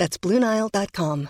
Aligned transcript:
That's 0.00 0.18
BlueNile.com. 0.18 1.26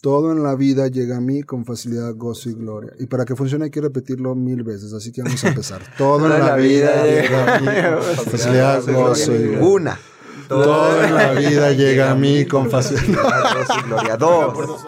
Todo 0.00 0.30
en 0.30 0.44
la 0.44 0.54
vida 0.54 0.86
llega 0.86 1.16
a 1.16 1.20
mí 1.20 1.42
con 1.42 1.64
facilidad, 1.64 2.14
gozo 2.14 2.50
y 2.50 2.54
gloria. 2.54 2.92
Y 3.00 3.06
para 3.06 3.24
que 3.24 3.34
funcione 3.34 3.64
hay 3.64 3.72
que 3.72 3.80
repetirlo 3.80 4.36
mil 4.36 4.62
veces, 4.62 4.92
así 4.92 5.10
que 5.10 5.22
vamos 5.22 5.42
a 5.42 5.48
empezar. 5.48 5.82
Todo 5.98 6.32
en 6.32 6.40
la, 6.40 6.54
vida, 6.54 7.04
llega 7.04 7.56
a 7.56 7.58
mí 7.58 7.66
con 7.66 8.26
facilidad, 8.26 8.82
gozo 8.86 9.34
y 9.34 9.38
gloria. 9.38 9.60
Una. 9.60 10.00
Todo 10.48 11.02
en 11.02 11.14
la 11.16 11.32
vida 11.40 11.72
llega 11.72 12.12
a 12.12 12.14
mí 12.14 12.44
con 12.44 12.70
facilidad. 12.70 13.54
Gozo 13.66 13.80
y 13.80 13.82
gloria. 13.88 14.16
Dos. 14.16 14.86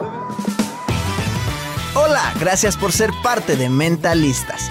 Hola, 1.96 2.34
gracias 2.38 2.76
por 2.76 2.92
ser 2.92 3.10
parte 3.24 3.56
de 3.56 3.68
Mentalistas. 3.68 4.70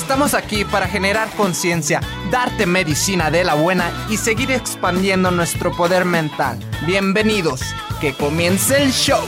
Estamos 0.00 0.32
aquí 0.34 0.64
para 0.64 0.86
generar 0.88 1.28
conciencia, 1.36 2.00
darte 2.32 2.64
medicina 2.66 3.30
de 3.30 3.44
la 3.44 3.54
buena 3.54 3.90
y 4.08 4.16
seguir 4.16 4.50
expandiendo 4.50 5.30
nuestro 5.30 5.70
poder 5.76 6.04
mental. 6.06 6.58
Bienvenidos, 6.86 7.60
que 8.00 8.14
comience 8.14 8.82
el 8.82 8.90
show. 8.92 9.22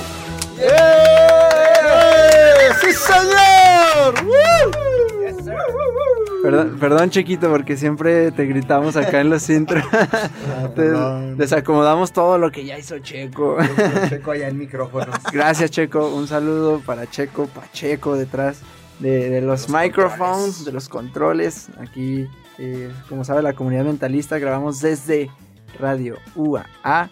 ¡Sí, 2.80 2.92
señor! 2.92 4.14
Perdón, 6.42 6.76
perdón, 6.80 7.10
chiquito, 7.10 7.48
porque 7.50 7.76
siempre 7.76 8.32
te 8.32 8.46
gritamos 8.46 8.96
acá 8.96 9.20
en 9.20 9.30
los 9.30 9.48
intros. 9.48 9.84
Te- 9.90 10.68
perdón. 10.74 11.36
desacomodamos 11.36 12.12
todo 12.12 12.38
lo 12.38 12.50
que 12.50 12.64
ya 12.64 12.76
hizo 12.76 12.98
Checo. 12.98 13.58
Checo 14.08 14.32
allá 14.32 14.48
en 14.48 14.58
micrófonos. 14.58 15.14
Gracias, 15.32 15.70
Checo. 15.70 16.08
Un 16.08 16.26
saludo 16.26 16.80
para 16.84 17.08
Checo 17.08 17.46
Pacheco 17.46 18.16
detrás 18.16 18.58
de, 19.02 19.30
de 19.30 19.40
los, 19.40 19.68
microphones, 19.68 20.64
de 20.64 20.72
los 20.72 20.88
controles. 20.88 21.68
Aquí, 21.78 22.26
eh, 22.58 22.90
como 23.08 23.24
sabe 23.24 23.42
la 23.42 23.52
comunidad 23.52 23.84
mentalista, 23.84 24.38
grabamos 24.38 24.80
desde 24.80 25.28
Radio 25.78 26.16
UAA. 26.36 27.10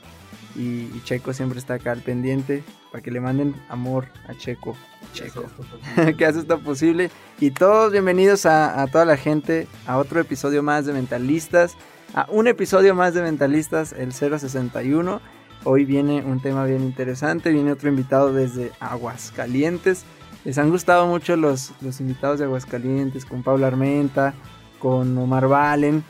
Y, 0.57 0.61
y 0.95 1.01
Checo 1.05 1.33
siempre 1.33 1.59
está 1.59 1.75
acá 1.75 1.93
al 1.93 2.01
pendiente 2.01 2.65
para 2.91 3.03
que 3.03 3.11
le 3.11 3.21
manden 3.21 3.55
amor 3.69 4.07
a 4.29 4.35
Checo. 4.35 4.77
Checo. 5.13 5.45
que 6.17 6.25
hace 6.25 6.41
esto 6.41 6.61
posible. 6.61 7.11
Y 7.41 7.51
todos 7.51 7.93
bienvenidos 7.93 8.47
a, 8.47 8.83
a 8.83 8.87
toda 8.87 9.05
la 9.05 9.17
gente 9.17 9.67
a 9.87 9.99
otro 9.99 10.21
episodio 10.21 10.63
más 10.63 10.87
de 10.87 10.93
Mentalistas. 10.93 11.77
A 12.15 12.27
un 12.31 12.47
episodio 12.47 12.95
más 12.95 13.15
de 13.15 13.23
Mentalistas, 13.23 13.93
el 13.93 14.13
061. 14.13 15.21
Hoy 15.65 15.85
viene 15.85 16.23
un 16.23 16.41
tema 16.41 16.65
bien 16.65 16.83
interesante. 16.83 17.51
Viene 17.51 17.73
otro 17.73 17.89
invitado 17.89 18.33
desde 18.33 18.73
Aguascalientes. 18.81 20.05
Les 20.45 20.57
han 20.57 20.71
gustado 20.71 21.07
mucho 21.07 21.37
los, 21.37 21.75
los 21.83 22.01
invitados 22.01 22.39
de 22.39 22.47
Aguascalientes, 22.47 23.27
con 23.27 23.43
Pablo 23.43 23.67
Armenta, 23.67 24.35
con 24.79 25.17
Omar 25.19 25.49
Valen, 25.49 26.03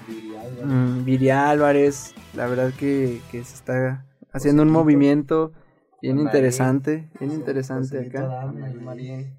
mm, 0.65 1.05
Viri 1.05 1.31
Álvarez. 1.31 2.15
La 2.35 2.47
verdad 2.47 2.73
que, 2.79 3.21
que 3.33 3.43
se 3.43 3.55
está 3.55 4.07
haciendo 4.33 4.63
un 4.63 4.71
movimiento 4.71 5.53
bien 6.01 6.21
interesante, 6.21 7.11
bien 7.19 7.33
interesante 7.33 8.07
acá. 8.07 8.53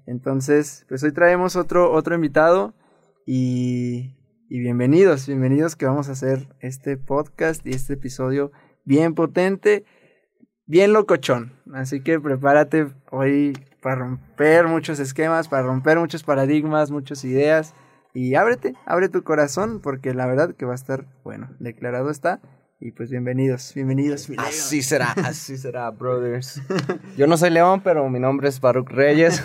Entonces, 0.06 0.84
pues 0.88 1.02
hoy 1.02 1.12
traemos 1.12 1.56
otro, 1.56 1.90
otro 1.90 2.14
invitado 2.14 2.74
y, 3.26 4.14
y 4.50 4.58
bienvenidos, 4.60 5.26
bienvenidos 5.26 5.74
que 5.74 5.86
vamos 5.86 6.10
a 6.10 6.12
hacer 6.12 6.54
este 6.60 6.98
podcast 6.98 7.66
y 7.66 7.70
este 7.70 7.94
episodio 7.94 8.52
bien 8.84 9.14
potente, 9.14 9.86
bien 10.66 10.92
locochón. 10.92 11.52
Así 11.72 12.02
que 12.02 12.20
prepárate 12.20 12.88
hoy 13.10 13.54
para 13.82 13.96
romper 13.96 14.68
muchos 14.68 15.00
esquemas, 15.00 15.48
para 15.48 15.64
romper 15.64 15.98
muchos 15.98 16.22
paradigmas, 16.22 16.90
muchas 16.90 17.24
ideas. 17.24 17.74
Y 18.14 18.36
ábrete, 18.36 18.74
abre 18.86 19.08
tu 19.08 19.24
corazón, 19.24 19.80
porque 19.80 20.14
la 20.14 20.26
verdad 20.26 20.54
que 20.54 20.64
va 20.64 20.72
a 20.72 20.76
estar, 20.76 21.04
bueno, 21.24 21.50
declarado 21.58 22.08
está. 22.10 22.40
Y 22.78 22.92
pues 22.92 23.10
bienvenidos, 23.10 23.72
bienvenidos. 23.74 24.28
mi. 24.28 24.36
Así 24.38 24.82
será, 24.82 25.12
así 25.24 25.56
será, 25.58 25.90
brothers. 25.98 26.62
Yo 27.16 27.26
no 27.26 27.36
soy 27.36 27.50
León, 27.50 27.80
pero 27.82 28.08
mi 28.08 28.20
nombre 28.20 28.48
es 28.48 28.60
Baruch 28.60 28.88
Reyes. 28.88 29.42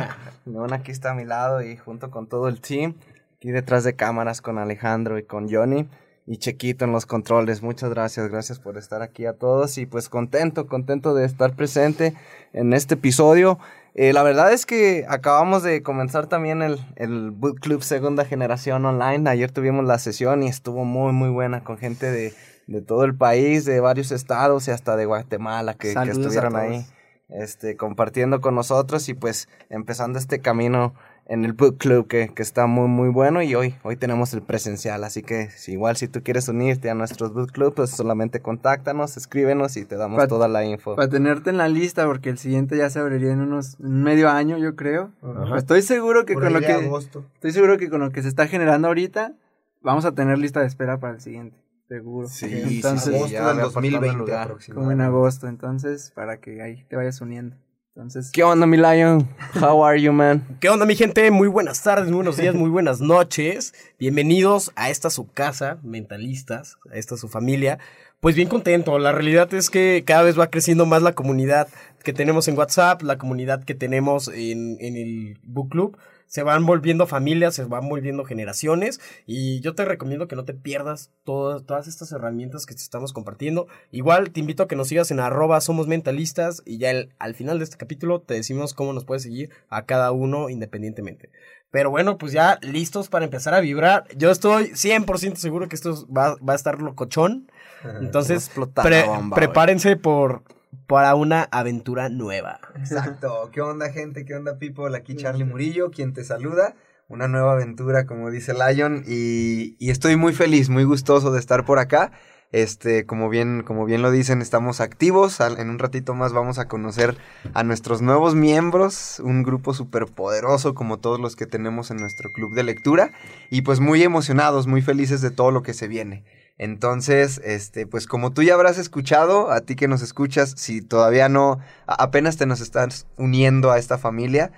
León 0.44 0.72
aquí 0.72 0.90
está 0.92 1.12
a 1.12 1.14
mi 1.14 1.24
lado 1.24 1.62
y 1.62 1.76
junto 1.76 2.10
con 2.10 2.26
todo 2.28 2.48
el 2.48 2.60
team, 2.60 2.94
aquí 3.36 3.50
detrás 3.50 3.84
de 3.84 3.96
cámaras 3.96 4.42
con 4.42 4.58
Alejandro 4.58 5.18
y 5.18 5.22
con 5.24 5.50
Johnny 5.50 5.88
y 6.28 6.36
Chequito 6.36 6.84
en 6.84 6.92
los 6.92 7.06
controles. 7.06 7.62
Muchas 7.62 7.88
gracias, 7.88 8.30
gracias 8.30 8.58
por 8.58 8.76
estar 8.76 9.00
aquí 9.00 9.24
a 9.24 9.32
todos 9.32 9.78
y 9.78 9.86
pues 9.86 10.10
contento, 10.10 10.66
contento 10.66 11.14
de 11.14 11.24
estar 11.24 11.56
presente 11.56 12.14
en 12.52 12.74
este 12.74 12.94
episodio. 12.94 13.58
Eh, 13.94 14.12
la 14.12 14.22
verdad 14.22 14.52
es 14.52 14.66
que 14.66 15.06
acabamos 15.08 15.62
de 15.62 15.82
comenzar 15.82 16.26
también 16.26 16.60
el, 16.60 16.78
el 16.96 17.30
Boot 17.30 17.60
Club 17.60 17.82
Segunda 17.82 18.26
Generación 18.26 18.84
Online. 18.84 19.28
Ayer 19.30 19.50
tuvimos 19.50 19.86
la 19.86 19.98
sesión 19.98 20.42
y 20.42 20.48
estuvo 20.48 20.84
muy, 20.84 21.12
muy 21.12 21.30
buena 21.30 21.64
con 21.64 21.78
gente 21.78 22.12
de, 22.12 22.34
de 22.66 22.82
todo 22.82 23.04
el 23.04 23.16
país, 23.16 23.64
de 23.64 23.80
varios 23.80 24.12
estados 24.12 24.68
y 24.68 24.70
hasta 24.70 24.96
de 24.96 25.06
Guatemala 25.06 25.72
que, 25.72 25.94
que 25.94 26.10
estuvieron 26.10 26.56
ahí 26.56 26.84
este, 27.28 27.76
compartiendo 27.76 28.40
con 28.40 28.54
nosotros 28.54 29.08
y 29.08 29.14
pues 29.14 29.48
empezando 29.70 30.18
este 30.18 30.40
camino 30.40 30.94
en 31.28 31.44
el 31.44 31.52
Book 31.52 31.76
Club 31.76 32.08
que, 32.08 32.28
que 32.34 32.42
está 32.42 32.66
muy 32.66 32.88
muy 32.88 33.10
bueno 33.10 33.42
y 33.42 33.54
hoy, 33.54 33.74
hoy 33.82 33.96
tenemos 33.96 34.32
el 34.32 34.40
presencial, 34.42 35.04
así 35.04 35.22
que 35.22 35.50
si, 35.50 35.72
igual 35.72 35.96
si 35.96 36.08
tú 36.08 36.22
quieres 36.22 36.48
unirte 36.48 36.88
a 36.90 36.94
nuestros 36.94 37.34
Book 37.34 37.52
Club, 37.52 37.74
pues 37.74 37.90
solamente 37.90 38.40
contáctanos, 38.40 39.16
escríbenos 39.18 39.76
y 39.76 39.84
te 39.84 39.96
damos 39.96 40.16
Pa- 40.16 40.26
toda 40.26 40.48
la 40.48 40.64
info. 40.64 40.96
Para 40.96 41.08
tenerte 41.08 41.50
en 41.50 41.58
la 41.58 41.68
lista, 41.68 42.06
porque 42.06 42.30
el 42.30 42.38
siguiente 42.38 42.76
ya 42.78 42.88
se 42.90 42.98
abriría 42.98 43.30
en 43.32 43.40
unos 43.40 43.76
un 43.78 44.02
medio 44.02 44.30
año, 44.30 44.56
yo 44.58 44.74
creo. 44.74 45.12
Estoy 45.56 45.82
seguro 45.82 46.24
que 46.24 46.32
Por 46.34 46.44
con 46.44 46.54
lo 46.54 46.60
que 46.60 46.72
agosto. 46.72 47.24
estoy 47.34 47.52
seguro 47.52 47.76
que 47.76 47.90
con 47.90 48.00
lo 48.00 48.10
que 48.10 48.22
se 48.22 48.28
está 48.28 48.46
generando 48.48 48.88
ahorita, 48.88 49.34
vamos 49.82 50.04
a 50.06 50.12
tener 50.12 50.38
lista 50.38 50.60
de 50.60 50.66
espera 50.66 50.98
para 50.98 51.12
el 51.14 51.20
siguiente, 51.20 51.56
seguro. 51.88 52.26
Sí, 52.28 52.46
entonces, 52.50 53.02
sí, 53.04 53.14
agosto 53.16 53.32
ya 53.34 53.48
del 53.48 53.56
ve 53.58 53.62
apartando 53.64 53.64
2020 53.64 54.18
lugar. 54.18 54.38
como 54.38 54.40
en 54.40 54.52
aproximadamente. 54.52 55.04
agosto, 55.04 55.46
entonces, 55.46 56.10
para 56.14 56.38
que 56.38 56.62
ahí 56.62 56.84
te 56.88 56.96
vayas 56.96 57.20
uniendo. 57.20 57.54
Entonces, 57.98 58.30
¿Qué 58.30 58.44
onda 58.44 58.64
mi 58.64 58.76
Lion? 58.76 59.28
How 59.60 59.84
are 59.84 60.00
you 60.00 60.12
man? 60.12 60.46
¿Qué 60.60 60.68
onda, 60.68 60.86
mi 60.86 60.94
gente? 60.94 61.32
Muy 61.32 61.48
buenas 61.48 61.82
tardes, 61.82 62.06
muy 62.06 62.14
buenos 62.14 62.36
días, 62.36 62.54
muy 62.54 62.70
buenas 62.70 63.00
noches. 63.00 63.74
Bienvenidos 63.98 64.70
a 64.76 64.88
esta 64.88 65.10
su 65.10 65.32
casa, 65.32 65.78
mentalistas, 65.82 66.76
a 66.92 66.96
esta 66.96 67.16
su 67.16 67.26
familia. 67.26 67.80
Pues 68.20 68.36
bien 68.36 68.48
contento. 68.48 69.00
La 69.00 69.10
realidad 69.10 69.52
es 69.52 69.68
que 69.68 70.04
cada 70.06 70.22
vez 70.22 70.38
va 70.38 70.46
creciendo 70.46 70.86
más 70.86 71.02
la 71.02 71.16
comunidad 71.16 71.66
que 72.04 72.12
tenemos 72.12 72.46
en 72.46 72.56
WhatsApp, 72.56 73.02
la 73.02 73.18
comunidad 73.18 73.64
que 73.64 73.74
tenemos 73.74 74.28
en, 74.28 74.76
en 74.78 74.96
el 74.96 75.40
Book 75.42 75.70
Club. 75.70 75.98
Se 76.28 76.42
van 76.44 76.64
volviendo 76.66 77.06
familias, 77.06 77.54
se 77.56 77.64
van 77.64 77.88
volviendo 77.88 78.24
generaciones. 78.24 79.00
Y 79.26 79.60
yo 79.60 79.74
te 79.74 79.84
recomiendo 79.84 80.28
que 80.28 80.36
no 80.36 80.44
te 80.44 80.54
pierdas 80.54 81.10
todas, 81.24 81.64
todas 81.64 81.88
estas 81.88 82.12
herramientas 82.12 82.66
que 82.66 82.74
te 82.74 82.82
estamos 82.82 83.12
compartiendo. 83.12 83.66
Igual 83.90 84.30
te 84.30 84.40
invito 84.40 84.62
a 84.62 84.68
que 84.68 84.76
nos 84.76 84.88
sigas 84.88 85.10
en 85.10 85.20
arroba 85.20 85.60
somos 85.60 85.88
mentalistas. 85.88 86.62
Y 86.64 86.78
ya 86.78 86.90
el- 86.90 87.12
al 87.18 87.34
final 87.34 87.58
de 87.58 87.64
este 87.64 87.76
capítulo 87.78 88.20
te 88.20 88.34
decimos 88.34 88.74
cómo 88.74 88.92
nos 88.92 89.04
puedes 89.04 89.22
seguir 89.24 89.50
a 89.68 89.86
cada 89.86 90.12
uno 90.12 90.48
independientemente. 90.50 91.30
Pero 91.70 91.90
bueno, 91.90 92.16
pues 92.16 92.32
ya 92.32 92.58
listos 92.62 93.08
para 93.08 93.24
empezar 93.26 93.52
a 93.54 93.60
vibrar. 93.60 94.04
Yo 94.16 94.30
estoy 94.30 94.68
100% 94.74 95.36
seguro 95.36 95.68
que 95.68 95.76
esto 95.76 96.06
va, 96.10 96.36
va 96.36 96.52
a 96.52 96.56
estar 96.56 96.80
locochón. 96.80 97.50
Entonces, 98.00 98.50
pre- 98.82 99.06
bomba, 99.06 99.34
prepárense 99.34 99.96
por 99.96 100.42
para 100.86 101.14
una 101.14 101.48
aventura 101.50 102.08
nueva. 102.08 102.60
Exacto. 102.76 103.50
¿Qué 103.52 103.60
onda, 103.60 103.90
gente? 103.90 104.24
¿Qué 104.24 104.34
onda, 104.34 104.58
people? 104.58 104.96
Aquí 104.96 105.16
Charlie 105.16 105.44
Murillo, 105.44 105.90
quien 105.90 106.12
te 106.12 106.24
saluda. 106.24 106.74
Una 107.08 107.28
nueva 107.28 107.52
aventura, 107.52 108.06
como 108.06 108.30
dice 108.30 108.52
Lion. 108.54 109.02
Y, 109.06 109.76
y 109.78 109.90
estoy 109.90 110.16
muy 110.16 110.34
feliz, 110.34 110.68
muy 110.68 110.84
gustoso 110.84 111.30
de 111.30 111.40
estar 111.40 111.64
por 111.64 111.78
acá. 111.78 112.12
Este, 112.50 113.04
como 113.04 113.28
bien, 113.28 113.62
como 113.62 113.84
bien 113.84 114.00
lo 114.00 114.10
dicen, 114.10 114.40
estamos 114.40 114.80
activos. 114.80 115.38
En 115.40 115.68
un 115.68 115.78
ratito 115.78 116.14
más 116.14 116.32
vamos 116.32 116.58
a 116.58 116.66
conocer 116.66 117.16
a 117.52 117.62
nuestros 117.62 118.00
nuevos 118.00 118.34
miembros, 118.34 119.20
un 119.20 119.42
grupo 119.42 119.74
súper 119.74 120.06
poderoso 120.06 120.74
como 120.74 120.98
todos 120.98 121.20
los 121.20 121.36
que 121.36 121.46
tenemos 121.46 121.90
en 121.90 121.98
nuestro 121.98 122.32
club 122.32 122.54
de 122.54 122.62
lectura. 122.62 123.12
Y 123.50 123.62
pues 123.62 123.80
muy 123.80 124.02
emocionados, 124.02 124.66
muy 124.66 124.80
felices 124.80 125.20
de 125.20 125.30
todo 125.30 125.50
lo 125.50 125.62
que 125.62 125.74
se 125.74 125.88
viene. 125.88 126.24
Entonces, 126.58 127.40
este, 127.44 127.86
pues 127.86 128.06
como 128.06 128.32
tú 128.32 128.42
ya 128.42 128.54
habrás 128.54 128.78
escuchado, 128.78 129.50
a 129.52 129.60
ti 129.60 129.76
que 129.76 129.88
nos 129.88 130.02
escuchas, 130.02 130.54
si 130.56 130.82
todavía 130.82 131.28
no, 131.28 131.60
apenas 131.86 132.36
te 132.36 132.46
nos 132.46 132.60
estás 132.60 133.06
uniendo 133.16 133.70
a 133.70 133.78
esta 133.78 133.96
familia, 133.96 134.52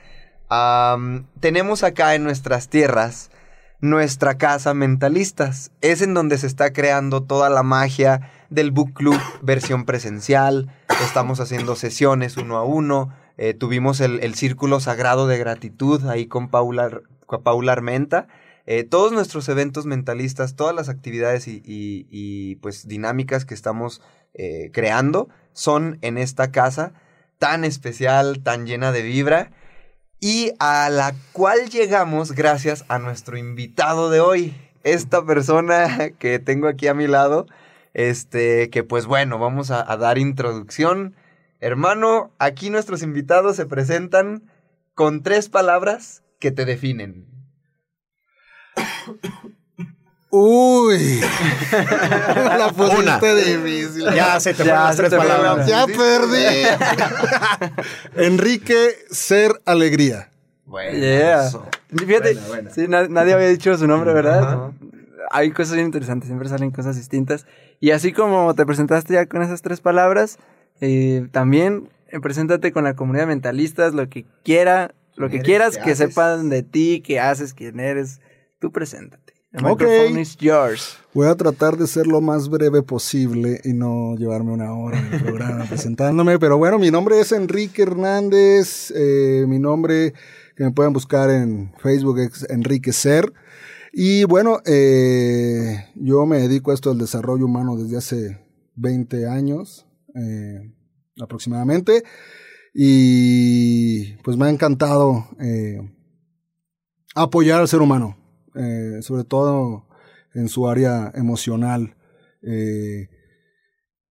tenemos 1.40 1.84
acá 1.84 2.14
en 2.14 2.24
nuestras 2.24 2.68
tierras 2.68 3.30
nuestra 3.80 4.36
casa 4.36 4.74
mentalistas. 4.74 5.70
Es 5.80 6.02
en 6.02 6.14
donde 6.14 6.38
se 6.38 6.46
está 6.46 6.72
creando 6.72 7.22
toda 7.22 7.48
la 7.48 7.62
magia 7.62 8.30
del 8.50 8.70
book 8.70 8.92
club 8.94 9.18
versión 9.42 9.84
presencial. 9.84 10.70
Estamos 11.02 11.40
haciendo 11.40 11.76
sesiones 11.76 12.36
uno 12.36 12.56
a 12.58 12.64
uno. 12.64 13.14
Eh, 13.38 13.54
tuvimos 13.54 14.00
el, 14.00 14.34
círculo 14.34 14.80
sagrado 14.80 15.26
de 15.26 15.38
gratitud 15.38 16.06
ahí 16.08 16.26
con 16.26 16.48
Paula, 16.48 17.00
Paula 17.42 17.72
Armenta. 17.72 18.28
Eh, 18.66 18.84
todos 18.84 19.12
nuestros 19.12 19.48
eventos 19.48 19.86
mentalistas, 19.86 20.56
todas 20.56 20.74
las 20.74 20.88
actividades 20.88 21.46
y, 21.46 22.56
pues 22.62 22.86
dinámicas 22.86 23.44
que 23.44 23.54
estamos 23.54 24.02
eh, 24.34 24.70
creando 24.72 25.28
son 25.52 25.98
en 26.02 26.18
esta 26.18 26.52
casa 26.52 26.92
tan 27.38 27.64
especial, 27.64 28.42
tan 28.42 28.66
llena 28.66 28.92
de 28.92 29.02
vibra 29.02 29.50
y 30.20 30.52
a 30.58 30.90
la 30.90 31.14
cual 31.32 31.70
llegamos 31.70 32.32
gracias 32.32 32.84
a 32.88 32.98
nuestro 32.98 33.38
invitado 33.38 34.10
de 34.10 34.20
hoy, 34.20 34.54
esta 34.84 35.24
persona 35.24 36.10
que 36.18 36.38
tengo 36.38 36.68
aquí 36.68 36.86
a 36.86 36.94
mi 36.94 37.06
lado, 37.06 37.46
este, 37.94 38.68
que 38.68 38.84
pues 38.84 39.06
bueno, 39.06 39.38
vamos 39.38 39.70
a, 39.70 39.84
dar 39.96 40.18
introducción. 40.18 41.16
Hermano, 41.58 42.32
aquí 42.38 42.70
nuestros 42.70 43.02
invitados 43.02 43.56
se 43.56 43.66
presentan 43.66 44.44
con 44.94 45.22
tres 45.22 45.48
palabras 45.48 46.22
que 46.38 46.50
te 46.50 46.66
definen. 46.66 47.26
Uy, 50.32 51.20
la 52.36 52.72
pusiste 52.72 53.34
difícil. 53.34 54.04
Ya 54.14 54.38
se 54.38 54.54
te 54.54 54.62
fueron 54.62 54.84
las 54.84 54.96
tres 54.96 55.12
palabras. 55.12 55.66
Ya 55.66 55.86
perdí. 55.86 56.66
Enrique 58.16 58.90
Ser 59.10 59.60
Alegría. 59.64 60.30
Bueno, 60.66 61.66
Fíjate, 61.88 62.38
Sí, 62.72 62.86
nadie 62.86 63.32
había 63.34 63.48
dicho 63.48 63.76
su 63.76 63.88
nombre, 63.88 64.12
¿verdad? 64.12 64.70
Hay 65.32 65.50
cosas 65.50 65.74
bien 65.74 65.86
interesantes, 65.86 66.28
siempre 66.28 66.48
salen 66.48 66.70
cosas 66.70 66.94
distintas. 66.94 67.44
Y 67.80 67.90
así 67.90 68.12
como 68.12 68.54
te 68.54 68.64
presentaste 68.64 69.14
ya 69.14 69.26
con 69.26 69.42
esas 69.42 69.62
tres 69.62 69.80
palabras, 69.80 70.38
eh, 70.80 71.26
también 71.32 71.88
eh, 72.08 72.20
preséntate 72.20 72.70
con 72.70 72.84
la 72.84 72.94
comunidad 72.94 73.24
de 73.24 73.34
mentalistas, 73.34 73.94
lo 73.94 74.08
que 74.08 74.24
quiera, 74.44 74.94
lo 75.16 75.28
que 75.28 75.40
quieras 75.40 75.76
que 75.76 75.96
sepan 75.96 76.50
de 76.50 76.62
ti, 76.62 77.02
qué 77.04 77.18
haces, 77.18 77.52
quién 77.52 77.80
eres. 77.80 78.20
Tú 78.60 78.70
preséntate. 78.70 79.40
Ok. 79.64 79.82
Voy 81.12 81.26
a 81.26 81.34
tratar 81.34 81.76
de 81.76 81.88
ser 81.88 82.06
lo 82.06 82.20
más 82.20 82.48
breve 82.48 82.82
posible 82.82 83.60
y 83.64 83.72
no 83.72 84.14
llevarme 84.16 84.52
una 84.52 84.72
hora 84.72 85.00
en 85.00 85.12
el 85.12 85.22
programa 85.24 85.64
presentándome. 85.64 86.38
Pero 86.38 86.56
bueno, 86.56 86.78
mi 86.78 86.90
nombre 86.90 87.18
es 87.18 87.32
Enrique 87.32 87.82
Hernández. 87.82 88.92
Eh, 88.94 89.44
mi 89.48 89.58
nombre 89.58 90.14
que 90.56 90.64
me 90.64 90.70
pueden 90.70 90.92
buscar 90.92 91.30
en 91.30 91.72
Facebook 91.78 92.20
es 92.20 92.48
Enrique 92.48 92.92
Ser. 92.92 93.32
Y 93.92 94.22
bueno, 94.24 94.60
eh, 94.66 95.88
yo 95.96 96.26
me 96.26 96.38
dedico 96.38 96.70
a 96.70 96.74
esto 96.74 96.90
del 96.90 97.00
desarrollo 97.00 97.46
humano 97.46 97.76
desde 97.76 97.96
hace 97.96 98.46
20 98.76 99.26
años 99.26 99.86
eh, 100.14 100.60
aproximadamente. 101.20 102.04
Y 102.72 104.12
pues 104.22 104.36
me 104.36 104.46
ha 104.46 104.50
encantado 104.50 105.26
apoyar 107.16 107.60
al 107.60 107.66
ser 107.66 107.80
humano 107.80 108.19
eh, 108.54 108.98
sobre 109.02 109.24
todo 109.24 109.86
en 110.34 110.48
su 110.48 110.68
área 110.68 111.10
emocional. 111.14 111.96
Eh, 112.42 113.08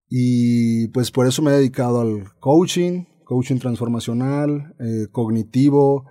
y 0.08 0.88
pues 0.90 1.12
por 1.12 1.28
eso 1.28 1.42
me 1.42 1.52
he 1.52 1.56
dedicado 1.56 2.02
al 2.02 2.32
coaching, 2.40 3.06
coaching 3.24 3.58
transformacional, 3.58 4.76
eh, 4.80 5.08
cognitivo, 5.12 6.06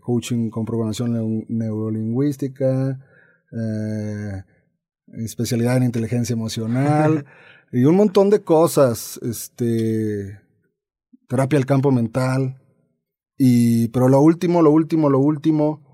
coaching 0.00 0.48
con 0.48 0.64
programación 0.64 1.44
neurolingüística, 1.48 3.00
especialidad 5.24 5.78
en 5.78 5.82
inteligencia 5.82 6.34
emocional 6.34 7.24
y 7.72 7.84
un 7.84 7.96
montón 7.96 8.30
de 8.30 8.42
cosas, 8.42 9.18
este, 9.22 10.38
terapia 11.28 11.58
al 11.58 11.66
campo 11.66 11.90
mental. 11.90 12.60
Y, 13.36 13.88
pero 13.88 14.08
lo 14.08 14.20
último, 14.20 14.62
lo 14.62 14.70
último, 14.70 15.10
lo 15.10 15.20
último, 15.20 15.87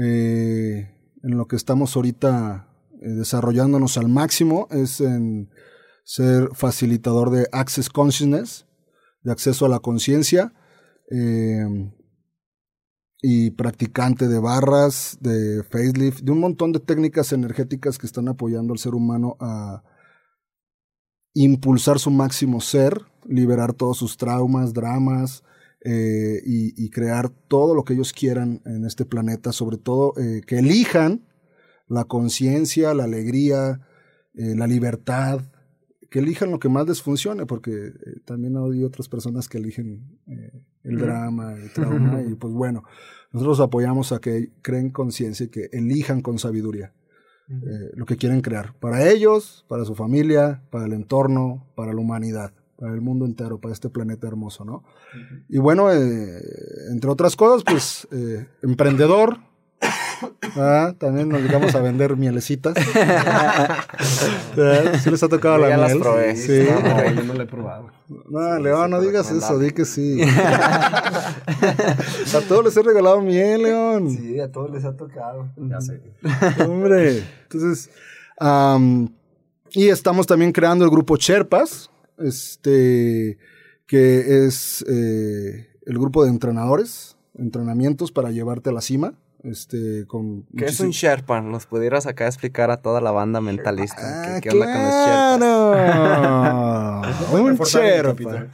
eh, 0.00 0.94
en 1.22 1.36
lo 1.36 1.46
que 1.46 1.56
estamos 1.56 1.96
ahorita 1.96 2.68
eh, 3.00 3.08
desarrollándonos 3.10 3.98
al 3.98 4.08
máximo 4.08 4.68
es 4.70 5.00
en 5.00 5.50
ser 6.04 6.50
facilitador 6.54 7.30
de 7.30 7.48
Access 7.52 7.90
Consciousness, 7.90 8.66
de 9.22 9.32
acceso 9.32 9.66
a 9.66 9.68
la 9.68 9.80
conciencia, 9.80 10.52
eh, 11.10 11.92
y 13.20 13.50
practicante 13.50 14.28
de 14.28 14.38
barras, 14.38 15.18
de 15.20 15.64
facelift, 15.64 16.20
de 16.20 16.30
un 16.30 16.40
montón 16.40 16.72
de 16.72 16.78
técnicas 16.78 17.32
energéticas 17.32 17.98
que 17.98 18.06
están 18.06 18.28
apoyando 18.28 18.72
al 18.72 18.78
ser 18.78 18.94
humano 18.94 19.36
a 19.40 19.82
impulsar 21.34 21.98
su 21.98 22.10
máximo 22.10 22.60
ser, 22.60 23.00
liberar 23.24 23.72
todos 23.72 23.98
sus 23.98 24.16
traumas, 24.16 24.72
dramas, 24.72 25.42
eh, 25.84 26.42
y, 26.44 26.90
crear 26.90 27.28
todo 27.28 27.72
lo 27.72 27.84
que 27.84 27.94
ellos 27.94 28.12
quieran 28.12 28.60
en 28.64 28.84
este 28.84 29.04
planeta, 29.04 29.52
sobre 29.52 29.76
todo 29.76 30.12
eh, 30.18 30.40
que 30.44 30.58
elijan 30.58 31.24
la 31.86 32.04
conciencia, 32.04 32.94
la 32.94 33.04
alegría, 33.04 33.80
eh, 34.34 34.56
la 34.56 34.66
libertad, 34.66 35.42
que 36.10 36.18
elijan 36.18 36.50
lo 36.50 36.58
que 36.58 36.68
más 36.68 36.88
les 36.88 37.00
funcione, 37.00 37.46
porque 37.46 37.92
también 38.24 38.56
hay 38.56 38.82
otras 38.82 39.08
personas 39.08 39.48
que 39.48 39.58
eligen 39.58 40.18
el 40.82 40.96
drama, 40.96 41.54
el 41.54 41.70
trauma, 41.70 42.22
y 42.22 42.34
pues 42.34 42.52
bueno, 42.54 42.82
nosotros 43.30 43.60
apoyamos 43.60 44.10
a 44.10 44.18
que 44.18 44.50
creen 44.62 44.90
conciencia 44.90 45.46
y 45.46 45.50
que 45.50 45.68
elijan 45.72 46.22
con 46.22 46.38
sabiduría. 46.38 46.92
lo 47.94 48.04
que 48.04 48.16
quieren 48.16 48.40
crear, 48.40 48.74
para 48.80 49.08
ellos, 49.08 49.64
para 49.68 49.84
su 49.84 49.94
familia, 49.94 50.62
para 50.70 50.86
el 50.86 50.92
entorno, 50.92 51.70
para 51.76 51.92
la 51.92 52.00
humanidad 52.00 52.52
para 52.78 52.94
el 52.94 53.00
mundo 53.00 53.26
entero, 53.26 53.58
para 53.58 53.74
este 53.74 53.88
planeta 53.88 54.28
hermoso, 54.28 54.64
¿no? 54.64 54.84
Y 55.48 55.58
bueno, 55.58 55.92
eh, 55.92 56.40
entre 56.92 57.10
otras 57.10 57.34
cosas, 57.34 57.64
pues, 57.64 58.06
eh, 58.12 58.46
emprendedor. 58.62 59.38
Ah, 60.56 60.94
también 60.98 61.28
nos 61.28 61.40
dedicamos 61.40 61.74
a 61.74 61.80
vender 61.80 62.16
mielecitas. 62.16 62.74
¿Sí 65.02 65.10
les 65.10 65.22
ha 65.22 65.28
tocado 65.28 65.58
la 65.58 65.76
miel? 65.76 66.00
Las 66.00 66.38
Sí. 66.38 66.66
No, 66.82 67.14
yo 67.14 67.24
no 67.24 67.34
la 67.34 67.44
he 67.44 67.46
probado. 67.46 67.90
No, 68.08 68.58
León, 68.58 68.90
no 68.90 69.00
digas 69.00 69.30
eso, 69.30 69.58
di 69.58 69.70
que 69.70 69.84
sí. 69.84 70.20
a 70.32 72.40
todos 72.48 72.64
les 72.64 72.76
he 72.76 72.82
regalado 72.82 73.20
miel, 73.20 73.62
León. 73.62 74.10
Sí, 74.10 74.40
a 74.40 74.50
todos 74.50 74.70
les 74.70 74.84
ha 74.84 74.96
tocado. 74.96 75.48
Ya 75.56 75.80
sé. 75.80 76.02
Hombre, 76.68 77.22
entonces, 77.42 77.90
y 79.72 79.88
estamos 79.88 80.26
también 80.26 80.52
creando 80.52 80.84
el 80.84 80.90
grupo 80.90 81.16
Cherpas, 81.16 81.90
este, 82.18 83.38
que 83.86 84.46
es 84.46 84.84
eh, 84.88 85.68
el 85.86 85.98
grupo 85.98 86.24
de 86.24 86.30
entrenadores, 86.30 87.16
entrenamientos 87.34 88.12
para 88.12 88.30
llevarte 88.30 88.70
a 88.70 88.72
la 88.72 88.80
cima. 88.80 89.14
Este, 89.44 90.04
con 90.08 90.46
¿Qué 90.56 90.64
es 90.64 90.80
un 90.80 90.90
Sherpa? 90.90 91.40
¿Nos 91.40 91.66
pudieras 91.66 92.06
acá 92.06 92.26
explicar 92.26 92.72
a 92.72 92.82
toda 92.82 93.00
la 93.00 93.12
banda 93.12 93.40
mentalista? 93.40 94.40
¿Qué, 94.42 94.48
ah, 94.48 94.52
onda 94.52 94.72
con 94.72 94.82
los 94.82 94.94
Sherpas? 97.22 97.32
un 97.32 97.56
Sherpa. 97.56 98.48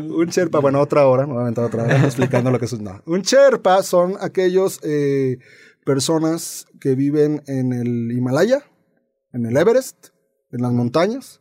un 0.00 0.26
Sherpa, 0.26 0.60
bueno, 0.60 0.80
otra 0.80 1.06
hora, 1.06 1.26
nuevamente 1.26 1.60
otra 1.60 1.82
hora, 1.82 2.04
explicando 2.04 2.52
lo 2.52 2.60
que 2.60 2.66
es 2.66 2.72
un... 2.72 2.84
No. 2.84 3.02
Un 3.04 3.22
Sherpa 3.22 3.82
son 3.82 4.14
aquellos 4.20 4.78
eh, 4.84 5.38
personas 5.84 6.66
que 6.80 6.94
viven 6.94 7.42
en 7.48 7.72
el 7.72 8.12
Himalaya, 8.12 8.62
en 9.32 9.44
el 9.44 9.56
Everest, 9.56 10.08
en 10.52 10.62
las 10.62 10.72
montañas, 10.72 11.40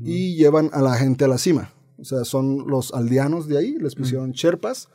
y 0.00 0.36
llevan 0.36 0.70
a 0.72 0.80
la 0.80 0.94
gente 0.94 1.24
a 1.24 1.28
la 1.28 1.38
cima. 1.38 1.70
O 1.98 2.04
sea, 2.04 2.24
son 2.24 2.66
los 2.68 2.92
aldeanos 2.92 3.46
de 3.46 3.58
ahí, 3.58 3.76
les 3.78 3.94
pusieron 3.94 4.32
cherpas 4.32 4.88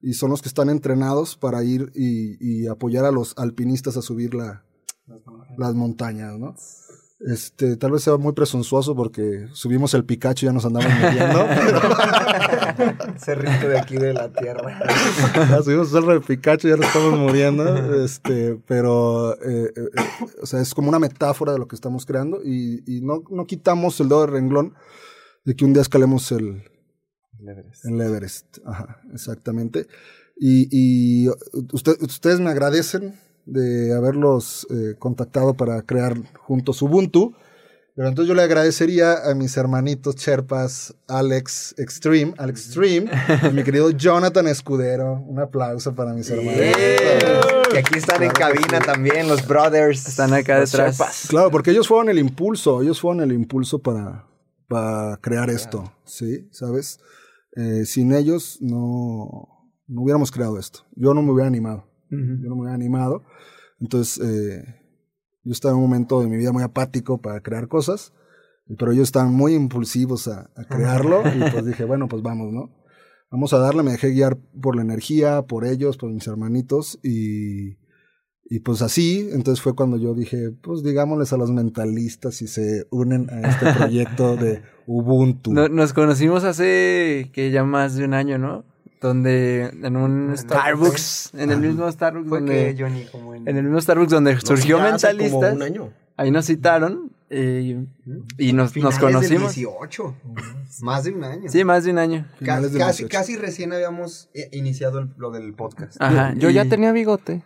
y 0.00 0.14
son 0.14 0.30
los 0.30 0.42
que 0.42 0.48
están 0.48 0.68
entrenados 0.68 1.36
para 1.36 1.64
ir 1.64 1.90
y, 1.94 2.66
apoyar 2.66 3.04
a 3.04 3.10
los 3.10 3.36
alpinistas 3.38 3.96
a 3.96 4.02
subir 4.02 4.34
la, 4.34 4.64
las 5.56 5.74
montañas, 5.74 6.38
¿no? 6.38 6.54
Este, 7.26 7.76
tal 7.76 7.90
vez 7.92 8.02
sea 8.02 8.18
muy 8.18 8.34
presuntuoso 8.34 8.94
porque 8.94 9.46
subimos 9.54 9.94
el 9.94 10.04
Pikachu 10.04 10.44
y 10.44 10.48
ya 10.48 10.52
nos 10.52 10.66
andamos 10.66 10.90
muriendo. 10.92 11.46
Cerrito 13.18 13.68
de 13.68 13.78
aquí 13.78 13.96
de 13.96 14.12
la 14.12 14.30
tierra. 14.32 14.78
Ya 15.50 15.62
subimos 15.62 15.88
el 15.88 15.92
cerro 16.00 16.12
del 16.12 16.20
Pikachu 16.20 16.68
y 16.68 16.70
ya 16.72 16.76
nos 16.76 16.86
estamos 16.86 17.18
muriendo. 17.18 18.04
Este, 18.04 18.56
pero, 18.66 19.34
eh, 19.42 19.72
eh, 19.74 19.80
eh, 19.96 20.26
o 20.42 20.46
sea, 20.46 20.60
es 20.60 20.74
como 20.74 20.88
una 20.88 20.98
metáfora 20.98 21.52
de 21.52 21.58
lo 21.58 21.66
que 21.68 21.76
estamos 21.76 22.04
creando 22.06 22.40
y, 22.44 22.82
y 22.86 23.00
no, 23.00 23.22
no 23.30 23.46
quitamos 23.46 23.98
el 24.00 24.08
dedo 24.08 24.22
de 24.26 24.32
renglón 24.32 24.74
de 25.44 25.54
que 25.56 25.64
un 25.64 25.72
día 25.72 25.82
escalemos 25.82 26.30
el, 26.32 26.62
el 27.84 28.00
Everest. 28.00 28.58
Ajá, 28.66 29.00
exactamente. 29.12 29.86
Y, 30.36 30.68
y 30.70 31.28
usted- 31.72 32.00
ustedes 32.02 32.40
me 32.40 32.50
agradecen 32.50 33.14
de 33.46 33.94
haberlos 33.94 34.66
eh, 34.70 34.94
contactado 34.98 35.54
para 35.54 35.82
crear 35.82 36.16
juntos 36.38 36.82
Ubuntu. 36.82 37.34
Pero 37.96 38.08
entonces 38.08 38.28
yo 38.28 38.34
le 38.34 38.42
agradecería 38.42 39.30
a 39.30 39.34
mis 39.36 39.56
hermanitos 39.56 40.16
Sherpas, 40.16 40.96
Alex 41.06 41.76
Extreme, 41.78 42.34
Alex 42.38 42.66
Extreme, 42.66 43.08
y 43.48 43.54
mi 43.54 43.62
querido 43.62 43.90
Jonathan 43.96 44.48
Escudero. 44.48 45.22
Un 45.28 45.38
aplauso 45.38 45.94
para 45.94 46.12
mis 46.12 46.28
hermanos. 46.28 46.58
Que 47.70 47.78
aquí 47.78 47.98
están 47.98 48.24
en 48.24 48.32
cabina 48.32 48.80
también 48.80 49.28
los 49.28 49.46
brothers. 49.46 50.08
Están 50.08 50.32
acá 50.32 50.58
los 50.58 50.72
detrás. 50.72 50.98
Sherpas. 50.98 51.26
Claro, 51.28 51.52
porque 51.52 51.70
ellos 51.70 51.86
fueron 51.86 52.08
el 52.08 52.18
impulso, 52.18 52.82
ellos 52.82 53.00
fueron 53.00 53.22
el 53.22 53.32
impulso 53.32 53.78
para, 53.78 54.26
para 54.66 55.16
crear 55.18 55.48
esto, 55.48 55.92
¿sí? 56.04 56.48
¿Sabes? 56.50 56.98
Eh, 57.56 57.84
sin 57.86 58.12
ellos 58.12 58.58
no, 58.60 59.70
no 59.86 60.02
hubiéramos 60.02 60.32
creado 60.32 60.58
esto. 60.58 60.80
Yo 60.96 61.14
no 61.14 61.22
me 61.22 61.30
hubiera 61.30 61.46
animado. 61.46 61.86
Yo 62.42 62.48
no 62.48 62.54
me 62.56 62.62
hubiera 62.62 62.74
animado. 62.74 63.22
Entonces, 63.80 64.20
eh, 64.24 64.64
yo 65.42 65.52
estaba 65.52 65.72
en 65.72 65.76
un 65.78 65.84
momento 65.90 66.20
de 66.20 66.28
mi 66.28 66.36
vida 66.36 66.52
muy 66.52 66.62
apático 66.62 67.18
para 67.20 67.40
crear 67.40 67.68
cosas, 67.68 68.12
pero 68.78 68.92
ellos 68.92 69.04
estaban 69.08 69.32
muy 69.32 69.54
impulsivos 69.54 70.28
a, 70.28 70.50
a 70.56 70.64
crearlo 70.68 71.22
y 71.34 71.50
pues 71.52 71.64
dije, 71.66 71.84
bueno, 71.84 72.08
pues 72.08 72.22
vamos, 72.22 72.52
¿no? 72.52 72.70
Vamos 73.30 73.52
a 73.52 73.58
darle, 73.58 73.82
me 73.82 73.90
dejé 73.92 74.10
guiar 74.10 74.36
por 74.62 74.76
la 74.76 74.82
energía, 74.82 75.42
por 75.42 75.64
ellos, 75.66 75.96
por 75.96 76.10
mis 76.10 76.26
hermanitos 76.26 76.98
y, 77.02 77.78
y 78.44 78.60
pues 78.60 78.80
así, 78.80 79.28
entonces 79.32 79.60
fue 79.60 79.74
cuando 79.74 79.96
yo 79.98 80.14
dije, 80.14 80.50
pues 80.62 80.82
digámosles 80.84 81.32
a 81.32 81.36
los 81.36 81.50
mentalistas 81.50 82.36
si 82.36 82.46
se 82.46 82.86
unen 82.90 83.28
a 83.30 83.40
este 83.48 83.72
proyecto 83.76 84.36
de 84.36 84.62
Ubuntu. 84.86 85.52
No- 85.52 85.68
nos 85.68 85.92
conocimos 85.92 86.44
hace 86.44 87.30
que 87.32 87.50
ya 87.50 87.64
más 87.64 87.96
de 87.96 88.04
un 88.04 88.14
año, 88.14 88.38
¿no? 88.38 88.64
Donde 89.04 89.66
en 89.82 89.96
un 89.98 90.32
Starbucks, 90.34 91.32
en 91.34 91.50
el 91.50 91.60
mismo 91.60 91.92
Starbucks 91.92 92.26
Fue 92.26 92.38
donde, 92.38 92.74
que 92.74 92.82
Johnny 92.82 93.04
como 93.12 93.34
en... 93.34 93.46
en 93.46 93.58
el 93.58 93.64
mismo 93.64 93.78
Starbucks 93.78 94.10
donde 94.10 94.40
surgió 94.40 94.78
como 94.78 94.88
Mentalistas, 94.88 95.54
un 95.56 95.62
año. 95.62 95.92
ahí 96.16 96.30
nos 96.30 96.46
citaron 96.46 97.12
eh, 97.28 97.84
y 98.38 98.52
nos, 98.54 98.64
nos 98.64 98.72
Finales 98.72 98.98
del 98.98 99.12
conocimos. 99.12 99.54
18. 99.56 100.14
Más 100.80 101.04
de 101.04 101.10
un 101.12 101.22
año. 101.24 101.50
Sí, 101.50 101.64
más 101.64 101.84
de 101.84 101.90
un 101.90 101.98
año. 101.98 102.26
Casi, 102.42 102.70
18. 102.70 103.08
casi 103.10 103.36
recién 103.36 103.74
habíamos 103.74 104.30
eh, 104.32 104.48
iniciado 104.52 105.00
el- 105.00 105.10
lo 105.18 105.30
del 105.30 105.52
podcast. 105.52 106.00
Ajá, 106.00 106.32
yo 106.38 106.48
ya 106.48 106.64
tenía 106.64 106.90
bigote. 106.92 107.42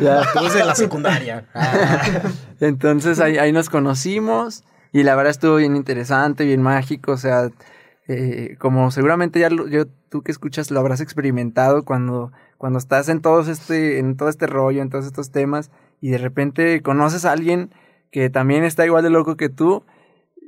Ya, 0.00 0.22
tú 0.32 0.46
en 0.46 0.64
la 0.66 0.76
secundaria. 0.76 1.48
Entonces 2.60 3.18
ahí, 3.18 3.36
ahí 3.38 3.50
nos 3.50 3.68
conocimos 3.68 4.62
y 4.92 5.02
la 5.02 5.16
verdad 5.16 5.32
estuvo 5.32 5.56
bien 5.56 5.74
interesante, 5.74 6.44
bien 6.44 6.62
mágico, 6.62 7.10
o 7.12 7.16
sea, 7.16 7.50
eh, 8.08 8.56
como 8.58 8.90
seguramente 8.90 9.40
ya 9.40 9.50
lo- 9.50 9.68
yo, 9.68 9.86
tú 10.08 10.22
que 10.22 10.32
escuchas 10.32 10.70
lo 10.70 10.80
habrás 10.80 11.00
experimentado 11.00 11.84
cuando, 11.84 12.32
cuando 12.58 12.78
estás 12.78 13.08
en, 13.08 13.20
todos 13.20 13.48
este, 13.48 13.98
en 13.98 14.16
todo 14.16 14.28
este 14.28 14.46
rollo, 14.46 14.82
en 14.82 14.90
todos 14.90 15.06
estos 15.06 15.30
temas 15.30 15.70
y 16.00 16.10
de 16.10 16.18
repente 16.18 16.82
conoces 16.82 17.24
a 17.24 17.32
alguien 17.32 17.70
que 18.12 18.30
también 18.30 18.64
está 18.64 18.86
igual 18.86 19.02
de 19.02 19.10
loco 19.10 19.36
que 19.36 19.48
tú 19.48 19.84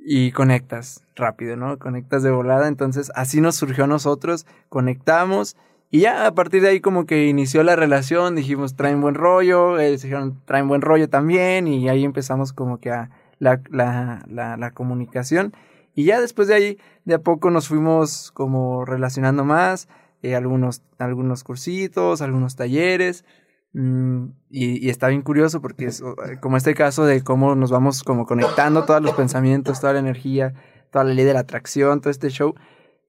y 0.05 0.33
conectas 0.33 1.03
rápido, 1.17 1.57
¿no? 1.57 1.79
Conectas 1.79 2.23
de 2.23 2.31
volada, 2.31 2.69
entonces 2.69 3.11
así 3.15 3.41
nos 3.41 3.57
surgió 3.57 3.85
a 3.85 3.89
nosotros, 3.89 4.47
conectamos 4.69 5.57
y 5.91 6.01
ya 6.01 6.27
a 6.27 6.35
partir 6.35 6.63
de 6.63 6.69
ahí 6.69 6.81
como 6.81 7.07
que 7.07 7.27
inició 7.27 7.63
la 7.63 7.75
relación, 7.77 8.37
dijimos 8.37 8.77
traen 8.77 9.01
buen 9.01 9.15
rollo, 9.15 9.79
ellos 9.79 10.03
dijeron 10.03 10.41
traen 10.45 10.69
buen 10.69 10.83
rollo 10.83 11.09
también 11.09 11.67
y 11.67 11.89
ahí 11.89 12.05
empezamos 12.05 12.53
como 12.53 12.79
que 12.79 12.91
a 12.91 13.11
la, 13.39 13.61
la, 13.71 14.57
la 14.57 14.71
comunicación 14.73 15.53
y 15.99 16.05
ya 16.05 16.21
después 16.21 16.47
de 16.49 16.55
ahí 16.55 16.79
de 17.05 17.15
a 17.15 17.19
poco 17.23 17.51
nos 17.51 17.69
fuimos 17.69 18.31
como 18.33 18.85
relacionando 18.85 19.45
más, 19.45 19.89
eh, 20.23 20.35
algunos, 20.37 20.83
algunos 20.99 21.43
cursitos, 21.45 22.23
algunos 22.23 22.55
talleres 22.57 23.25
mm, 23.73 24.25
y, 24.51 24.87
y 24.87 24.91
está 24.91 25.09
bien 25.09 25.23
curioso 25.23 25.61
porque 25.61 25.87
es 25.87 26.01
eh, 26.01 26.39
como 26.41 26.57
este 26.57 26.75
caso 26.75 27.05
de 27.05 27.23
cómo 27.23 27.55
nos 27.55 27.71
vamos 27.71 28.03
como 28.03 28.27
conectando 28.27 28.85
todos 28.85 29.03
los 29.03 29.15
pensamientos, 29.15 29.81
toda 29.81 29.93
la 29.95 29.99
energía, 30.01 30.55
toda 30.91 31.05
la 31.05 31.15
ley 31.15 31.25
de 31.25 31.35
la 31.35 31.41
atracción, 31.41 32.01
todo 32.01 32.11
este 32.11 32.29
show. 32.31 32.55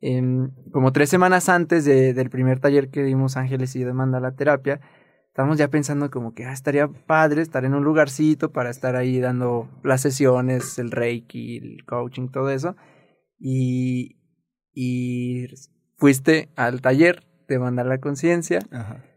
Em, 0.02 0.52
como 0.72 0.92
tres 0.94 1.10
semanas 1.10 1.50
antes 1.50 1.84
de- 1.86 2.14
del 2.14 2.30
primer 2.30 2.60
taller 2.60 2.90
que 2.90 3.04
dimos 3.04 3.36
Ángeles 3.38 3.76
y 3.76 3.84
Demanda 3.84 4.20
la 4.22 4.32
terapia, 4.32 4.80
estábamos 5.40 5.58
ya 5.58 5.70
pensando 5.70 6.12
como 6.12 6.34
que 6.34 6.44
ah, 6.44 6.52
estaría 6.52 6.90
padre 6.90 7.42
estar 7.42 7.64
en 7.64 7.74
un 7.74 7.86
lugarcito 7.86 8.52
para 8.52 8.70
estar 8.70 8.98
ahí 8.98 9.22
dando 9.22 9.70
las 9.84 10.02
sesiones, 10.02 10.78
el 10.80 10.92
reiki, 10.92 11.60
el 11.60 11.86
coaching, 11.86 12.28
todo 12.28 12.50
eso. 12.50 12.76
Y, 13.38 14.18
y 14.74 15.46
fuiste 15.96 16.50
al 16.58 16.82
taller 16.82 17.26
de 17.48 17.58
mandar 17.58 17.86
la 17.86 18.00
conciencia. 18.02 18.60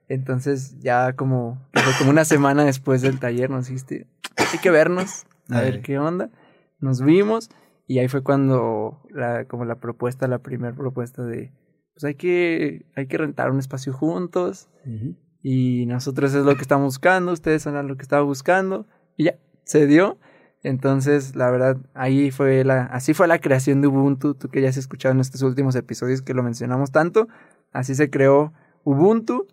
Entonces 0.06 0.78
ya 0.78 1.14
como, 1.14 1.60
como 1.98 2.10
una 2.10 2.24
semana 2.24 2.64
después 2.64 3.02
del 3.02 3.18
taller 3.18 3.50
nos 3.50 3.66
dijiste, 3.66 4.06
hay 4.36 4.60
que 4.60 4.70
vernos, 4.70 5.26
a 5.50 5.60
ver 5.60 5.74
Ay. 5.74 5.82
qué 5.82 5.98
onda. 5.98 6.30
Nos 6.78 7.02
vimos 7.02 7.50
y 7.88 7.98
ahí 7.98 8.06
fue 8.06 8.22
cuando 8.22 9.02
la, 9.10 9.46
como 9.46 9.64
la 9.64 9.80
propuesta, 9.80 10.28
la 10.28 10.38
primera 10.38 10.72
propuesta 10.72 11.24
de, 11.24 11.52
pues 11.94 12.04
hay 12.04 12.14
que, 12.14 12.86
hay 12.94 13.08
que 13.08 13.18
rentar 13.18 13.50
un 13.50 13.58
espacio 13.58 13.92
juntos 13.92 14.68
Ujú. 14.86 15.16
Y 15.42 15.86
nosotros 15.86 16.34
es 16.34 16.44
lo 16.44 16.54
que 16.54 16.62
estamos 16.62 16.86
buscando, 16.86 17.32
ustedes 17.32 17.62
son 17.62 17.86
lo 17.86 17.96
que 17.96 18.02
estaban 18.02 18.26
buscando 18.26 18.86
y 19.16 19.24
ya, 19.24 19.34
se 19.64 19.86
dio. 19.86 20.18
Entonces, 20.64 21.34
la 21.34 21.50
verdad, 21.50 21.76
ahí 21.92 22.30
fue 22.30 22.62
la, 22.64 22.84
así 22.84 23.14
fue 23.14 23.26
la 23.26 23.40
creación 23.40 23.80
de 23.80 23.88
Ubuntu, 23.88 24.34
tú 24.34 24.48
que 24.48 24.62
ya 24.62 24.68
has 24.68 24.76
escuchado 24.76 25.12
en 25.12 25.20
estos 25.20 25.42
últimos 25.42 25.74
episodios 25.74 26.22
que 26.22 26.34
lo 26.34 26.44
mencionamos 26.44 26.92
tanto, 26.92 27.26
así 27.72 27.96
se 27.96 28.10
creó 28.10 28.52
Ubuntu 28.84 29.48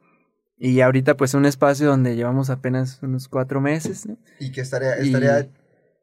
y 0.58 0.82
ahorita 0.82 1.18
pues 1.18 1.34
un 1.34 1.46
espacio 1.46 1.88
donde 1.88 2.16
llevamos 2.16 2.50
apenas 2.52 3.02
unos 3.02 3.30
cuatro 3.30 3.62
meses 3.62 4.06
¿no? 4.06 4.18
Y 4.40 4.52
que 4.52 4.62
estaría, 4.62 4.96
estaría 4.98 5.50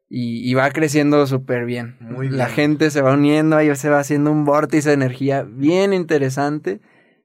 y, 0.09 0.49
y 0.49 0.53
va 0.55 0.69
creciendo 0.71 1.25
súper 1.27 1.65
bien. 1.65 1.95
Muy 2.01 2.29
La 2.29 2.45
bien. 2.45 2.55
gente 2.55 2.91
se 2.91 3.01
va 3.01 3.13
uniendo, 3.13 3.55
ahí 3.55 3.73
se 3.75 3.89
va 3.89 3.99
haciendo 3.99 4.31
un 4.31 4.45
vórtice 4.45 4.89
de 4.89 4.95
energía 4.95 5.43
bien 5.43 5.93
interesante 5.93 6.81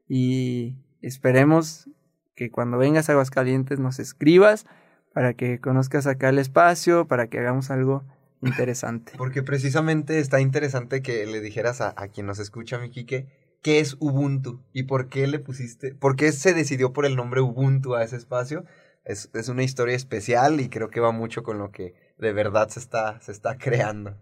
y 0.08 0.76
esperemos 1.00 1.88
que 2.34 2.50
cuando 2.50 2.78
vengas 2.78 3.08
a 3.08 3.12
Aguascalientes 3.12 3.78
nos 3.78 3.98
escribas 3.98 4.66
para 5.12 5.34
que 5.34 5.60
conozcas 5.60 6.06
acá 6.06 6.28
el 6.30 6.38
espacio, 6.38 7.06
para 7.06 7.28
que 7.28 7.38
hagamos 7.38 7.70
algo 7.70 8.04
interesante. 8.40 9.12
Porque 9.18 9.42
precisamente 9.42 10.18
está 10.18 10.40
interesante 10.40 11.02
que 11.02 11.26
le 11.26 11.40
dijeras 11.40 11.80
a, 11.80 11.94
a 11.96 12.08
quien 12.08 12.26
nos 12.26 12.38
escucha, 12.38 12.78
mi 12.78 12.90
Quique, 12.90 13.26
qué 13.62 13.78
es 13.80 13.96
Ubuntu 14.00 14.62
y 14.72 14.84
por 14.84 15.08
qué 15.08 15.26
le 15.26 15.38
pusiste, 15.38 15.94
por 15.94 16.16
qué 16.16 16.32
se 16.32 16.52
decidió 16.52 16.92
por 16.92 17.06
el 17.06 17.16
nombre 17.16 17.40
Ubuntu 17.40 17.94
a 17.94 18.02
ese 18.02 18.16
espacio. 18.16 18.64
Es, 19.04 19.30
es 19.34 19.48
una 19.48 19.64
historia 19.64 19.96
especial 19.96 20.60
y 20.60 20.68
creo 20.68 20.88
que 20.88 21.00
va 21.00 21.10
mucho 21.10 21.42
con 21.42 21.58
lo 21.58 21.70
que 21.70 21.94
de 22.18 22.32
verdad 22.32 22.68
se 22.68 22.80
está, 22.80 23.20
se 23.20 23.32
está 23.32 23.58
creando. 23.58 24.16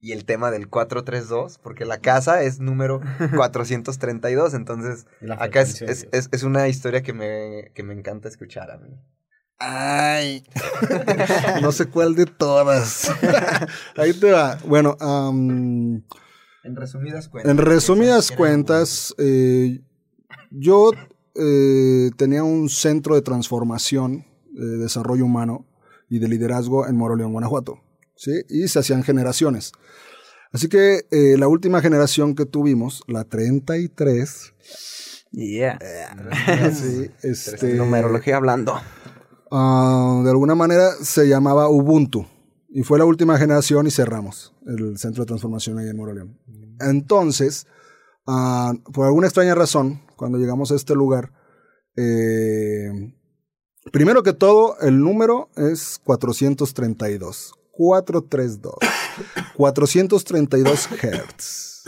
Y 0.00 0.12
el 0.12 0.24
tema 0.24 0.50
del 0.52 0.68
432, 0.68 1.58
porque 1.58 1.84
la 1.84 1.98
casa 1.98 2.42
es 2.42 2.60
número 2.60 3.00
432, 3.36 4.54
entonces 4.54 5.06
acá 5.38 5.60
es, 5.62 5.82
es, 5.82 6.08
es, 6.12 6.28
es 6.30 6.42
una 6.44 6.68
historia 6.68 7.02
que 7.02 7.12
me, 7.12 7.72
que 7.74 7.82
me 7.82 7.94
encanta 7.94 8.28
escuchar 8.28 8.70
a 8.70 8.78
mí. 8.78 8.90
Ay, 9.58 10.44
no 11.62 11.72
sé 11.72 11.86
cuál 11.86 12.14
de 12.14 12.26
todas. 12.26 13.10
Ahí 13.96 14.12
te 14.12 14.30
va. 14.30 14.56
Bueno, 14.64 14.96
am, 15.00 16.04
En 16.62 16.76
resumidas 16.76 17.28
cuentas. 17.28 17.50
en 17.50 17.58
resumidas 17.58 18.28
¿qué 18.28 18.34
es 18.34 18.38
cuentas, 18.38 19.14
eh, 19.18 19.80
yo 20.52 20.92
eh, 21.34 22.10
tenía 22.16 22.44
un 22.44 22.68
centro 22.68 23.16
de 23.16 23.22
transformación, 23.22 24.24
de 24.52 24.76
desarrollo 24.76 25.24
humano 25.24 25.66
y 26.08 26.20
de 26.20 26.28
liderazgo 26.28 26.86
en 26.86 26.96
Moroleón, 26.96 27.32
Guanajuato. 27.32 27.80
¿Sí? 28.18 28.42
Y 28.50 28.68
se 28.68 28.80
hacían 28.80 29.02
generaciones. 29.02 29.72
Así 30.52 30.68
que 30.68 31.06
eh, 31.10 31.36
la 31.38 31.48
última 31.48 31.80
generación 31.80 32.34
que 32.34 32.44
tuvimos, 32.44 33.02
la 33.06 33.24
33, 33.24 34.52
Yeah. 35.30 35.78
sí, 36.72 37.10
este, 37.22 37.74
Numerología 37.74 38.36
hablando. 38.36 38.74
Ah, 39.50 40.20
de 40.24 40.30
alguna 40.30 40.54
manera 40.54 40.92
se 41.02 41.28
llamaba 41.28 41.68
Ubuntu. 41.68 42.26
Y 42.70 42.82
fue 42.82 42.98
la 42.98 43.04
última 43.06 43.38
generación 43.38 43.86
y 43.86 43.90
cerramos 43.90 44.54
el 44.66 44.98
centro 44.98 45.22
de 45.24 45.28
transformación 45.28 45.78
ahí 45.78 45.88
en 45.88 45.96
Moroleón. 45.96 46.38
Entonces, 46.80 47.66
ah, 48.26 48.74
por 48.92 49.06
alguna 49.06 49.26
extraña 49.26 49.54
razón, 49.54 50.02
cuando 50.16 50.38
llegamos 50.38 50.70
a 50.70 50.76
este 50.76 50.94
lugar, 50.94 51.32
eh, 51.96 53.14
primero 53.90 54.22
que 54.22 54.34
todo, 54.34 54.78
el 54.80 55.00
número 55.00 55.48
es 55.56 55.98
432. 56.04 57.57
432. 57.78 58.74
432 59.54 60.88
Hz. 61.00 61.84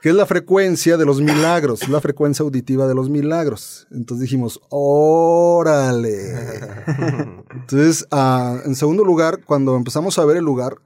Que 0.00 0.10
es 0.10 0.14
la 0.14 0.26
frecuencia 0.26 0.96
de 0.96 1.04
los 1.04 1.20
milagros, 1.20 1.88
la 1.88 2.00
frecuencia 2.00 2.44
auditiva 2.44 2.86
de 2.86 2.94
los 2.94 3.10
milagros. 3.10 3.88
Entonces 3.90 4.22
dijimos, 4.22 4.60
órale. 4.70 6.14
Entonces, 7.52 8.06
ah, 8.12 8.60
en 8.64 8.76
segundo 8.76 9.02
lugar, 9.04 9.44
cuando 9.44 9.76
empezamos 9.76 10.18
a 10.18 10.24
ver 10.24 10.36
el 10.36 10.44
lugar, 10.44 10.76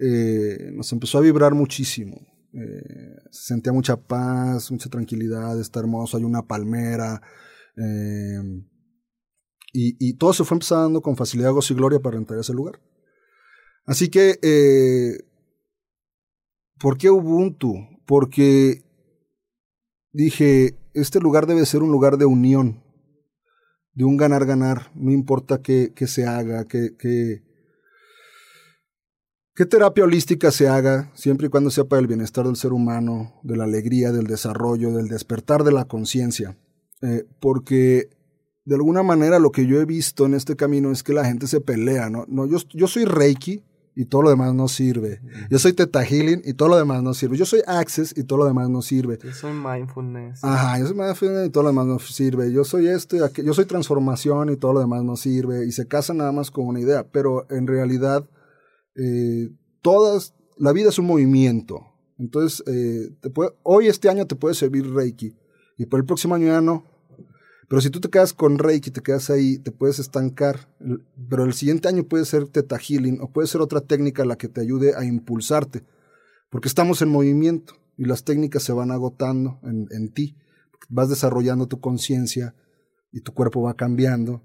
eh, 0.00 0.70
nos 0.72 0.90
empezó 0.92 1.18
a 1.18 1.22
vibrar 1.22 1.52
muchísimo. 1.54 2.16
Eh, 2.54 3.16
se 3.30 3.48
sentía 3.48 3.72
mucha 3.72 3.96
paz, 3.96 4.70
mucha 4.70 4.88
tranquilidad, 4.88 5.60
está 5.60 5.80
hermoso, 5.80 6.16
hay 6.16 6.24
una 6.24 6.46
palmera. 6.46 7.20
eh, 7.76 8.40
y, 9.74 9.96
y 10.00 10.14
todo 10.14 10.32
se 10.32 10.44
fue 10.44 10.54
empezando 10.54 11.02
con 11.02 11.14
facilidad, 11.16 11.52
gozo 11.52 11.74
y 11.74 11.76
gloria 11.76 12.00
para 12.00 12.16
entrar 12.16 12.38
a 12.38 12.40
ese 12.40 12.54
lugar. 12.54 12.80
Así 13.88 14.10
que, 14.10 14.38
eh, 14.42 15.24
¿por 16.78 16.98
qué 16.98 17.08
Ubuntu? 17.08 17.74
Porque 18.04 18.84
dije, 20.12 20.76
este 20.92 21.20
lugar 21.20 21.46
debe 21.46 21.64
ser 21.64 21.82
un 21.82 21.90
lugar 21.90 22.18
de 22.18 22.26
unión, 22.26 22.84
de 23.94 24.04
un 24.04 24.18
ganar-ganar, 24.18 24.92
no 24.94 25.10
importa 25.10 25.62
qué, 25.62 25.94
qué 25.96 26.06
se 26.06 26.26
haga, 26.26 26.66
qué, 26.66 26.96
qué, 26.98 27.42
qué 29.54 29.64
terapia 29.64 30.04
holística 30.04 30.50
se 30.50 30.68
haga, 30.68 31.10
siempre 31.14 31.46
y 31.46 31.50
cuando 31.50 31.70
sea 31.70 31.84
para 31.84 32.00
el 32.00 32.08
bienestar 32.08 32.44
del 32.44 32.56
ser 32.56 32.74
humano, 32.74 33.40
de 33.42 33.56
la 33.56 33.64
alegría, 33.64 34.12
del 34.12 34.26
desarrollo, 34.26 34.92
del 34.92 35.08
despertar 35.08 35.64
de 35.64 35.72
la 35.72 35.86
conciencia. 35.86 36.58
Eh, 37.00 37.24
porque 37.40 38.10
de 38.66 38.74
alguna 38.74 39.02
manera 39.02 39.38
lo 39.38 39.50
que 39.50 39.66
yo 39.66 39.80
he 39.80 39.86
visto 39.86 40.26
en 40.26 40.34
este 40.34 40.56
camino 40.56 40.92
es 40.92 41.02
que 41.02 41.14
la 41.14 41.24
gente 41.24 41.46
se 41.46 41.62
pelea, 41.62 42.10
¿no? 42.10 42.26
no 42.28 42.46
yo, 42.46 42.58
yo 42.74 42.86
soy 42.86 43.06
Reiki 43.06 43.64
y 43.98 44.04
todo 44.04 44.22
lo 44.22 44.30
demás 44.30 44.54
no 44.54 44.68
sirve. 44.68 45.20
Yo 45.50 45.58
soy 45.58 45.72
Teta 45.72 46.04
Healing 46.04 46.42
y 46.44 46.54
todo 46.54 46.68
lo 46.68 46.76
demás 46.76 47.02
no 47.02 47.14
sirve. 47.14 47.36
Yo 47.36 47.44
soy 47.44 47.62
Access 47.66 48.16
y 48.16 48.22
todo 48.22 48.38
lo 48.38 48.44
demás 48.44 48.70
no 48.70 48.80
sirve. 48.80 49.18
Yo 49.20 49.32
soy 49.32 49.52
mindfulness. 49.52 50.44
Ajá, 50.44 50.78
yo 50.78 50.86
soy 50.86 50.96
mindfulness 50.96 51.48
y 51.48 51.50
todo 51.50 51.64
lo 51.64 51.70
demás 51.70 51.86
no 51.86 51.98
sirve. 51.98 52.52
Yo 52.52 52.62
soy 52.62 52.86
esto 52.86 53.16
y 53.16 53.22
aquello. 53.24 53.48
Yo 53.48 53.54
soy 53.54 53.64
transformación 53.64 54.50
y 54.50 54.56
todo 54.56 54.74
lo 54.74 54.78
demás 54.78 55.02
no 55.02 55.16
sirve. 55.16 55.66
Y 55.66 55.72
se 55.72 55.88
casan 55.88 56.18
nada 56.18 56.30
más 56.30 56.52
con 56.52 56.68
una 56.68 56.78
idea. 56.78 57.08
Pero 57.10 57.50
en 57.50 57.66
realidad, 57.66 58.24
eh, 58.94 59.50
todas, 59.82 60.32
la 60.58 60.72
vida 60.72 60.90
es 60.90 60.98
un 61.00 61.06
movimiento. 61.06 61.80
Entonces, 62.20 62.62
eh, 62.68 63.10
te 63.20 63.30
puede, 63.30 63.50
hoy 63.64 63.88
este 63.88 64.08
año 64.08 64.28
te 64.28 64.36
puede 64.36 64.54
servir 64.54 64.94
Reiki. 64.94 65.36
Y 65.76 65.86
por 65.86 65.98
el 65.98 66.06
próximo 66.06 66.36
año 66.36 66.46
ya 66.46 66.60
no. 66.60 66.84
Pero 67.68 67.82
si 67.82 67.90
tú 67.90 68.00
te 68.00 68.08
quedas 68.08 68.32
con 68.32 68.58
Reiki, 68.58 68.90
te 68.90 69.02
quedas 69.02 69.28
ahí, 69.28 69.58
te 69.58 69.72
puedes 69.72 69.98
estancar. 69.98 70.68
Pero 71.28 71.44
el 71.44 71.52
siguiente 71.52 71.88
año 71.88 72.04
puede 72.04 72.24
ser 72.24 72.48
Teta 72.48 72.78
Healing 72.78 73.20
o 73.20 73.30
puede 73.30 73.46
ser 73.46 73.60
otra 73.60 73.82
técnica 73.82 74.24
la 74.24 74.36
que 74.36 74.48
te 74.48 74.62
ayude 74.62 74.94
a 74.96 75.04
impulsarte. 75.04 75.84
Porque 76.50 76.68
estamos 76.68 77.02
en 77.02 77.10
movimiento 77.10 77.74
y 77.98 78.06
las 78.06 78.24
técnicas 78.24 78.62
se 78.62 78.72
van 78.72 78.90
agotando 78.90 79.60
en, 79.64 79.86
en 79.90 80.12
ti. 80.12 80.36
Vas 80.88 81.10
desarrollando 81.10 81.68
tu 81.68 81.78
conciencia 81.80 82.54
y 83.12 83.20
tu 83.20 83.34
cuerpo 83.34 83.62
va 83.62 83.74
cambiando 83.74 84.42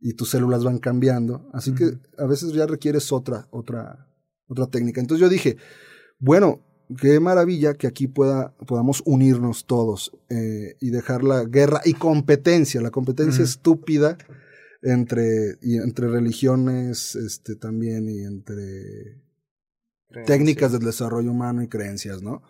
y 0.00 0.14
tus 0.14 0.30
células 0.30 0.64
van 0.64 0.78
cambiando. 0.78 1.48
Así 1.52 1.74
que 1.74 1.98
a 2.18 2.26
veces 2.26 2.52
ya 2.52 2.66
requieres 2.66 3.12
otra, 3.12 3.48
otra, 3.50 4.08
otra 4.48 4.66
técnica. 4.66 5.00
Entonces 5.00 5.20
yo 5.20 5.28
dije, 5.28 5.58
bueno, 6.18 6.60
qué 7.00 7.20
maravilla 7.20 7.74
que 7.74 7.86
aquí 7.86 8.06
pueda, 8.06 8.54
podamos 8.66 9.02
unirnos 9.04 9.66
todos 9.66 10.12
eh, 10.28 10.76
y 10.80 10.90
dejar 10.90 11.24
la 11.24 11.44
guerra 11.44 11.80
y 11.84 11.94
competencia, 11.94 12.80
la 12.80 12.90
competencia 12.90 13.44
estúpida 13.44 14.18
entre, 14.82 15.58
y 15.62 15.76
entre 15.76 16.08
religiones 16.08 17.14
este, 17.14 17.56
también 17.56 18.08
y 18.08 18.24
entre 18.24 19.22
técnicas 20.26 20.72
del 20.72 20.82
desarrollo 20.82 21.30
humano 21.30 21.62
y 21.62 21.68
creencias, 21.68 22.22
¿no? 22.22 22.42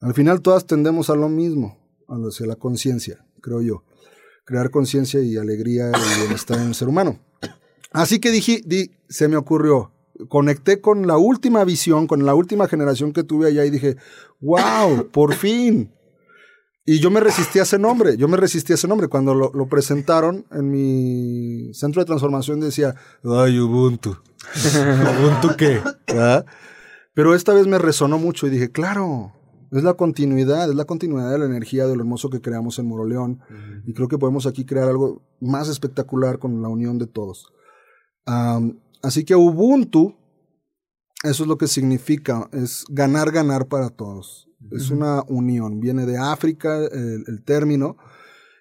Al 0.00 0.12
final 0.12 0.42
todas 0.42 0.66
tendemos 0.66 1.08
a 1.08 1.14
lo 1.14 1.28
mismo, 1.28 1.78
hacia 2.08 2.46
la 2.46 2.56
conciencia, 2.56 3.24
creo 3.40 3.62
yo. 3.62 3.84
Crear 4.44 4.70
conciencia 4.70 5.22
y 5.22 5.36
alegría 5.38 5.90
y 5.90 6.20
bienestar 6.20 6.58
en 6.58 6.68
el 6.68 6.74
ser 6.74 6.88
humano. 6.88 7.18
Así 7.90 8.18
que 8.18 8.30
dije, 8.30 8.60
di, 8.66 8.90
se 9.08 9.28
me 9.28 9.36
ocurrió, 9.36 9.93
conecté 10.28 10.80
con 10.80 11.06
la 11.06 11.16
última 11.16 11.64
visión, 11.64 12.06
con 12.06 12.24
la 12.24 12.34
última 12.34 12.68
generación 12.68 13.12
que 13.12 13.24
tuve 13.24 13.48
allá 13.48 13.64
y 13.64 13.70
dije, 13.70 13.96
wow, 14.40 15.08
por 15.10 15.34
fin. 15.34 15.92
Y 16.86 17.00
yo 17.00 17.10
me 17.10 17.20
resistí 17.20 17.58
a 17.58 17.62
ese 17.62 17.78
nombre, 17.78 18.16
yo 18.16 18.28
me 18.28 18.36
resistí 18.36 18.72
a 18.72 18.74
ese 18.74 18.88
nombre. 18.88 19.08
Cuando 19.08 19.34
lo, 19.34 19.50
lo 19.54 19.66
presentaron 19.68 20.44
en 20.50 20.70
mi 20.70 21.72
centro 21.72 22.02
de 22.02 22.06
transformación 22.06 22.60
decía, 22.60 22.94
ay, 23.24 23.58
Ubuntu. 23.58 24.16
¿Ubuntu 25.20 25.56
qué? 25.56 25.80
¿verdad? 26.06 26.44
Pero 27.14 27.34
esta 27.34 27.54
vez 27.54 27.66
me 27.66 27.78
resonó 27.78 28.18
mucho 28.18 28.46
y 28.46 28.50
dije, 28.50 28.70
claro, 28.70 29.32
es 29.70 29.82
la 29.82 29.94
continuidad, 29.94 30.68
es 30.68 30.74
la 30.74 30.84
continuidad 30.84 31.30
de 31.30 31.38
la 31.38 31.46
energía 31.46 31.86
de 31.86 31.96
lo 31.96 32.02
hermoso 32.02 32.28
que 32.28 32.40
creamos 32.40 32.78
en 32.78 32.86
Moroleón. 32.86 33.40
Y 33.86 33.94
creo 33.94 34.08
que 34.08 34.18
podemos 34.18 34.46
aquí 34.46 34.64
crear 34.64 34.88
algo 34.88 35.22
más 35.40 35.68
espectacular 35.68 36.38
con 36.38 36.60
la 36.60 36.68
unión 36.68 36.98
de 36.98 37.06
todos. 37.06 37.52
Um, 38.26 38.78
así 39.04 39.24
que 39.24 39.36
Ubuntu, 39.36 40.16
eso 41.22 41.44
es 41.44 41.48
lo 41.48 41.56
que 41.56 41.68
significa, 41.68 42.48
es 42.52 42.84
ganar, 42.88 43.30
ganar 43.30 43.68
para 43.68 43.90
todos. 43.90 44.48
Es 44.72 44.90
una 44.90 45.22
unión, 45.28 45.78
viene 45.78 46.06
de 46.06 46.16
África 46.16 46.78
el, 46.78 47.24
el 47.26 47.44
término 47.44 47.96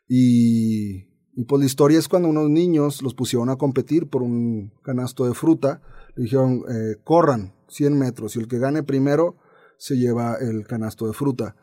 y, 0.07 1.07
y 1.35 1.45
pues 1.47 1.59
la 1.59 1.65
historia 1.65 1.97
es 1.97 2.07
cuando 2.07 2.29
unos 2.29 2.49
niños 2.49 3.01
los 3.01 3.15
pusieron 3.15 3.49
a 3.49 3.55
competir 3.55 4.09
por 4.09 4.21
un 4.21 4.71
canasto 4.83 5.25
de 5.25 5.33
fruta, 5.33 5.81
le 6.15 6.23
dijeron, 6.23 6.63
eh, 6.69 6.97
corran 7.03 7.53
100 7.69 7.97
metros 7.97 8.35
y 8.35 8.39
el 8.39 8.47
que 8.47 8.59
gane 8.59 8.83
primero 8.83 9.37
se 9.77 9.97
lleva 9.97 10.35
el 10.35 10.67
canasto 10.67 11.07
de 11.07 11.13
fruta. 11.13 11.55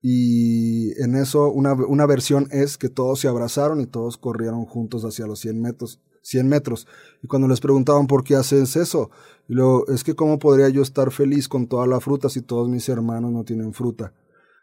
Y 0.00 1.00
en 1.00 1.14
eso 1.14 1.50
una, 1.52 1.74
una 1.74 2.06
versión 2.06 2.48
es 2.50 2.76
que 2.76 2.88
todos 2.88 3.20
se 3.20 3.28
abrazaron 3.28 3.80
y 3.80 3.86
todos 3.86 4.16
corrieron 4.16 4.64
juntos 4.64 5.04
hacia 5.04 5.28
los 5.28 5.38
100 5.38 5.60
metros. 5.60 6.00
100 6.22 6.48
metros. 6.48 6.86
Y 7.22 7.26
cuando 7.26 7.48
les 7.48 7.60
preguntaban 7.60 8.06
por 8.06 8.24
qué 8.24 8.36
haces 8.36 8.76
eso, 8.76 9.10
y 9.48 9.54
luego, 9.54 9.86
es 9.88 10.04
que 10.04 10.14
cómo 10.14 10.38
podría 10.38 10.68
yo 10.68 10.82
estar 10.82 11.10
feliz 11.10 11.48
con 11.48 11.66
toda 11.66 11.86
la 11.86 12.00
fruta 12.00 12.28
si 12.28 12.42
todos 12.42 12.68
mis 12.68 12.88
hermanos 12.88 13.32
no 13.32 13.44
tienen 13.44 13.74
fruta. 13.74 14.14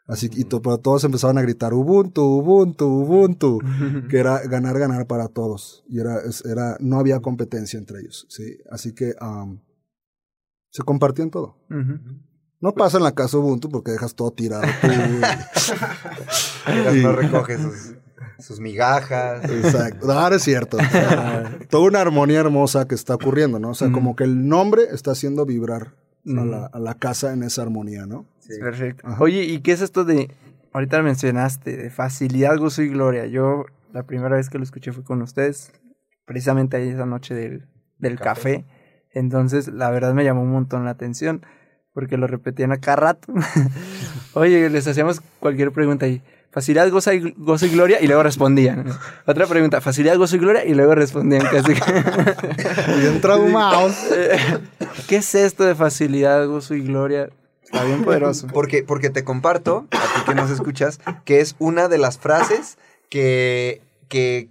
Así 0.07 0.29
que 0.29 0.43
to, 0.43 0.59
todos 0.79 1.03
empezaban 1.03 1.37
a 1.37 1.43
gritar 1.43 1.73
Ubuntu, 1.73 2.23
Ubuntu, 2.23 2.87
Ubuntu, 2.87 3.59
que 4.09 4.17
era 4.17 4.41
ganar, 4.41 4.79
ganar 4.79 5.05
para 5.05 5.27
todos. 5.27 5.83
Y 5.87 5.99
era, 5.99 6.19
era, 6.45 6.77
no 6.79 6.97
había 6.97 7.19
competencia 7.19 7.77
entre 7.77 7.99
ellos, 7.99 8.25
¿sí? 8.29 8.57
Así 8.71 8.93
que 8.93 9.13
um, 9.21 9.59
se 10.71 10.81
compartían 10.81 11.29
todo. 11.29 11.57
No 12.59 12.73
pasa 12.73 12.97
en 12.97 13.03
la 13.03 13.13
casa 13.13 13.37
Ubuntu 13.37 13.69
porque 13.69 13.91
dejas 13.91 14.15
todo 14.15 14.31
tirado. 14.31 14.63
Y 16.93 17.01
no 17.01 17.13
recoge 17.13 17.57
sus, 17.57 17.95
sus 18.39 18.59
migajas. 18.59 19.43
Exacto. 19.49 20.11
Ahora 20.11 20.37
es 20.37 20.43
cierto. 20.43 20.77
Toda 21.69 21.87
una 21.87 22.01
armonía 22.01 22.39
hermosa 22.39 22.87
que 22.87 22.95
está 22.95 23.15
ocurriendo, 23.15 23.59
¿no? 23.59 23.69
O 23.69 23.75
sea, 23.75 23.91
como 23.91 24.15
que 24.15 24.23
el 24.23 24.47
nombre 24.47 24.83
está 24.91 25.11
haciendo 25.11 25.45
vibrar 25.45 25.93
a, 26.25 26.45
la, 26.45 26.65
a 26.65 26.79
la 26.79 26.93
casa 26.95 27.33
en 27.33 27.43
esa 27.43 27.61
armonía, 27.61 28.05
¿no? 28.05 28.25
Perfecto. 28.59 29.07
Oye, 29.19 29.43
¿y 29.43 29.59
qué 29.61 29.73
es 29.73 29.81
esto 29.81 30.05
de, 30.05 30.31
ahorita 30.73 30.97
lo 30.97 31.03
mencionaste, 31.03 31.77
de 31.77 31.89
facilidad, 31.89 32.57
gozo 32.57 32.81
y 32.81 32.89
gloria? 32.89 33.27
Yo 33.27 33.65
la 33.93 34.03
primera 34.03 34.35
vez 34.35 34.49
que 34.49 34.57
lo 34.57 34.63
escuché 34.63 34.91
fue 34.91 35.03
con 35.03 35.21
ustedes, 35.21 35.71
precisamente 36.25 36.77
ahí 36.77 36.89
esa 36.89 37.05
noche 37.05 37.35
del, 37.35 37.67
del 37.97 38.19
café. 38.19 38.65
Entonces, 39.11 39.67
la 39.67 39.89
verdad 39.89 40.13
me 40.13 40.23
llamó 40.23 40.41
un 40.41 40.51
montón 40.51 40.85
la 40.85 40.91
atención, 40.91 41.45
porque 41.93 42.17
lo 42.17 42.27
repetían 42.27 42.71
a 42.71 42.79
cada 42.79 42.97
rato. 42.97 43.33
Oye, 44.33 44.69
les 44.69 44.87
hacíamos 44.87 45.21
cualquier 45.39 45.71
pregunta 45.71 46.07
y 46.07 46.21
facilidad, 46.51 46.89
gozo 46.89 47.13
y, 47.13 47.33
gozo 47.37 47.65
y 47.65 47.69
gloria, 47.69 48.01
y 48.01 48.07
luego 48.07 48.23
respondían. 48.23 48.85
Otra 49.25 49.45
pregunta, 49.47 49.81
facilidad, 49.81 50.17
gozo 50.17 50.35
y 50.35 50.39
gloria, 50.39 50.65
y 50.65 50.73
luego 50.73 50.95
respondían 50.95 51.43
casi. 51.43 51.73
Bien 52.99 53.21
traumados. 53.21 53.95
¿Qué 55.07 55.17
es 55.17 55.35
esto 55.35 55.63
de 55.63 55.75
facilidad, 55.75 56.45
gozo 56.47 56.75
y 56.75 56.81
gloria? 56.81 57.29
Está 57.63 57.83
bien 57.83 58.03
poderoso. 58.03 58.47
Porque, 58.47 58.83
porque 58.83 59.11
te 59.11 59.23
comparto, 59.23 59.85
a 59.91 59.97
ti 60.19 60.25
que 60.25 60.33
nos 60.35 60.49
escuchas, 60.49 60.99
que 61.23 61.39
es 61.39 61.55
una 61.59 61.87
de 61.87 61.99
las 61.99 62.17
frases 62.17 62.79
que, 63.09 63.81
que 64.07 64.49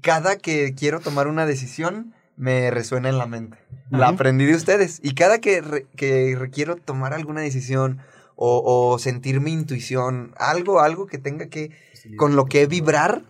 cada 0.00 0.36
que 0.36 0.74
quiero 0.76 0.98
tomar 0.98 1.28
una 1.28 1.46
decisión 1.46 2.12
me 2.36 2.70
resuena 2.72 3.08
en 3.08 3.18
la 3.18 3.26
mente. 3.26 3.56
La 3.90 4.08
aprendí 4.08 4.46
de 4.46 4.56
ustedes. 4.56 4.98
Y 5.02 5.14
cada 5.14 5.38
que, 5.38 5.60
re- 5.60 5.86
que 5.94 6.34
requiero 6.36 6.74
tomar 6.74 7.14
alguna 7.14 7.40
decisión 7.40 7.98
o, 8.36 8.62
o 8.92 8.98
sentir 8.98 9.40
mi 9.40 9.52
intuición, 9.52 10.32
algo, 10.36 10.80
algo 10.80 11.06
que 11.06 11.18
tenga 11.18 11.46
que, 11.48 11.70
con 12.16 12.36
lo 12.36 12.44
que 12.46 12.66
vibrar, 12.66 13.22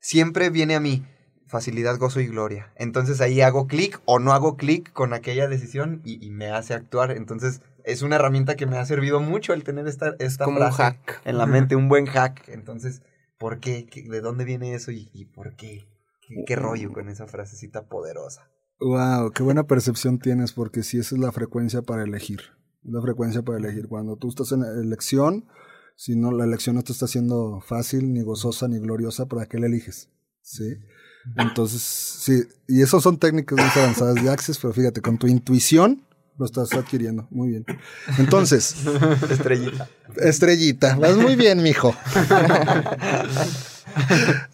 siempre 0.00 0.50
viene 0.50 0.74
a 0.74 0.80
mí. 0.80 1.04
Facilidad, 1.46 1.98
gozo 1.98 2.20
y 2.20 2.28
gloria. 2.28 2.72
Entonces 2.76 3.20
ahí 3.20 3.42
hago 3.42 3.66
clic 3.66 4.00
o 4.06 4.18
no 4.18 4.32
hago 4.32 4.56
clic 4.56 4.90
con 4.94 5.12
aquella 5.12 5.48
decisión 5.48 6.00
y, 6.04 6.24
y 6.24 6.30
me 6.30 6.48
hace 6.50 6.72
actuar. 6.72 7.10
Entonces 7.10 7.60
es 7.84 8.00
una 8.00 8.16
herramienta 8.16 8.56
que 8.56 8.64
me 8.64 8.78
ha 8.78 8.86
servido 8.86 9.20
mucho 9.20 9.52
el 9.52 9.62
tener 9.62 9.86
esta, 9.86 10.14
esta 10.18 10.44
Como 10.46 10.58
un 10.60 10.62
frase 10.72 10.82
hack. 10.82 11.20
en 11.26 11.36
la 11.36 11.44
mente, 11.46 11.76
un 11.76 11.88
buen 11.90 12.06
hack. 12.06 12.48
Entonces, 12.48 13.02
¿por 13.38 13.60
qué? 13.60 13.84
¿Qué- 13.84 14.02
¿De 14.08 14.22
dónde 14.22 14.44
viene 14.46 14.72
eso 14.74 14.92
y, 14.92 15.10
y 15.12 15.26
por 15.26 15.54
qué? 15.56 15.84
¿Qué, 16.26 16.36
qué 16.46 16.56
rollo 16.56 16.90
con 16.92 17.10
esa 17.10 17.26
frasecita 17.26 17.82
poderosa? 17.86 18.48
Wow, 18.80 19.30
qué 19.32 19.42
buena 19.42 19.64
percepción 19.64 20.18
tienes, 20.18 20.52
porque 20.54 20.82
sí, 20.82 20.98
esa 20.98 21.14
es 21.16 21.20
la 21.20 21.32
frecuencia 21.32 21.82
para 21.82 22.02
elegir. 22.04 22.40
La 22.84 23.00
frecuencia 23.00 23.42
para 23.42 23.58
elegir. 23.58 23.88
Cuando 23.88 24.16
tú 24.16 24.28
estás 24.28 24.52
en 24.52 24.64
elección, 24.64 25.46
si 25.96 26.16
no, 26.16 26.32
la 26.32 26.44
elección 26.44 26.76
no 26.76 26.82
te 26.82 26.92
está 26.92 27.04
haciendo 27.04 27.60
fácil, 27.60 28.12
ni 28.12 28.22
gozosa, 28.22 28.68
ni 28.68 28.78
gloriosa, 28.78 29.26
¿para 29.26 29.46
qué 29.46 29.58
la 29.58 29.66
eliges? 29.66 30.08
Sí. 30.40 30.78
Entonces, 31.36 31.80
sí, 31.82 32.42
y 32.66 32.82
eso 32.82 33.00
son 33.00 33.18
técnicas 33.18 33.56
muy 33.56 33.82
avanzadas 33.82 34.16
de 34.16 34.28
Access, 34.28 34.58
pero 34.58 34.74
fíjate, 34.74 35.00
con 35.00 35.18
tu 35.18 35.28
intuición 35.28 36.02
lo 36.38 36.46
estás 36.46 36.72
adquiriendo. 36.72 37.28
Muy 37.30 37.50
bien. 37.50 37.64
Entonces. 38.18 38.74
Estrellita. 39.30 39.88
Estrellita. 40.16 40.96
Vas 40.96 41.16
muy 41.16 41.36
bien, 41.36 41.62
mijo. 41.62 41.94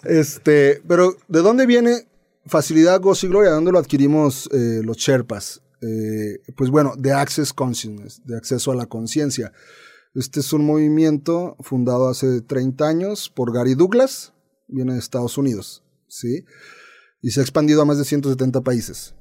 este, 0.04 0.82
pero 0.86 1.16
¿de 1.28 1.40
dónde 1.40 1.66
viene 1.66 2.06
facilidad, 2.46 3.00
gozo 3.00 3.26
y 3.26 3.28
gloria? 3.30 3.50
¿De 3.50 3.54
dónde 3.54 3.72
lo 3.72 3.78
adquirimos 3.78 4.48
eh, 4.52 4.82
los 4.84 4.98
Sherpas? 4.98 5.62
Eh, 5.80 6.40
pues 6.56 6.70
bueno, 6.70 6.94
de 6.96 7.12
Access 7.12 7.52
Consciousness, 7.52 8.22
de 8.24 8.36
acceso 8.36 8.72
a 8.72 8.76
la 8.76 8.86
conciencia. 8.86 9.52
Este 10.14 10.40
es 10.40 10.52
un 10.52 10.64
movimiento 10.64 11.56
fundado 11.60 12.08
hace 12.08 12.40
30 12.40 12.88
años 12.88 13.30
por 13.30 13.52
Gary 13.52 13.74
Douglas, 13.74 14.32
viene 14.66 14.94
de 14.94 14.98
Estados 14.98 15.38
Unidos, 15.38 15.84
¿sí? 16.08 16.44
Y 17.20 17.30
se 17.30 17.40
ha 17.40 17.42
expandido 17.42 17.82
a 17.82 17.84
más 17.84 17.98
de 17.98 18.04
170 18.04 18.62
países. 18.62 19.14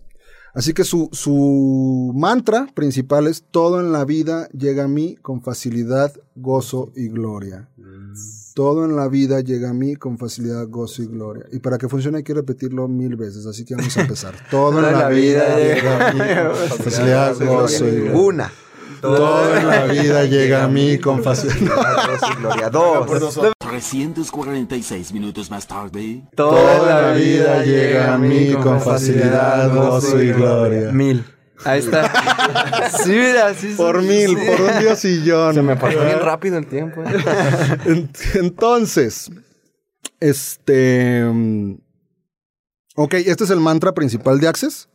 Así 0.53 0.73
que 0.73 0.83
su, 0.83 1.09
su 1.11 2.11
mantra 2.15 2.67
principal 2.73 3.27
es 3.27 3.43
todo 3.51 3.79
en 3.79 3.91
la 3.91 4.05
vida 4.05 4.49
llega 4.49 4.85
a 4.85 4.87
mí 4.87 5.15
con 5.21 5.43
facilidad, 5.43 6.13
gozo 6.35 6.91
y 6.95 7.09
gloria. 7.09 7.69
Todo 8.57 8.85
en 8.85 8.95
la 8.95 9.07
vida 9.07 9.41
llega 9.41 9.69
a 9.69 9.73
mí 9.73 9.97
con 9.97 10.17
facilidad, 10.17 10.67
gozo 10.67 11.03
y 11.03 11.05
gloria. 11.05 11.45
Y 11.51 11.59
para 11.59 11.77
que 11.77 11.87
funcione 11.87 12.17
hay 12.17 12.23
que 12.23 12.33
repetirlo 12.33 12.87
mil 12.87 13.15
veces, 13.15 13.45
así 13.45 13.63
que 13.63 13.75
vamos 13.75 13.95
a 13.95 14.01
empezar. 14.01 14.33
Todo 14.49 14.79
en 14.79 14.93
la 14.97 15.09
vida 15.09 15.57
llega 15.57 16.09
a 16.09 16.11
mí 16.11 16.19
con 16.19 16.79
facilidad, 16.79 17.35
gozo 17.39 17.87
y 17.87 17.91
gloria. 17.91 18.13
Una. 18.15 18.51
Todo 18.99 19.55
en 19.55 19.67
la 19.67 19.85
vida 19.85 20.25
llega 20.25 20.63
a 20.63 20.67
mí 20.67 20.97
con 20.97 21.23
facilidad. 21.23 22.07
Gozo 22.07 22.31
y 22.31 22.41
gloria. 22.41 22.69
Dos. 22.71 23.39
346 23.59 25.13
minutos 25.13 25.51
más 25.51 25.67
tarde. 25.67 26.23
Toda 26.33 26.79
la 26.79 27.11
vida 27.11 27.63
llega 27.63 28.15
a 28.15 28.17
mí 28.17 28.53
con 28.53 28.81
facilidad, 28.81 29.71
gozo 29.71 30.19
y 30.19 30.31
gloria. 30.31 30.91
Mil. 30.91 31.23
Ahí 31.65 31.79
está. 31.79 32.89
sí, 33.03 33.09
mira, 33.11 33.53
sí, 33.53 33.69
sí, 33.71 33.75
Por 33.75 34.01
mil, 34.01 34.29
sí. 34.37 34.45
por 34.45 34.61
un 34.61 34.79
diosillón. 34.79 35.55
Se 35.55 35.61
me 35.61 35.75
pasó 35.75 36.03
bien 36.03 36.19
rápido 36.21 36.57
el 36.57 36.67
tiempo. 36.67 37.03
¿eh? 37.03 37.07
Ent- 37.85 38.35
Entonces, 38.35 39.31
este. 40.19 41.23
mm, 41.25 41.75
Ok, 42.99 43.13
este 43.13 43.43
es 43.43 43.49
el 43.51 43.59
mantra 43.59 43.93
principal 43.93 44.39
de 44.39 44.47
Access. 44.47 44.89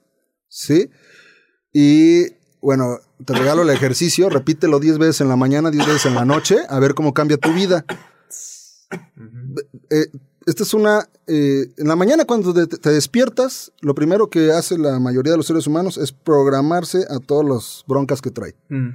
¿Sí? 0.49 0.91
Y 1.73 2.27
bueno, 2.61 2.99
te 3.25 3.33
regalo 3.33 3.63
el 3.63 3.71
ejercicio. 3.71 4.29
Repítelo 4.29 4.81
10 4.81 4.99
veces 4.99 5.21
en 5.21 5.29
la 5.29 5.37
mañana, 5.37 5.71
10 5.71 5.87
veces 5.87 6.07
en 6.07 6.15
la 6.17 6.25
noche, 6.25 6.59
a 6.69 6.79
ver 6.81 6.95
cómo 6.95 7.15
cambia 7.15 7.37
tu 7.39 7.53
vida. 7.53 7.85
Eh, 9.91 10.07
esta 10.47 10.63
es 10.63 10.75
una. 10.75 11.09
eh, 11.27 11.67
en 11.77 11.87
la 11.89 11.95
mañana, 11.97 12.25
cuando 12.25 12.53
te, 12.53 12.67
te 12.67 12.91
despiertas, 12.91 13.73
lo 13.81 13.95
primero 13.95 14.29
que 14.29 14.51
hace 14.53 14.77
la 14.77 14.99
mayoría 14.99 15.33
de 15.33 15.37
los 15.39 15.47
seres 15.47 15.67
humanos 15.67 15.97
es 15.99 16.13
programarse 16.13 17.07
a 17.09 17.19
todas 17.21 17.47
las 17.49 17.85
broncas 17.87 18.21
que 18.21 18.31
trae 18.31 18.55
Mm. 18.69 18.89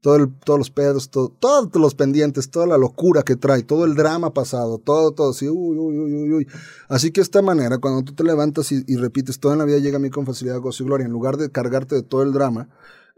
todo 0.00 0.16
el- 0.16 0.32
todos 0.44 0.58
los 0.58 0.70
pedos, 0.70 1.10
todo- 1.10 1.28
todos 1.28 1.68
los 1.74 1.94
pendientes, 1.94 2.50
toda 2.50 2.66
la 2.66 2.78
locura 2.78 3.22
que 3.22 3.36
trae, 3.36 3.62
todo 3.64 3.84
el 3.84 3.94
drama 3.96 4.32
pasado, 4.32 4.78
todo, 4.78 5.12
todo 5.12 5.30
así, 5.30 5.48
uy, 5.48 5.76
uy, 5.76 5.98
uy, 5.98 6.14
uy, 6.14 6.32
uy. 6.32 6.46
Así 6.88 7.10
que 7.10 7.20
de 7.20 7.24
esta 7.24 7.42
manera, 7.42 7.78
cuando 7.78 8.02
tú 8.02 8.14
te 8.14 8.24
levantas 8.24 8.72
y, 8.72 8.82
y 8.86 8.96
repites, 8.96 9.38
todo 9.40 9.52
en 9.52 9.58
la 9.58 9.64
vida 9.66 9.78
llega 9.78 9.96
a 9.96 10.00
mí 10.00 10.08
con 10.08 10.24
facilidad, 10.24 10.58
gozo 10.60 10.82
y 10.84 10.86
gloria, 10.86 11.04
en 11.06 11.12
lugar 11.12 11.36
de 11.36 11.50
cargarte 11.50 11.96
de 11.96 12.02
todo 12.02 12.22
el 12.22 12.32
drama, 12.32 12.68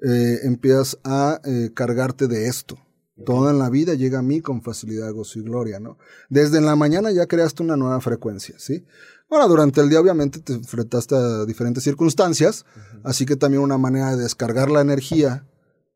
eh, 0.02 0.38
empiezas 0.42 0.98
a 1.04 1.40
eh, 1.44 1.70
cargarte 1.74 2.26
de 2.26 2.48
esto. 2.48 2.78
Todo 3.24 3.50
en 3.50 3.58
la 3.58 3.68
vida 3.68 3.94
llega 3.94 4.20
a 4.20 4.22
mí 4.22 4.40
con 4.40 4.62
facilidad, 4.62 5.12
gozo 5.12 5.38
y 5.38 5.42
gloria, 5.42 5.78
¿no? 5.78 5.98
Desde 6.30 6.58
en 6.58 6.64
la 6.64 6.76
mañana 6.76 7.10
ya 7.10 7.26
creaste 7.26 7.62
una 7.62 7.76
nueva 7.76 8.00
frecuencia, 8.00 8.54
¿sí? 8.58 8.84
Ahora, 9.30 9.46
durante 9.46 9.80
el 9.80 9.88
día 9.88 10.00
obviamente 10.00 10.40
te 10.40 10.54
enfrentaste 10.54 11.14
a 11.14 11.44
diferentes 11.44 11.84
circunstancias, 11.84 12.64
así 13.04 13.26
que 13.26 13.36
también 13.36 13.62
una 13.62 13.78
manera 13.78 14.16
de 14.16 14.22
descargar 14.22 14.70
la 14.70 14.80
energía 14.80 15.46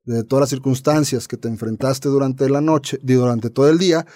de 0.04 0.22
todas 0.22 0.42
las 0.42 0.50
circunstancias 0.50 1.26
que 1.26 1.36
te 1.36 1.48
enfrentaste 1.48 2.08
durante 2.08 2.48
la 2.48 2.60
noche, 2.60 2.98
durante 3.02 3.50
todo 3.50 3.68
el 3.70 3.78
día, 3.78 4.06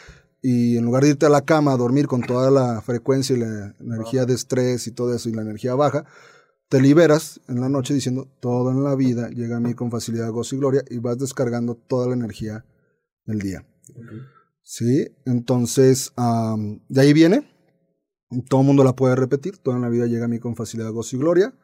y 0.42 0.76
en 0.76 0.84
lugar 0.84 1.02
de 1.02 1.10
irte 1.10 1.26
a 1.26 1.30
la 1.30 1.44
cama 1.44 1.72
a 1.72 1.76
dormir 1.76 2.06
con 2.06 2.20
toda 2.20 2.50
la 2.50 2.80
frecuencia 2.80 3.34
y 3.34 3.40
la 3.40 3.74
energía 3.80 4.24
de 4.24 4.34
estrés 4.34 4.86
y 4.86 4.92
todo 4.92 5.14
eso 5.14 5.28
y 5.28 5.32
la 5.32 5.42
energía 5.42 5.74
baja, 5.74 6.04
te 6.68 6.80
liberas 6.80 7.40
en 7.48 7.60
la 7.60 7.68
noche 7.68 7.94
diciendo 7.94 8.28
todo 8.40 8.70
en 8.70 8.84
la 8.84 8.94
vida 8.94 9.30
llega 9.30 9.56
a 9.56 9.60
mí 9.60 9.74
con 9.74 9.90
facilidad, 9.90 10.30
gozo 10.30 10.54
y 10.54 10.58
gloria 10.58 10.84
y 10.90 10.98
vas 10.98 11.18
descargando 11.18 11.74
toda 11.74 12.06
la 12.08 12.14
energía 12.14 12.64
del 13.28 13.38
día. 13.38 13.64
Sí, 14.62 15.06
entonces 15.24 16.12
am, 16.16 16.80
de 16.88 17.00
ahí 17.00 17.12
viene, 17.12 17.48
todo 18.48 18.62
el 18.62 18.66
mundo 18.66 18.82
la 18.82 18.96
puede 18.96 19.14
repetir, 19.14 19.58
toda 19.58 19.78
la 19.78 19.88
vida 19.88 20.06
llega 20.06 20.24
a 20.24 20.28
mí 20.28 20.40
con 20.40 20.56
facilidad, 20.56 20.90
gozo 20.90 21.16
y 21.16 21.18
gloria, 21.20 21.54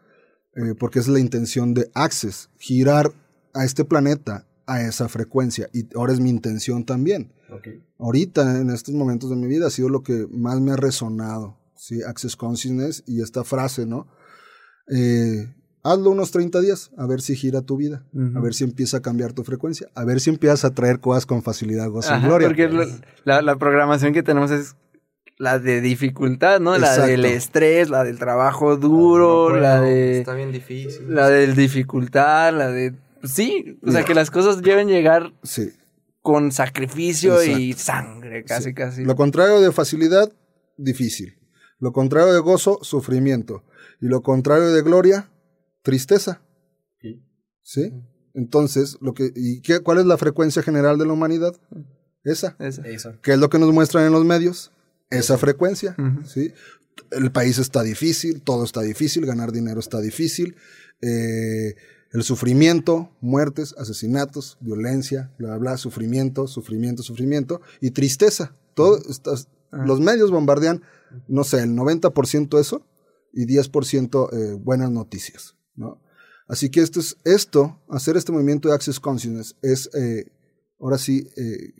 eh, 0.54 0.74
porque 0.78 1.00
es 1.00 1.08
la 1.08 1.18
intención 1.18 1.74
de 1.74 1.90
Access, 1.94 2.50
girar 2.58 3.12
a 3.52 3.64
este 3.64 3.84
planeta 3.84 4.46
a 4.66 4.82
esa 4.82 5.08
frecuencia. 5.08 5.68
Y 5.72 5.88
ahora 5.96 6.12
es 6.12 6.20
mi 6.20 6.30
intención 6.30 6.84
también. 6.84 7.32
Ahorita, 7.98 8.60
en 8.60 8.70
estos 8.70 8.94
momentos 8.94 9.30
de 9.30 9.36
mi 9.36 9.46
vida, 9.46 9.66
ha 9.66 9.70
sido 9.70 9.88
lo 9.88 10.02
que 10.02 10.26
más 10.30 10.60
me 10.60 10.72
ha 10.72 10.76
resonado. 10.76 11.58
¿sí? 11.76 12.02
Access 12.02 12.36
Consciousness 12.36 13.04
y 13.06 13.20
esta 13.20 13.44
frase, 13.44 13.86
¿no? 13.86 14.08
Eh, 14.88 15.54
hazlo 15.84 16.10
unos 16.10 16.30
30 16.32 16.60
días, 16.60 16.90
a 16.96 17.06
ver 17.06 17.20
si 17.20 17.36
gira 17.36 17.60
tu 17.62 17.76
vida, 17.76 18.02
a 18.34 18.40
ver 18.40 18.54
si 18.54 18.64
empieza 18.64 18.96
a 18.96 19.00
cambiar 19.02 19.32
tu 19.34 19.44
frecuencia, 19.44 19.88
a 19.94 20.04
ver 20.04 20.18
si 20.20 20.30
empiezas 20.30 20.64
a 20.64 20.74
traer 20.74 20.98
cosas 20.98 21.26
con 21.26 21.42
facilidad, 21.42 21.88
gozo 21.90 22.16
y 22.16 22.20
gloria. 22.22 22.48
Porque 22.48 22.68
lo- 22.68 22.86
la, 23.24 23.42
la 23.42 23.56
programación 23.56 24.12
que 24.12 24.22
tenemos 24.22 24.50
es 24.50 24.74
la 25.36 25.58
de 25.58 25.80
dificultad, 25.80 26.60
¿no? 26.60 26.76
La 26.78 26.96
del 27.06 27.24
estrés, 27.24 27.90
la 27.90 28.02
del 28.04 28.18
trabajo 28.18 28.76
duro, 28.76 29.50
No 29.50 29.56
la 29.56 29.78
puedo, 29.78 29.90
de 29.92 30.18
Está 30.20 30.34
bien 30.34 30.52
difícil. 30.52 31.14
la 31.14 31.28
del 31.28 31.54
dificultad, 31.54 32.52
la 32.56 32.68
de 32.70 32.94
sí, 33.22 33.78
o 33.86 33.90
sea, 33.90 34.04
que 34.04 34.14
las 34.14 34.30
cosas 34.30 34.62
deben 34.62 34.88
llegar 34.88 35.32
Sí. 35.42 35.70
con 36.22 36.52
sacrificio 36.52 37.42
y 37.44 37.72
sangre, 37.74 38.44
casi 38.44 38.70
Sí. 38.70 38.74
casi. 38.74 39.04
Lo 39.04 39.16
contrario 39.16 39.60
de 39.60 39.70
facilidad, 39.72 40.32
difícil. 40.76 41.36
Lo 41.80 41.92
contrario 41.92 42.32
de 42.32 42.38
gozo, 42.40 42.78
sufrimiento. 42.82 43.64
Y 44.00 44.06
lo 44.06 44.22
contrario 44.22 44.70
de 44.72 44.82
gloria, 44.82 45.28
tristeza. 45.84 46.42
¿Sí? 47.62 47.92
Entonces, 48.34 48.98
lo 49.00 49.14
que, 49.14 49.32
¿y 49.36 49.60
qué, 49.60 49.78
cuál 49.80 49.98
es 49.98 50.06
la 50.06 50.18
frecuencia 50.18 50.62
general 50.62 50.98
de 50.98 51.06
la 51.06 51.12
humanidad? 51.12 51.54
Esa. 52.24 52.56
Esa. 52.58 52.82
Eso. 52.88 53.14
¿Qué 53.22 53.32
es 53.34 53.38
lo 53.38 53.48
que 53.48 53.58
nos 53.60 53.72
muestran 53.72 54.04
en 54.06 54.12
los 54.12 54.24
medios? 54.24 54.72
Esa 55.10 55.38
frecuencia. 55.38 55.94
¿sí? 56.26 56.52
El 57.12 57.30
país 57.30 57.58
está 57.58 57.82
difícil, 57.82 58.42
todo 58.42 58.64
está 58.64 58.80
difícil, 58.82 59.24
ganar 59.26 59.52
dinero 59.52 59.78
está 59.78 60.00
difícil. 60.00 60.56
eh, 61.00 61.74
el 62.12 62.22
sufrimiento, 62.22 63.10
muertes, 63.20 63.74
asesinatos, 63.76 64.56
violencia, 64.60 65.32
bla, 65.38 65.48
bla, 65.48 65.58
bla, 65.58 65.76
sufrimiento, 65.76 66.46
sufrimiento, 66.46 67.02
sufrimiento 67.02 67.60
y 67.80 67.90
tristeza. 67.90 68.56
Todo 68.74 68.98
estas- 69.10 69.48
Los 69.72 69.98
medios 70.00 70.30
bombardean, 70.30 70.82
no 71.28 71.42
sé, 71.42 71.62
el 71.64 71.74
90% 71.74 72.60
eso 72.60 72.86
y 73.32 73.44
10% 73.46 74.28
eh, 74.32 74.54
buenas 74.54 74.90
noticias. 74.92 75.56
¿No? 75.76 76.00
Así 76.46 76.70
que 76.70 76.80
esto, 76.80 77.00
es, 77.00 77.16
esto, 77.24 77.80
hacer 77.88 78.16
este 78.16 78.32
movimiento 78.32 78.68
de 78.68 78.74
Access 78.74 79.00
Consciousness 79.00 79.56
es, 79.62 79.90
eh, 79.94 80.30
ahora 80.78 80.98
sí, 80.98 81.26
eh, 81.36 81.72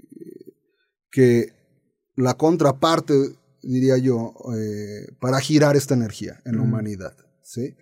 que 1.11 1.53
la 2.17 2.35
contraparte, 2.35 3.15
diría 3.63 3.99
yo, 3.99 4.35
eh, 4.57 5.15
para 5.21 5.39
girar 5.41 5.77
esta 5.77 5.95
energía 5.95 6.41
en 6.45 6.57
la 6.57 6.63
humanidad, 6.63 7.15
¿sí? 7.43 7.77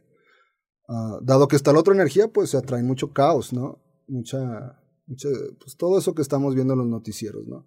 Ah, 0.88 1.18
dado 1.22 1.48
que 1.48 1.56
está 1.56 1.72
la 1.72 1.80
otra 1.80 1.94
energía, 1.94 2.28
pues 2.28 2.50
se 2.50 2.56
atrae 2.56 2.82
mucho 2.82 3.12
caos, 3.12 3.52
¿no? 3.52 3.80
Mucha, 4.08 4.82
mucha, 5.06 5.28
pues 5.60 5.76
todo 5.76 5.98
eso 5.98 6.14
que 6.14 6.22
estamos 6.22 6.54
viendo 6.54 6.74
en 6.74 6.80
los 6.80 6.88
noticieros, 6.88 7.46
¿no? 7.46 7.66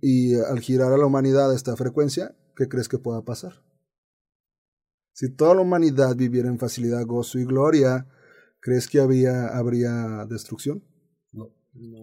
Y 0.00 0.36
al 0.36 0.60
girar 0.60 0.92
a 0.92 0.96
la 0.96 1.06
humanidad 1.06 1.50
a 1.50 1.56
esta 1.56 1.74
frecuencia, 1.74 2.36
¿qué 2.54 2.68
crees 2.68 2.88
que 2.88 2.98
pueda 2.98 3.22
pasar? 3.22 3.54
Si 5.12 5.28
toda 5.28 5.54
la 5.54 5.60
humanidad 5.62 6.16
viviera 6.16 6.48
en 6.48 6.58
facilidad, 6.58 7.04
gozo 7.04 7.38
y 7.38 7.44
gloria, 7.44 8.06
¿crees 8.60 8.88
que 8.88 9.00
había, 9.00 9.48
habría 9.48 10.24
destrucción? 10.28 10.82
No. 11.32 11.48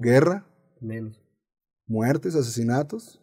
¿Guerra? 0.02 0.46
Menos. 0.80 1.22
muertes, 1.88 2.36
asesinatos. 2.36 3.20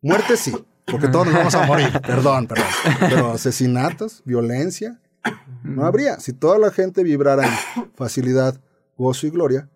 Muertes 0.00 0.40
sí, 0.40 0.52
porque 0.86 1.08
todos 1.08 1.26
nos 1.26 1.34
vamos 1.34 1.54
a 1.54 1.66
morir, 1.66 1.88
perdón, 2.06 2.46
perdón. 2.48 2.66
Pero 3.00 3.32
asesinatos, 3.32 4.22
violencia, 4.24 5.00
no 5.62 5.84
habría. 5.84 6.18
Si 6.18 6.32
toda 6.32 6.58
la 6.58 6.70
gente 6.70 7.02
vibrara 7.04 7.46
en 7.46 7.92
facilidad, 7.94 8.60
gozo 8.96 9.26
y 9.26 9.30
gloria, 9.30 9.70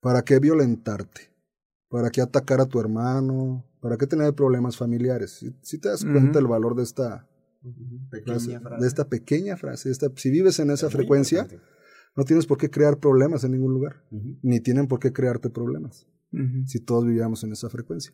¿para 0.00 0.22
qué 0.22 0.38
violentarte? 0.38 1.32
¿Para 1.88 2.10
qué 2.10 2.20
atacar 2.22 2.60
a 2.60 2.66
tu 2.66 2.80
hermano? 2.80 3.64
¿Para 3.80 3.96
qué 3.96 4.06
tener 4.06 4.32
problemas 4.34 4.76
familiares? 4.76 5.32
Si, 5.32 5.54
si 5.62 5.78
te 5.78 5.88
das 5.88 6.04
cuenta 6.04 6.38
Ujú. 6.38 6.38
el 6.38 6.46
valor 6.46 6.74
de 6.76 6.82
esta, 6.82 7.28
frase. 8.60 8.80
De 8.80 8.86
esta 8.86 9.08
pequeña 9.08 9.56
frase. 9.56 9.90
esta- 9.90 10.10
si 10.16 10.30
vives 10.30 10.58
en 10.60 10.70
esa 10.70 10.90
frecuencia, 10.90 11.46
no 12.16 12.24
tienes 12.24 12.46
por 12.46 12.58
qué 12.58 12.70
crear 12.70 12.98
problemas 12.98 13.44
en 13.44 13.52
ningún 13.52 13.72
lugar. 13.72 14.04
Ni 14.42 14.60
tienen 14.60 14.86
por 14.86 14.98
qué 15.00 15.12
crearte 15.12 15.50
problemas. 15.50 16.06
Si 16.66 16.80
todos 16.80 17.04
vivíamos 17.06 17.44
en 17.44 17.52
esa 17.52 17.68
frecuencia. 17.70 18.12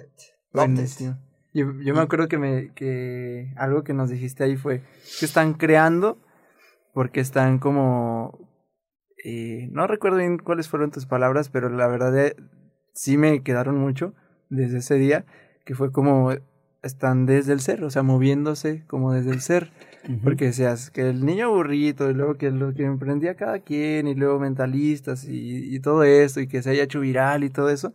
It. 0.00 0.10
Buenísimo. 0.52 1.18
Yo, 1.54 1.66
yo 1.80 1.94
me 1.94 2.00
acuerdo 2.00 2.28
que, 2.28 2.38
me, 2.38 2.72
que 2.74 3.52
algo 3.56 3.84
que 3.84 3.92
nos 3.94 4.08
dijiste 4.10 4.42
ahí 4.42 4.56
fue 4.56 4.82
que 5.20 5.26
están 5.26 5.54
creando 5.54 6.18
porque 6.94 7.20
están 7.20 7.58
como... 7.58 8.48
eh, 9.24 9.68
no 9.70 9.86
recuerdo 9.86 10.16
bien 10.18 10.38
cuáles 10.38 10.68
fueron 10.68 10.90
tus 10.90 11.06
palabras, 11.06 11.50
pero 11.50 11.68
la 11.68 11.86
verdad 11.88 12.18
eh, 12.26 12.36
sí 12.94 13.16
me 13.18 13.42
quedaron 13.42 13.78
mucho 13.78 14.14
desde 14.48 14.78
ese 14.78 14.94
día, 14.96 15.24
que 15.64 15.74
fue 15.74 15.92
como 15.92 16.32
están 16.82 17.26
desde 17.26 17.52
el 17.52 17.60
ser, 17.60 17.84
o 17.84 17.90
sea, 17.90 18.02
moviéndose 18.02 18.84
como 18.86 19.12
desde 19.12 19.30
el 19.30 19.40
ser. 19.40 19.72
Porque 20.24 20.46
decías 20.46 20.90
que 20.90 21.08
el 21.08 21.24
niño 21.24 21.46
aburrido 21.46 22.10
y 22.10 22.14
luego 22.14 22.36
que 22.36 22.50
lo 22.50 22.74
que 22.74 22.84
emprendía 22.84 23.36
cada 23.36 23.60
quien 23.60 24.08
y 24.08 24.16
luego 24.16 24.40
mentalistas 24.40 25.24
y, 25.24 25.74
y 25.74 25.80
todo 25.80 26.02
esto 26.02 26.40
y 26.40 26.48
que 26.48 26.60
se 26.60 26.70
haya 26.70 26.82
hecho 26.82 27.00
viral 27.00 27.44
y 27.44 27.50
todo 27.50 27.70
eso. 27.70 27.92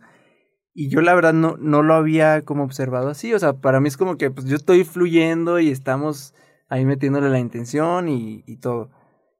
Y 0.72 0.88
yo 0.88 1.02
la 1.02 1.14
verdad 1.14 1.34
no, 1.34 1.56
no 1.58 1.82
lo 1.82 1.94
había 1.94 2.42
como 2.46 2.64
observado 2.64 3.08
así. 3.08 3.34
O 3.34 3.38
sea, 3.38 3.54
para 3.54 3.80
mí 3.80 3.88
es 3.88 3.98
como 3.98 4.16
que 4.16 4.30
pues 4.30 4.46
yo 4.46 4.56
estoy 4.56 4.84
fluyendo 4.84 5.60
y 5.60 5.68
estamos 5.68 6.34
ahí 6.68 6.86
metiéndole 6.86 7.28
la 7.28 7.40
intención 7.40 8.08
y, 8.08 8.42
y 8.46 8.56
todo. 8.58 8.90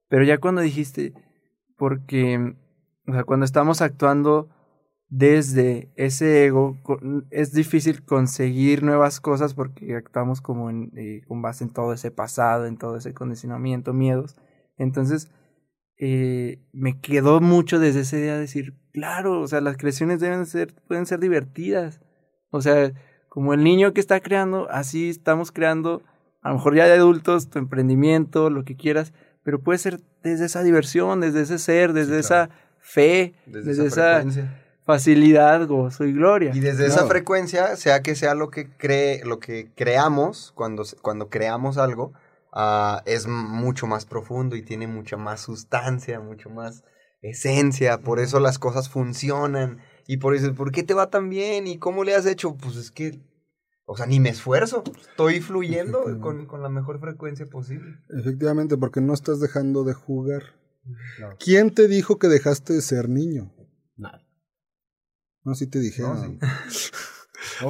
Pero 0.08 0.24
ya 0.24 0.38
cuando 0.38 0.60
dijiste, 0.60 1.14
porque, 1.76 2.54
o 3.06 3.12
sea, 3.12 3.24
cuando 3.24 3.46
estamos 3.46 3.80
actuando 3.80 4.50
desde 5.08 5.90
ese 5.96 6.46
ego, 6.46 6.76
es 7.30 7.52
difícil 7.52 8.04
conseguir 8.04 8.82
nuevas 8.82 9.20
cosas 9.20 9.54
porque 9.54 9.96
actuamos 9.96 10.40
como 10.40 10.68
en, 10.68 10.92
eh, 10.96 11.22
con 11.26 11.40
base 11.40 11.64
en 11.64 11.70
todo 11.70 11.94
ese 11.94 12.10
pasado, 12.10 12.66
en 12.66 12.76
todo 12.76 12.96
ese 12.96 13.14
condicionamiento, 13.14 13.94
miedos. 13.94 14.36
Entonces, 14.76 15.30
eh, 15.96 16.62
me 16.72 17.00
quedó 17.00 17.40
mucho 17.40 17.78
desde 17.78 18.00
ese 18.00 18.20
día 18.20 18.38
decir, 18.38 18.74
claro, 18.92 19.40
o 19.40 19.48
sea, 19.48 19.60
las 19.60 19.78
creaciones 19.78 20.20
deben 20.20 20.44
ser, 20.44 20.74
pueden 20.86 21.06
ser 21.06 21.20
divertidas. 21.20 22.00
O 22.50 22.60
sea, 22.60 22.92
como 23.28 23.54
el 23.54 23.64
niño 23.64 23.94
que 23.94 24.00
está 24.00 24.20
creando, 24.20 24.70
así 24.70 25.08
estamos 25.08 25.52
creando, 25.52 26.02
a 26.42 26.50
lo 26.50 26.56
mejor 26.56 26.76
ya 26.76 26.86
de 26.86 26.94
adultos, 26.94 27.48
tu 27.48 27.58
emprendimiento, 27.58 28.50
lo 28.50 28.64
que 28.64 28.76
quieras, 28.76 29.14
pero 29.42 29.60
puede 29.60 29.78
ser 29.78 30.00
desde 30.22 30.44
esa 30.44 30.62
diversión, 30.62 31.20
desde 31.20 31.42
ese 31.42 31.58
ser, 31.58 31.94
desde 31.94 32.18
esa 32.18 32.50
fe, 32.78 33.34
Desde, 33.46 33.70
desde, 33.70 33.86
esa. 33.86 34.24
Facilidad, 34.88 35.66
gozo 35.68 36.04
y 36.06 36.14
gloria. 36.14 36.50
Y 36.54 36.60
desde 36.60 36.86
esa 36.86 37.04
frecuencia, 37.06 37.76
sea 37.76 38.00
que 38.02 38.14
sea 38.14 38.34
lo 38.34 38.48
que 38.48 38.70
cree, 38.70 39.22
lo 39.22 39.38
que 39.38 39.70
creamos, 39.76 40.52
cuando, 40.54 40.82
se- 40.84 40.96
cuando 40.96 41.28
creamos 41.28 41.76
algo, 41.76 42.14
ah, 42.54 43.02
es 43.04 43.26
mucho 43.26 43.86
más 43.86 44.06
profundo 44.06 44.56
y 44.56 44.62
tiene 44.62 44.86
mucha 44.86 45.18
más 45.18 45.42
sustancia, 45.42 46.20
mucho 46.20 46.48
más 46.48 46.84
esencia. 47.20 47.98
Por 48.00 48.18
eso 48.18 48.40
las 48.40 48.58
cosas 48.58 48.88
funcionan. 48.88 49.78
Y 50.06 50.16
por 50.16 50.34
eso, 50.34 50.54
¿por 50.54 50.72
qué 50.72 50.82
te 50.82 50.94
va 50.94 51.10
tan 51.10 51.28
bien? 51.28 51.66
¿Y 51.66 51.76
cómo 51.76 52.02
le 52.02 52.14
has 52.14 52.24
hecho? 52.24 52.56
Pues 52.56 52.76
es 52.76 52.90
que, 52.90 53.20
o 53.84 53.94
sea, 53.94 54.06
ni 54.06 54.20
me 54.20 54.30
esfuerzo. 54.30 54.82
Estoy 54.98 55.40
fluyendo 55.40 56.02
con, 56.18 56.46
con 56.46 56.62
la 56.62 56.70
mejor 56.70 56.98
frecuencia 56.98 57.44
posible. 57.44 57.98
Efectivamente, 58.18 58.78
porque 58.78 59.02
no 59.02 59.12
estás 59.12 59.38
dejando 59.38 59.84
de 59.84 59.92
jugar. 59.92 60.42
¿Quién 61.38 61.74
te 61.74 61.88
dijo 61.88 62.18
que 62.18 62.28
dejaste 62.28 62.72
de 62.72 62.80
ser 62.80 63.10
niño? 63.10 63.52
No, 65.48 65.54
sí 65.54 65.66
te 65.66 65.80
dije. 65.80 66.02
No, 66.02 66.14
¿no? 66.14 66.22
sí. 66.70 66.90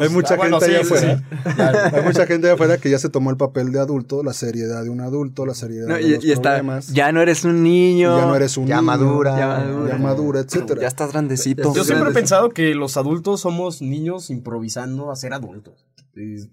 Hay 0.01 0.09
mucha 0.09 0.35
Ah, 0.35 0.37
bueno, 0.39 0.61
gente 0.61 0.77
allá 0.77 0.85
sí, 0.85 0.95
afuera. 0.95 1.19
sí. 1.19 1.55
Claro. 1.55 1.97
Hay 1.97 2.03
mucha 2.03 2.27
gente 2.27 2.47
allá 2.47 2.55
afuera 2.55 2.79
que 2.79 2.91
ya 2.91 2.99
se 2.99 3.09
tomó 3.09 3.31
el 3.31 3.37
papel 3.37 3.71
de 3.71 3.79
adulto, 3.79 4.23
la 4.23 4.33
seriedad 4.33 4.83
de 4.83 4.91
un 4.91 5.01
adulto, 5.01 5.47
la 5.47 5.55
seriedad 5.55 5.87
No, 5.87 5.95
de 5.95 6.03
y, 6.03 6.15
los 6.17 6.25
y 6.25 6.33
está, 6.33 6.51
problemas. 6.57 6.89
ya 6.93 7.13
no 7.13 7.21
eres 7.23 7.45
un 7.45 7.63
niño. 7.63 8.19
ya 8.19 8.27
no 8.27 8.35
eres 8.37 8.57
un 8.57 8.67
Ya 8.67 8.77
niño, 8.77 8.87
madura. 8.87 9.39
Ya 9.39 9.47
madura. 9.47 9.93
ya 9.93 9.99
madura, 9.99 10.41
etcétera. 10.41 10.81
Ya 10.83 10.89
estás 10.89 11.13
grandecito. 11.13 11.75
Yo 11.75 11.85
siempre 11.85 12.11
he 12.11 12.15
pensado 12.15 12.49
que 12.51 12.75
los 12.75 12.97
adultos 12.97 13.41
somos 13.43 13.81
niños 13.83 14.31
improvisando 14.31 15.11
a 15.11 15.17
ser 15.17 15.33
adultos. 15.33 15.87
Y 16.17 16.51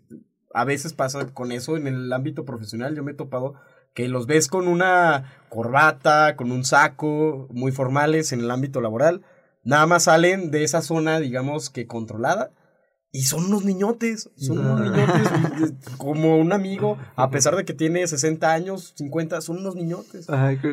a 0.53 0.63
veces 0.65 0.93
pasa 0.93 1.25
con 1.33 1.51
eso 1.51 1.77
en 1.77 1.87
el 1.87 2.13
ámbito 2.13 2.45
profesional. 2.45 2.95
Yo 2.95 3.03
me 3.03 3.11
he 3.11 3.15
topado 3.15 3.55
que 3.93 4.07
los 4.09 4.27
ves 4.27 4.47
con 4.49 4.67
una 4.67 5.33
corbata, 5.49 6.35
con 6.35 6.51
un 6.51 6.63
saco, 6.65 7.47
muy 7.49 7.71
formales 7.71 8.31
en 8.33 8.41
el 8.41 8.51
ámbito 8.51 8.81
laboral. 8.81 9.21
Nada 9.65 9.87
más 9.87 10.03
salen 10.03 10.51
de 10.51 10.63
esa 10.63 10.81
zona, 10.81 11.19
digamos 11.19 11.69
que 11.69 11.87
controlada. 11.87 12.53
Y 13.11 13.23
son 13.23 13.45
unos 13.45 13.63
niñotes, 13.63 14.29
son 14.35 14.59
unos 14.59 14.81
niñotes, 14.81 15.73
como 15.97 16.37
un 16.37 16.51
amigo, 16.51 16.97
a 17.15 17.29
pesar 17.29 17.55
de 17.55 17.63
que 17.63 17.73
tiene 17.73 18.05
60 18.05 18.51
años, 18.51 18.93
50, 18.97 19.39
son 19.39 19.59
unos 19.59 19.75
niñotes. 19.75 20.27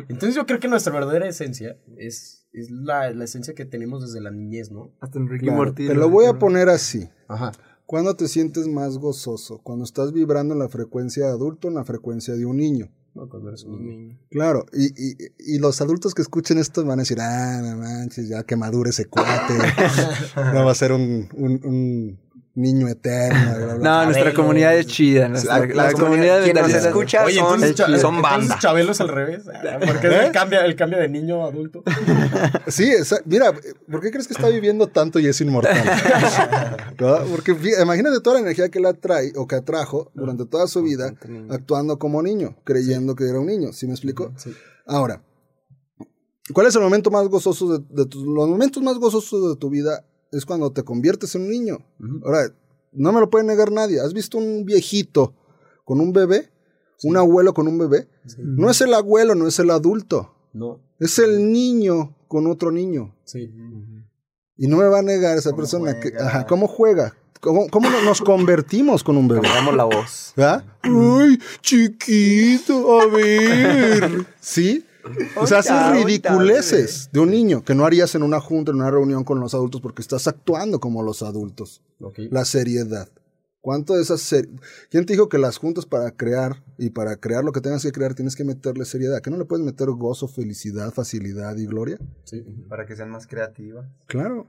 Entonces 0.09 0.35
yo 0.35 0.44
creo 0.44 0.59
que 0.59 0.66
nuestra 0.66 0.92
verdadera 0.92 1.28
esencia 1.28 1.76
es, 1.96 2.48
es 2.52 2.70
la, 2.70 3.12
la 3.12 3.24
esencia 3.24 3.55
que 3.55 3.64
tenemos 3.64 4.02
desde 4.02 4.20
la 4.20 4.33
niñez, 4.33 4.72
¿no? 4.72 4.90
hasta 5.00 5.20
Enrique 5.20 5.46
Claro, 5.46 5.72
te 5.72 5.94
lo 5.94 6.11
voy 6.11 6.26
a 6.26 6.38
poner 6.40 6.68
así. 6.68 7.09
Ajá. 7.28 7.52
¿Cuándo 7.87 8.16
te 8.16 8.26
sientes 8.26 8.66
más 8.66 8.98
gozoso? 8.98 9.61
Cuando 9.62 9.85
estás 9.85 10.12
vibrando 10.12 10.55
en 10.55 10.61
la 10.61 10.68
frecuencia 10.68 11.26
de 11.26 11.31
adulto 11.31 11.68
o 11.68 11.70
en 11.70 11.76
la 11.76 11.85
frecuencia 11.85 12.35
de 12.35 12.44
un 12.44 12.57
niño. 12.57 12.90
Claro, 14.31 14.64
y, 14.72 14.87
y, 14.87 15.16
y 15.38 15.59
los 15.59 15.81
adultos 15.81 16.14
que 16.14 16.22
escuchen 16.22 16.59
esto 16.59 16.85
van 16.85 16.98
a 16.98 17.03
decir, 17.03 17.20
ah, 17.20 17.61
no 17.62 17.77
manches, 17.77 18.29
ya 18.29 18.44
que 18.44 18.57
madure 18.57 18.90
ese 18.90 19.07
cuate. 19.07 19.55
no 20.55 20.64
va 20.64 20.72
a 20.72 20.75
ser 20.75 20.92
un, 20.92 21.29
un, 21.35 21.61
un 21.64 22.18
niño 22.55 22.87
eterno. 22.88 23.38
bla, 23.57 23.65
bla, 23.67 23.75
bla. 23.77 23.91
No, 24.01 24.05
nuestra 24.05 24.35
comunidad 24.35 24.77
es 24.77 24.87
chida. 24.87 25.29
Nuestra, 25.29 25.61
La- 25.61 25.67
la, 25.67 25.75
la 25.87 25.93
comunidad 25.93 26.41
comunidad- 26.41 26.43
quien 26.45 26.57
nos 26.57 26.85
escucha 26.87 27.25
Oye, 27.25 27.37
son, 27.38 27.55
entonces, 27.65 27.75
Cha- 27.77 27.99
son 27.99 28.21
banda. 28.21 28.59
Chabelo 28.61 28.93
es 28.93 29.01
al 29.01 29.09
revés. 29.09 29.45
Ah, 29.49 29.79
Porque 29.87 30.09
es 30.09 30.12
el 30.27 30.33
cambia, 30.33 30.65
el 30.67 30.77
cambia 30.77 30.99
de 30.99 31.09
niño 31.09 31.45
a 31.45 31.49
adulto. 31.49 31.83
Sí, 32.69 32.91
esa- 32.91 33.21
mira, 33.25 33.53
¿por 33.91 34.01
qué 34.01 34.11
crees 34.11 34.27
que 34.29 34.35
está 34.35 34.49
viviendo 34.49 34.87
tanto 34.87 35.19
y 35.19 35.27
es 35.27 35.41
inmortal? 35.41 35.77
¿Verdad? 36.99 37.25
Porque 37.31 37.57
imagínate 37.83 38.21
toda 38.21 38.35
la 38.35 38.41
energía 38.43 38.69
que 38.69 38.79
él 38.79 38.87
atrae 38.87 39.33
o 39.37 39.47
que 39.47 39.57
atrajo 39.57 40.11
durante 40.15 40.45
toda 40.47 40.67
su 40.67 40.83
vida 40.83 41.12
actuando 41.51 41.99
como 41.99 42.23
niño, 42.23 42.57
creyendo 42.65 43.15
que 43.17 43.25
era 43.29 43.41
un 43.41 43.47
niño. 43.47 43.73
¿Sí 43.73 43.87
me 43.87 43.93
explico? 43.93 44.33
Ahora, 44.87 45.23
¿cuál 46.53 46.67
es 46.67 46.75
el 46.77 46.83
momento 46.83 47.11
más 47.11 47.27
gozoso 47.29 47.79
de, 47.79 47.85
de 47.91 48.07
tus, 48.07 48.23
los 48.25 48.49
momentos 48.49 48.83
más 48.83 48.97
gozosos 48.99 49.51
de 49.55 49.57
tu 49.59 49.71
vida? 49.71 50.05
Es 50.33 50.45
cuando 50.47 50.73
te 50.73 50.83
conviertes 50.83 51.35
en 51.35 51.42
un 51.42 51.51
niño. 51.51 51.79
Ahora, 52.25 52.53
no 52.92 53.12
me 53.12 53.21
lo 53.21 53.31
puede 53.31 53.45
negar 53.45 53.71
nadie. 53.71 54.01
¿Has 54.01 54.12
visto 54.14 54.38
un 54.38 54.64
viejito 54.64 55.35
con 55.85 56.01
un 56.01 56.12
bebé? 56.12 56.51
Un 57.05 57.16
abuelo 57.16 57.53
con 57.55 57.68
un 57.68 57.79
bebé. 57.79 58.09
No 58.38 58.71
es 58.71 58.81
el 58.81 58.95
abuelo, 58.95 59.35
no 59.35 59.47
es 59.47 59.59
el 59.59 59.71
adulto. 59.71 60.35
No, 60.53 60.81
Es 60.99 61.18
el 61.18 61.51
niño 61.53 62.14
con 62.29 62.47
otro 62.47 62.71
niño. 62.71 63.14
sí. 63.25 63.51
Y 64.59 64.68
no 64.68 64.77
me 64.77 64.85
va 64.85 64.99
a 65.01 65.03
negar 65.03 65.37
esa 65.38 65.57
persona 65.57 65.99
que, 65.99 66.12
ajá, 66.16 66.47
¿cómo 66.47 66.68
juega? 66.68 67.16
¿Cómo, 67.40 67.66
cómo 67.68 67.90
no- 67.90 68.03
nos 68.03 68.21
convertimos 68.21 69.03
con 69.03 69.16
un 69.16 69.27
bebé? 69.27 69.40
Cambiamos 69.40 69.75
la 69.75 69.85
voz. 69.85 70.33
¿Verdad? 70.37 70.64
¡Ay, 70.83 71.38
chiquito! 71.62 73.01
A 73.01 73.07
ver. 73.07 74.27
¿Sí? 74.40 74.85
O 75.37 75.47
sea, 75.47 75.59
haces 75.59 76.05
ridiculeces 76.05 77.11
de 77.12 77.21
un 77.21 77.31
niño 77.31 77.62
que 77.65 77.75
no 77.75 77.85
harías 77.85 78.15
en 78.15 78.23
una 78.23 78.41
junta, 78.41 78.71
en 78.71 78.77
una 78.79 78.91
reunión 78.91 79.25
con 79.25 79.41
los 79.41 79.55
adultos 79.55 79.81
porque 79.81 80.03
estás 80.03 80.27
actuando 80.29 80.81
como 80.81 81.03
los 81.03 81.23
adultos. 81.23 81.83
La 82.31 82.45
seriedad. 82.45 83.09
¿Cuánto 83.61 83.95
de 83.95 84.03
esa 84.03 84.19
ser... 84.19 84.49
¿Quién 84.91 85.07
te 85.07 85.12
dijo 85.12 85.29
que 85.29 85.38
las 85.38 85.57
juntas 85.57 85.87
para 85.87 86.11
crear 86.11 86.65
y 86.79 86.91
para 86.91 87.17
crear 87.17 87.45
lo 87.45 87.53
que 87.53 87.61
tengas 87.61 87.83
que 87.85 87.93
crear 87.93 88.15
tienes 88.15 88.35
que 88.35 88.43
meterle 88.45 88.85
seriedad? 88.85 89.21
¿Que 89.23 89.31
no 89.31 89.37
le 89.37 89.45
puedes 89.45 89.65
meter 89.65 89.88
gozo, 89.91 90.27
felicidad, 90.27 90.93
facilidad 90.93 91.57
y 91.57 91.67
gloria? 91.67 91.97
Sí. 92.25 92.43
Para 92.69 92.87
que 92.87 92.97
sean 92.97 93.11
más 93.11 93.29
creativas. 93.29 93.87
Claro. 94.07 94.49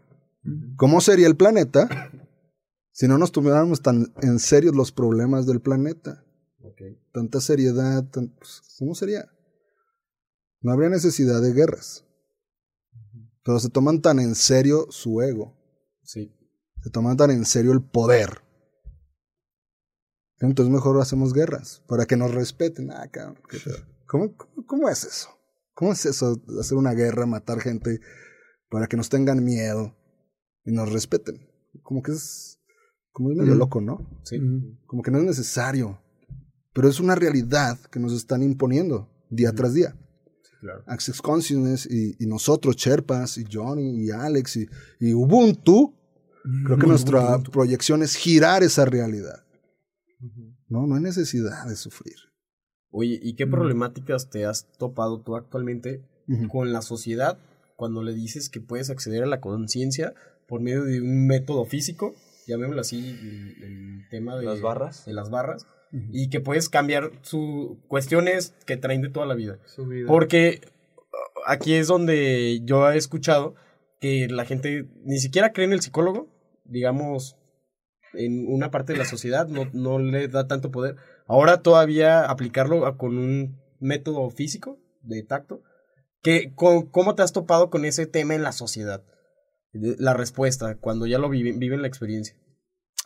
¿Cómo 0.77 0.99
sería 0.99 1.27
el 1.27 1.35
planeta 1.37 1.87
si 2.91 3.07
no 3.07 3.19
nos 3.19 3.31
tuviéramos 3.31 3.81
tan 3.81 4.11
en 4.21 4.39
serio 4.39 4.71
los 4.71 4.91
problemas 4.91 5.45
del 5.45 5.61
planeta? 5.61 6.23
Tanta 7.13 7.39
seriedad, 7.39 8.03
tan- 8.09 8.29
pues, 8.29 8.61
¿cómo 8.79 8.95
sería? 8.95 9.29
No 10.63 10.71
habría 10.71 10.89
necesidad 10.89 11.41
de 11.41 11.53
guerras. 11.53 12.05
Pero 13.43 13.59
se 13.59 13.69
toman 13.69 14.01
tan 14.01 14.19
en 14.19 14.33
serio 14.35 14.87
su 14.89 15.21
ego, 15.21 15.55
Sí. 16.03 16.33
se 16.81 16.89
toman 16.89 17.17
tan 17.17 17.29
en 17.31 17.45
serio 17.45 17.73
el 17.73 17.83
poder. 17.83 18.41
Entonces 20.39 20.73
mejor 20.73 20.99
hacemos 21.01 21.33
guerras 21.33 21.83
para 21.87 22.05
que 22.05 22.17
nos 22.17 22.33
respeten. 22.33 22.91
Ah, 22.91 23.07
cabrón. 23.11 23.39
¿Cómo, 24.07 24.35
cómo, 24.35 24.65
cómo 24.65 24.89
es 24.89 25.03
eso? 25.03 25.29
¿Cómo 25.73 25.93
es 25.93 26.05
eso 26.05 26.41
hacer 26.59 26.77
una 26.77 26.93
guerra, 26.93 27.25
matar 27.25 27.59
gente 27.59 27.99
para 28.69 28.87
que 28.87 28.97
nos 28.97 29.09
tengan 29.09 29.43
miedo 29.43 29.95
y 30.65 30.71
nos 30.71 30.91
respeten? 30.91 31.49
Como 31.81 32.01
que 32.03 32.11
es, 32.11 32.59
como 33.11 33.31
es 33.31 33.37
medio 33.37 33.55
loco, 33.55 33.81
¿no? 33.81 34.21
Sí. 34.23 34.39
Como 34.85 35.01
que 35.01 35.11
no 35.11 35.17
es 35.19 35.23
necesario. 35.23 35.99
Pero 36.73 36.89
es 36.89 36.99
una 36.99 37.15
realidad 37.15 37.79
que 37.91 37.99
nos 37.99 38.13
están 38.13 38.43
imponiendo 38.43 39.09
día 39.29 39.51
tras 39.53 39.73
día. 39.73 39.95
Claro. 40.63 40.81
Access 40.87 41.21
Consciousness 41.21 41.85
y, 41.91 42.15
y 42.23 42.25
nosotros, 42.25 42.77
Sherpas, 42.77 43.37
y 43.37 43.43
Johnny, 43.51 44.05
y 44.05 44.11
Alex, 44.11 44.55
y, 44.55 44.69
y 45.01 45.13
Ubuntu, 45.13 45.93
creo 46.65 46.77
que 46.77 46.87
nuestra 46.87 47.37
proyección 47.39 48.01
es 48.01 48.15
girar 48.15 48.63
esa 48.63 48.85
realidad. 48.85 49.43
No, 50.69 50.87
no 50.87 50.95
hay 50.95 51.01
necesidad 51.01 51.67
de 51.67 51.75
sufrir. 51.75 52.15
Oye, 52.91 53.19
¿y 53.21 53.35
qué 53.35 53.45
problemáticas 53.45 54.29
te 54.29 54.45
has 54.45 54.71
topado 54.77 55.19
tú 55.19 55.35
actualmente 55.35 56.01
con 56.49 56.71
la 56.71 56.81
sociedad 56.81 57.37
cuando 57.75 58.01
le 58.01 58.13
dices 58.13 58.49
que 58.49 58.61
puedes 58.61 58.89
acceder 58.89 59.23
a 59.23 59.27
la 59.27 59.41
conciencia 59.41 60.13
por 60.47 60.61
medio 60.61 60.85
de 60.85 61.01
un 61.01 61.27
método 61.27 61.65
físico, 61.65 62.15
llamémoslo 62.47 62.79
así, 62.79 63.09
el, 63.09 63.63
el 63.63 64.09
tema 64.09 64.37
de 64.37 64.45
¿Las 64.45 64.61
barras? 64.61 65.05
de 65.05 65.13
las 65.13 65.29
barras, 65.29 65.67
y 66.11 66.29
que 66.29 66.39
puedes 66.39 66.69
cambiar 66.69 67.11
su 67.21 67.77
cuestiones 67.87 68.53
que 68.65 68.77
traen 68.77 69.01
de 69.03 69.09
toda 69.09 69.25
la 69.27 69.35
vida? 69.35 69.59
Su 69.65 69.85
vida. 69.85 70.07
Porque 70.07 70.61
uh, 71.11 71.41
aquí 71.45 71.73
es 71.75 71.87
donde 71.87 72.61
yo 72.63 72.89
he 72.89 72.97
escuchado 72.97 73.53
que 74.01 74.27
la 74.27 74.43
gente 74.45 74.87
ni 75.05 75.19
siquiera 75.19 75.53
cree 75.53 75.67
en 75.67 75.73
el 75.73 75.81
psicólogo, 75.81 76.27
digamos, 76.65 77.37
en 78.13 78.45
una 78.47 78.71
parte 78.71 78.93
de 78.93 78.99
la 78.99 79.05
sociedad, 79.05 79.47
no, 79.47 79.69
no 79.73 79.99
le 79.99 80.27
da 80.27 80.47
tanto 80.47 80.71
poder. 80.71 80.95
Ahora 81.27 81.61
todavía 81.61 82.25
aplicarlo 82.25 82.85
a- 82.85 82.97
con 82.97 83.17
un 83.17 83.59
método 83.79 84.29
físico 84.29 84.79
de 85.01 85.23
tacto. 85.23 85.61
¿Qué, 86.21 86.53
co- 86.55 86.89
¿Cómo 86.91 87.15
te 87.15 87.21
has 87.21 87.33
topado 87.33 87.69
con 87.69 87.85
ese 87.85 88.05
tema 88.07 88.33
en 88.35 88.43
la 88.43 88.51
sociedad? 88.51 89.03
La 89.73 90.13
respuesta, 90.13 90.75
cuando 90.77 91.05
ya 91.07 91.17
lo 91.17 91.29
viven, 91.29 91.59
viven 91.59 91.81
la 91.81 91.87
experiencia. 91.87 92.35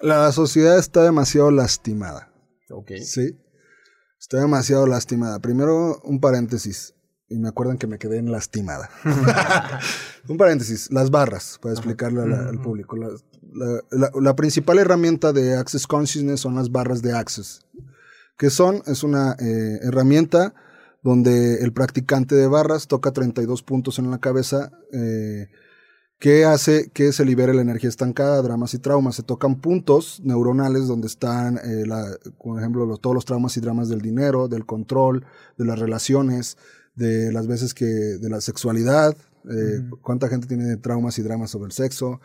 La 0.02 0.32
sociedad 0.32 0.78
está 0.78 1.04
demasiado 1.04 1.50
lastimada. 1.52 2.32
Ok. 2.70 2.92
Sí. 3.04 3.38
Está 4.20 4.40
demasiado 4.40 4.88
lastimada. 4.88 5.40
Primero, 5.40 6.00
un 6.04 6.20
paréntesis. 6.20 6.94
Y 7.30 7.38
me 7.40 7.50
acuerdan 7.50 7.78
que 7.78 7.88
me 7.88 7.98
quedé 8.00 8.18
en 8.18 8.32
lastimada. 8.32 8.90
un 10.30 10.38
paréntesis. 10.38 10.92
Las 10.92 11.12
barras, 11.12 11.60
para 11.62 11.74
explicarle 11.74 12.28
la- 12.28 12.48
al 12.50 12.60
público. 12.62 12.96
La, 12.98 13.10
la- 13.54 13.82
la- 13.92 14.12
la 14.20 14.36
principal 14.36 14.80
herramienta 14.80 15.34
de 15.34 15.56
Access 15.58 15.88
Consciousness 15.88 16.40
son 16.40 16.56
las 16.56 16.72
barras 16.72 17.02
de 17.02 17.14
Access. 17.14 17.62
Que 18.38 18.50
son, 18.50 18.82
es 18.86 19.04
una 19.04 19.36
eh, 19.40 19.80
herramienta 19.82 20.54
donde 21.04 21.64
el 21.64 21.74
practicante 21.74 22.36
de 22.36 22.48
barras 22.48 22.88
toca 22.88 23.12
32 23.12 23.64
puntos 23.64 24.00
en 24.00 24.10
la 24.12 24.20
cabeza. 24.20 24.72
eh, 24.94 25.48
que 26.20 26.46
hace 26.46 26.90
que 26.92 27.12
se 27.14 27.26
libere 27.26 27.54
la 27.54 27.62
energía 27.62 27.90
estancada, 27.90 28.42
dramas 28.42 28.74
y 28.74 28.80
traumas. 28.80 29.16
Se 29.16 29.24
tocan 29.24 29.62
puntos 29.62 30.20
neuronales 30.24 30.88
donde 30.88 31.08
están, 31.08 31.58
eh, 31.58 31.86
la- 31.86 32.18
por 32.44 32.60
ejemplo, 32.60 32.86
los- 32.86 33.00
todos 33.02 33.14
los 33.14 33.26
traumas 33.26 33.56
y 33.58 33.60
dramas 33.62 33.88
del 33.90 34.02
dinero, 34.02 34.48
del 34.48 34.66
control, 34.66 35.26
de 35.58 35.66
las 35.66 35.78
relaciones, 35.78 36.58
de 36.96 37.32
las 37.32 37.46
veces 37.46 37.74
que, 37.76 37.86
de 37.86 38.30
la 38.30 38.42
sexualidad, 38.42 39.16
eh, 39.50 39.88
cuánta 40.02 40.28
gente 40.28 40.48
tiene 40.48 40.76
traumas 40.78 41.20
y 41.20 41.22
dramas 41.22 41.52
sobre 41.52 41.68
el 41.68 41.72
sexo, 41.72 42.20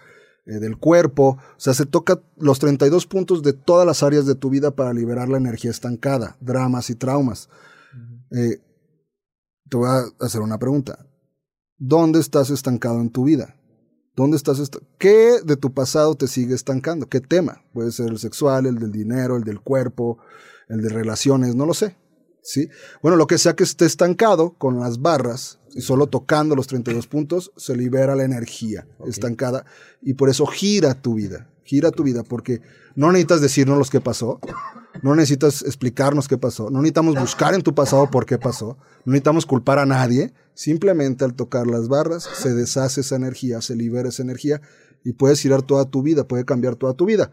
eh, 0.47 0.59
del 0.59 0.79
cuerpo. 0.79 1.37
O 1.57 1.61
sea, 1.61 1.75
se 1.75 1.85
toca 1.87 2.21
los 2.39 2.59
32 2.59 3.07
puntos 3.07 3.43
de 3.43 3.53
todas 3.53 3.87
las 3.87 4.03
áreas 4.03 4.25
de 4.27 4.35
tu 4.35 4.49
vida 4.51 4.71
para 4.75 4.93
liberar 4.95 5.29
la 5.29 5.37
energía 5.37 5.71
estancada, 5.71 6.37
dramas 6.41 6.89
y 6.91 6.95
traumas. 6.95 7.49
Te 9.69 9.77
voy 9.77 9.89
a 9.89 10.05
hacer 10.25 10.41
una 10.41 10.59
pregunta. 10.59 11.07
¿Dónde 11.79 12.19
estás 12.21 12.51
estancado 12.51 13.01
en 13.01 13.11
tu 13.11 13.25
vida? 13.25 13.55
¿Dónde 14.15 14.37
estás? 14.37 14.59
esta- 14.59 14.79
¿Qué 14.99 15.39
de 15.45 15.57
tu 15.57 15.73
pasado 15.73 16.15
te 16.15 16.27
sigue 16.29 16.55
estancando? 16.55 17.09
¿Qué 17.09 17.21
tema? 17.21 17.63
Puede 17.73 17.93
ser 17.93 18.11
el 18.11 18.19
sexual, 18.19 18.67
el 18.67 18.79
del 18.79 18.93
dinero, 18.93 19.37
el 19.37 19.45
del 19.45 19.61
cuerpo, 19.61 20.19
el 20.69 20.83
de 20.83 20.89
relaciones, 20.91 21.55
no 21.55 21.65
lo 21.67 21.75
sé. 21.75 21.97
¿Sí? 22.45 22.69
Bueno, 23.03 23.17
lo 23.17 23.27
que 23.29 23.39
sea 23.39 23.55
que 23.55 23.63
esté 23.63 23.85
estancado 23.87 24.55
con 24.59 24.81
las 24.81 25.01
barras 25.01 25.61
y 25.75 25.81
solo 25.81 26.09
tocando 26.09 26.57
los 26.57 26.67
32 26.67 27.07
puntos, 27.07 27.53
se 27.57 27.77
libera 27.77 28.17
la 28.17 28.25
energía 28.25 28.87
estancada 29.07 29.65
y 30.03 30.15
por 30.15 30.29
eso 30.29 30.45
gira 30.47 31.01
tu 31.01 31.15
vida. 31.15 31.49
Gira 31.63 31.93
tu 31.93 32.03
vida 32.03 32.25
porque 32.25 32.61
no 32.97 33.13
necesitas 33.13 33.41
decirnos 33.41 33.79
los 33.79 33.91
que 33.91 34.01
pasó, 34.01 34.41
no 35.01 35.15
necesitas 35.15 35.63
explicarnos 35.63 36.29
qué 36.29 36.37
pasó, 36.39 36.69
no 36.71 36.79
necesitamos 36.81 37.15
buscar 37.19 37.55
en 37.55 37.63
tu 37.63 37.75
pasado 37.75 38.11
por 38.11 38.27
qué 38.27 38.39
pasó, 38.39 38.77
no 39.05 39.13
necesitamos 39.13 39.47
culpar 39.47 39.79
a 39.79 39.87
nadie, 39.87 40.35
simplemente 40.55 41.25
al 41.25 41.35
tocar 41.35 41.67
las 41.67 41.89
barras 41.89 42.29
se 42.35 42.53
deshace 42.55 43.01
esa 43.01 43.17
energía, 43.17 43.63
se 43.63 43.75
libera 43.75 44.11
esa 44.11 44.23
energía 44.23 44.61
y 45.05 45.13
puedes 45.15 45.41
girar 45.41 45.63
toda 45.63 45.87
tu 45.87 46.03
vida, 46.03 46.25
puede 46.29 46.45
cambiar 46.45 46.77
toda 46.77 46.95
tu 46.95 47.07
vida. 47.07 47.31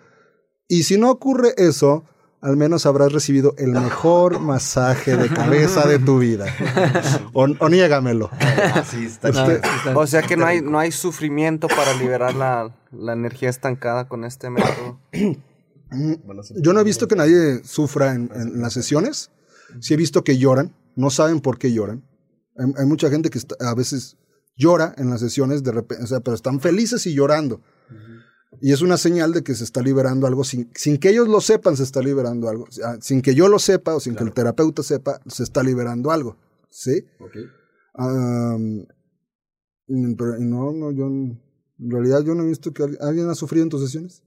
Y 0.68 0.84
si 0.84 0.98
no 0.98 1.10
ocurre 1.12 1.54
eso, 1.58 2.06
al 2.42 2.56
menos 2.56 2.86
habrás 2.86 3.12
recibido 3.12 3.54
el 3.58 3.72
mejor 3.72 4.40
masaje 4.40 5.18
de 5.18 5.28
cabeza 5.28 5.86
de 5.88 6.00
tu 6.00 6.20
vida. 6.20 6.46
O, 7.34 7.44
o 7.60 7.70
niégamelo. 7.70 8.30
Así 8.74 9.06
está. 9.06 9.30
Usted- 9.32 9.62
O 9.96 10.08
sea 10.08 10.22
que 10.22 10.38
no 10.38 10.46
hay, 10.46 10.62
no 10.62 10.80
hay 10.80 10.92
sufrimiento 10.94 11.68
para 11.68 11.94
liberar 11.96 12.34
la, 12.36 12.74
la 12.92 13.14
energía 13.14 13.50
estancada 13.50 14.08
con 14.08 14.24
este 14.24 14.50
método. 14.50 15.00
Yo 16.62 16.74
no 16.74 16.80
he 16.80 16.84
visto 16.84 17.08
que 17.08 17.16
nadie 17.16 17.64
sufra 17.64 18.14
en, 18.14 18.30
en 18.34 18.62
las 18.62 18.74
sesiones. 18.74 19.32
Sí 19.82 19.94
he 19.94 19.98
visto 19.98 20.24
que 20.24 20.38
lloran, 20.38 20.76
no 20.96 21.10
saben 21.10 21.40
por 21.42 21.58
qué 21.58 21.72
lloran. 21.74 22.04
Hay, 22.58 22.72
hay 22.78 22.86
mucha 22.86 23.10
gente 23.10 23.30
que 23.30 23.38
está- 23.38 23.56
a 23.60 23.74
veces 23.76 24.18
llora 24.56 24.94
en 24.98 25.10
las 25.10 25.20
sesiones 25.22 25.64
de 25.64 25.72
repente, 25.72 26.04
o 26.04 26.08
sea, 26.08 26.20
pero 26.20 26.36
están 26.36 26.60
felices 26.60 27.06
y 27.08 27.14
llorando. 27.14 27.62
Y 28.62 28.74
es 28.74 28.82
una 28.82 28.98
señal 28.98 29.32
de 29.32 29.44
que 29.44 29.54
se 29.56 29.64
está 29.64 29.82
liberando 29.82 30.26
algo 30.28 30.44
sin, 30.44 30.70
sin 30.76 30.98
que 30.98 31.10
ellos 31.12 31.28
lo 31.28 31.40
sepan, 31.40 31.78
se 31.78 31.84
está 31.84 32.02
liberando 32.02 32.50
algo. 32.50 32.66
Sin 33.00 33.22
que 33.22 33.34
yo 33.36 33.48
lo 33.48 33.60
sepa 33.60 33.96
o 33.96 34.00
sin 34.00 34.16
que 34.16 34.24
el 34.24 34.34
terapeuta 34.34 34.84
sepa, 34.84 35.22
se 35.28 35.44
está 35.44 35.64
liberando 35.64 36.12
algo. 36.12 36.36
¿Sí? 36.70 37.06
Mm, 39.88 40.14
pero 40.16 40.38
no, 40.40 40.72
no, 40.72 40.92
yo 40.92 41.06
en 41.08 41.40
realidad 41.80 42.22
yo 42.24 42.36
no 42.36 42.44
he 42.44 42.48
visto 42.48 42.72
que 42.74 42.84
alguien, 42.84 43.02
¿alguien 43.02 43.30
ha 43.30 43.36
sufrido 43.36 43.64
en 43.64 43.70
tus 43.70 43.82
sesiones. 43.82 44.24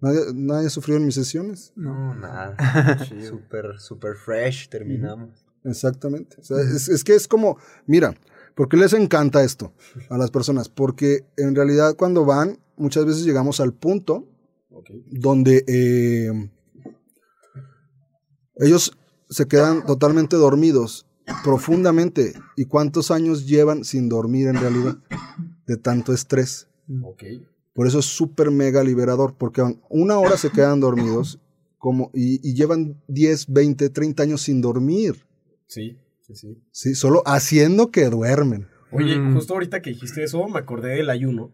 Nadie, 0.00 0.20
nadie 0.34 0.66
ha 0.68 0.70
sufrido 0.70 0.98
en 0.98 1.06
mis 1.06 1.14
sesiones. 1.14 1.72
No, 1.76 2.14
nada. 2.14 2.56
Súper, 3.28 3.78
súper 3.78 4.16
fresh 4.16 4.68
terminamos. 4.68 5.44
Exactamente. 5.64 6.36
O 6.40 6.44
sea, 6.44 6.58
es, 6.60 6.88
es 6.88 7.04
que 7.04 7.14
es 7.14 7.26
como, 7.28 7.58
mira, 7.86 8.14
¿por 8.54 8.68
qué 8.68 8.76
les 8.76 8.92
encanta 8.92 9.42
esto 9.42 9.74
a 10.08 10.16
las 10.16 10.30
personas? 10.30 10.68
Porque 10.68 11.26
en 11.36 11.54
realidad 11.54 11.96
cuando 11.96 12.24
van, 12.24 12.58
muchas 12.76 13.04
veces 13.04 13.24
llegamos 13.24 13.60
al 13.60 13.74
punto 13.74 14.26
donde 15.10 15.64
eh, 15.66 16.50
ellos 18.56 18.96
se 19.28 19.46
quedan 19.46 19.84
totalmente 19.84 20.36
dormidos, 20.36 21.06
profundamente. 21.44 22.34
¿Y 22.56 22.64
cuántos 22.64 23.10
años 23.10 23.46
llevan 23.46 23.84
sin 23.84 24.08
dormir 24.08 24.48
en 24.48 24.56
realidad? 24.56 24.98
De 25.66 25.76
tanto 25.76 26.12
estrés. 26.12 26.68
Ok. 27.02 27.22
Por 27.72 27.86
eso 27.86 28.00
es 28.00 28.04
súper 28.06 28.50
mega 28.50 28.82
liberador, 28.82 29.34
porque 29.36 29.62
van 29.62 29.80
una 29.88 30.18
hora 30.18 30.36
se 30.36 30.50
quedan 30.50 30.80
dormidos 30.80 31.38
como, 31.78 32.10
y, 32.12 32.46
y 32.48 32.54
llevan 32.54 33.00
10, 33.08 33.46
20, 33.52 33.88
30 33.90 34.22
años 34.22 34.42
sin 34.42 34.60
dormir. 34.60 35.24
Sí, 35.66 35.96
sí, 36.26 36.34
sí. 36.34 36.58
Sí, 36.72 36.94
solo 36.94 37.22
haciendo 37.26 37.90
que 37.90 38.06
duermen. 38.10 38.66
Oye, 38.92 39.18
Mm. 39.18 39.34
justo 39.34 39.54
ahorita 39.54 39.80
que 39.82 39.90
dijiste 39.90 40.24
eso, 40.24 40.46
me 40.48 40.58
acordé 40.58 40.90
del 40.96 41.10
ayuno, 41.10 41.52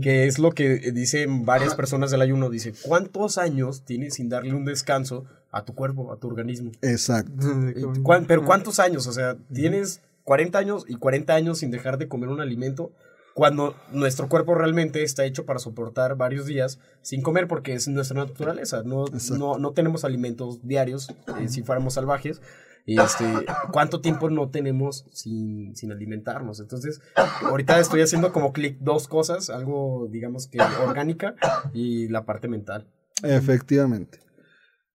que 0.00 0.26
es 0.26 0.38
lo 0.38 0.52
que 0.52 0.78
dicen 0.92 1.44
varias 1.44 1.74
personas 1.74 2.10
del 2.12 2.22
ayuno. 2.22 2.48
Dice, 2.48 2.72
¿cuántos 2.82 3.36
años 3.38 3.84
tienes 3.84 4.14
sin 4.14 4.28
darle 4.28 4.54
un 4.54 4.64
descanso 4.64 5.24
a 5.50 5.64
tu 5.64 5.74
cuerpo, 5.74 6.12
a 6.12 6.16
tu 6.16 6.28
organismo? 6.28 6.70
Exacto. 6.82 7.32
Cuán- 8.04 8.26
Pero 8.26 8.44
¿cuántos 8.44 8.78
años? 8.78 9.06
O 9.08 9.12
sea, 9.12 9.36
tienes 9.52 10.00
40 10.24 10.58
años 10.58 10.84
y 10.88 10.94
40 10.96 11.34
años 11.34 11.58
sin 11.58 11.70
dejar 11.72 11.98
de 11.98 12.08
comer 12.08 12.28
un 12.30 12.40
alimento 12.40 12.92
cuando 13.36 13.76
nuestro 13.92 14.30
cuerpo 14.30 14.54
realmente 14.54 15.02
está 15.02 15.26
hecho 15.26 15.44
para 15.44 15.58
soportar 15.58 16.16
varios 16.16 16.46
días 16.46 16.78
sin 17.02 17.20
comer 17.20 17.46
porque 17.48 17.74
es 17.74 17.86
nuestra 17.86 18.16
naturaleza. 18.24 18.82
No, 18.82 19.04
no, 19.36 19.58
no 19.58 19.72
tenemos 19.72 20.06
alimentos 20.06 20.66
diarios 20.66 21.10
eh, 21.38 21.48
si 21.48 21.62
fuéramos 21.62 21.92
salvajes. 21.92 22.40
Y 22.86 22.98
este, 22.98 23.26
¿cuánto 23.72 24.00
tiempo 24.00 24.30
no 24.30 24.48
tenemos 24.48 25.04
sin, 25.12 25.76
sin 25.76 25.92
alimentarnos? 25.92 26.60
Entonces, 26.60 27.02
ahorita 27.42 27.78
estoy 27.78 28.00
haciendo 28.00 28.32
como 28.32 28.54
clic 28.54 28.78
dos 28.80 29.06
cosas, 29.06 29.50
algo 29.50 30.08
digamos 30.10 30.48
que 30.48 30.58
orgánica 30.82 31.34
y 31.74 32.08
la 32.08 32.24
parte 32.24 32.48
mental. 32.48 32.90
Efectivamente. 33.22 34.18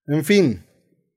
En 0.07 0.25
fin. 0.25 0.65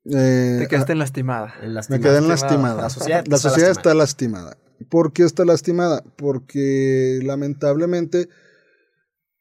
eh, 0.05 0.59
Te 0.61 0.69
quedaste 0.69 0.95
lastimada. 0.95 1.55
El 1.63 1.75
me 1.89 2.01
quedé 2.01 2.19
en 2.19 2.29
lastimada. 2.29 2.83
La 2.83 2.91
sociedad, 2.91 3.25
La 3.27 3.37
está 3.37 3.49
sociedad 3.49 3.69
lastimada. 3.69 3.81
está 3.81 3.95
lastimada. 3.95 4.57
¿Por 4.91 5.13
qué 5.13 5.23
está 5.25 5.45
lastimada? 5.45 6.03
Porque 6.17 7.21
lamentablemente 7.23 8.29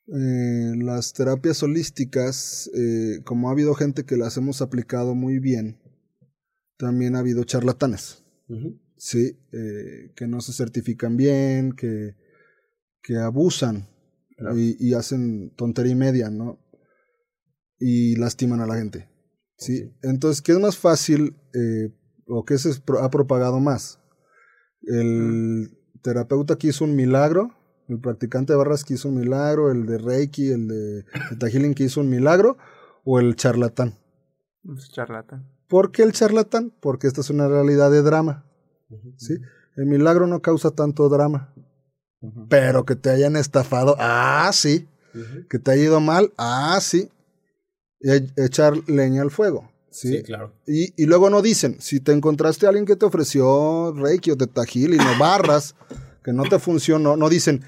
eh, 0.07 0.73
las 0.77 1.13
terapias 1.13 1.63
holísticas, 1.63 2.69
eh, 2.75 3.21
como 3.23 3.47
ha 3.47 3.53
habido 3.53 3.73
gente 3.73 4.03
que 4.03 4.17
las 4.17 4.35
hemos 4.35 4.61
aplicado 4.61 5.15
muy 5.15 5.39
bien, 5.39 5.79
también 6.77 7.15
ha 7.15 7.19
habido 7.19 7.43
charlatanes. 7.43 8.23
Sí, 8.97 9.39
eh, 9.51 10.11
que 10.15 10.27
no 10.27 10.41
se 10.41 10.53
certifican 10.53 11.17
bien, 11.17 11.71
que, 11.71 12.15
que 13.01 13.17
abusan 13.17 13.87
y, 14.55 14.89
y 14.89 14.93
hacen 14.93 15.53
tontería 15.55 15.93
y 15.93 15.95
media, 15.95 16.29
¿no? 16.29 16.59
Y 17.79 18.15
lastiman 18.17 18.61
a 18.61 18.67
la 18.67 18.75
gente. 18.75 19.09
¿sí? 19.57 19.91
Entonces, 20.03 20.41
¿qué 20.41 20.51
es 20.51 20.59
más 20.59 20.77
fácil 20.77 21.35
o 22.27 22.45
qué 22.45 22.57
se 22.57 22.69
ha 23.01 23.09
propagado 23.09 23.59
más? 23.59 24.02
El 24.87 25.77
terapeuta 26.01 26.57
que 26.57 26.67
hizo 26.67 26.83
un 26.83 26.95
milagro, 26.95 27.51
el 27.87 27.99
practicante 27.99 28.53
de 28.53 28.57
barras 28.57 28.83
que 28.83 28.95
hizo 28.95 29.09
un 29.09 29.15
milagro, 29.15 29.71
el 29.71 29.85
de 29.85 29.97
Reiki, 29.97 30.51
el 30.51 30.67
de 30.67 31.05
Theta 31.29 31.49
Healing 31.49 31.73
que 31.73 31.83
hizo 31.83 32.01
un 32.01 32.09
milagro, 32.09 32.57
o 33.03 33.19
el 33.19 33.35
charlatán. 33.35 33.95
Es 34.75 34.89
charlatán. 34.91 35.49
¿Por 35.67 35.91
qué 35.91 36.03
el 36.03 36.11
charlatán? 36.11 36.71
Porque 36.79 37.07
esta 37.07 37.21
es 37.21 37.29
una 37.29 37.47
realidad 37.47 37.91
de 37.91 38.01
drama. 38.01 38.45
¿sí? 39.17 39.37
El 39.75 39.85
milagro 39.87 40.27
no 40.27 40.41
causa 40.41 40.71
tanto 40.71 41.09
drama. 41.09 41.53
Pero 42.49 42.85
que 42.85 42.95
te 42.95 43.09
hayan 43.09 43.35
estafado, 43.35 43.95
ah, 43.99 44.49
sí. 44.53 44.87
Que 45.49 45.59
te 45.59 45.71
haya 45.71 45.83
ido 45.83 45.99
mal, 45.99 46.31
ah, 46.37 46.79
sí. 46.81 47.09
Y 47.99 48.11
e- 48.11 48.29
echar 48.37 48.73
leña 48.87 49.21
al 49.21 49.31
fuego. 49.31 49.69
Sí, 49.93 50.09
Sí, 50.09 50.23
claro. 50.23 50.53
Y, 50.67 50.93
y 51.01 51.05
luego 51.05 51.29
no 51.29 51.41
dicen, 51.41 51.77
si 51.79 51.99
te 51.99 52.11
encontraste 52.11 52.65
a 52.65 52.69
alguien 52.69 52.85
que 52.85 52.95
te 52.95 53.05
ofreció 53.05 53.93
Reiki 53.93 54.31
o 54.31 54.37
Teta 54.37 54.65
Healing 54.65 54.99
o 54.99 55.19
barras, 55.19 55.75
que 56.23 56.33
no 56.33 56.43
te 56.43 56.57
funcionó, 56.57 57.15
no 57.15 57.29
dicen, 57.29 57.63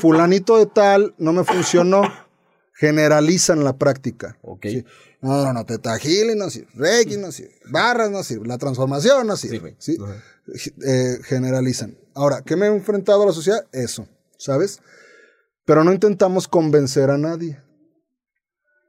fulanito 0.00 0.58
de 0.58 0.66
tal, 0.66 1.14
no 1.18 1.32
me 1.32 1.44
funcionó, 1.44 2.02
generalizan 2.74 3.64
la 3.64 3.76
práctica. 3.76 4.38
Ok. 4.42 4.66
Sí. 4.66 4.84
No, 5.20 5.44
no, 5.44 5.52
no, 5.52 5.66
Teta 5.66 5.98
Healing 5.98 6.38
no 6.38 6.50
sirve, 6.50 6.68
Reiki 6.74 7.16
no 7.16 7.32
sirve, 7.32 7.54
barras 7.70 8.10
no 8.10 8.22
sirve, 8.22 8.46
la 8.46 8.58
transformación 8.58 9.26
no 9.26 9.36
sirve. 9.36 9.74
¿sí? 9.78 9.98
Eh, 10.86 11.18
generalizan. 11.24 11.98
Ahora, 12.14 12.42
¿qué 12.42 12.54
me 12.54 12.66
he 12.66 12.68
enfrentado 12.68 13.22
a 13.22 13.26
la 13.26 13.32
sociedad? 13.32 13.66
Eso, 13.72 14.06
¿sabes? 14.38 14.80
Pero 15.64 15.82
no 15.82 15.92
intentamos 15.92 16.46
convencer 16.46 17.10
a 17.10 17.18
nadie. 17.18 17.60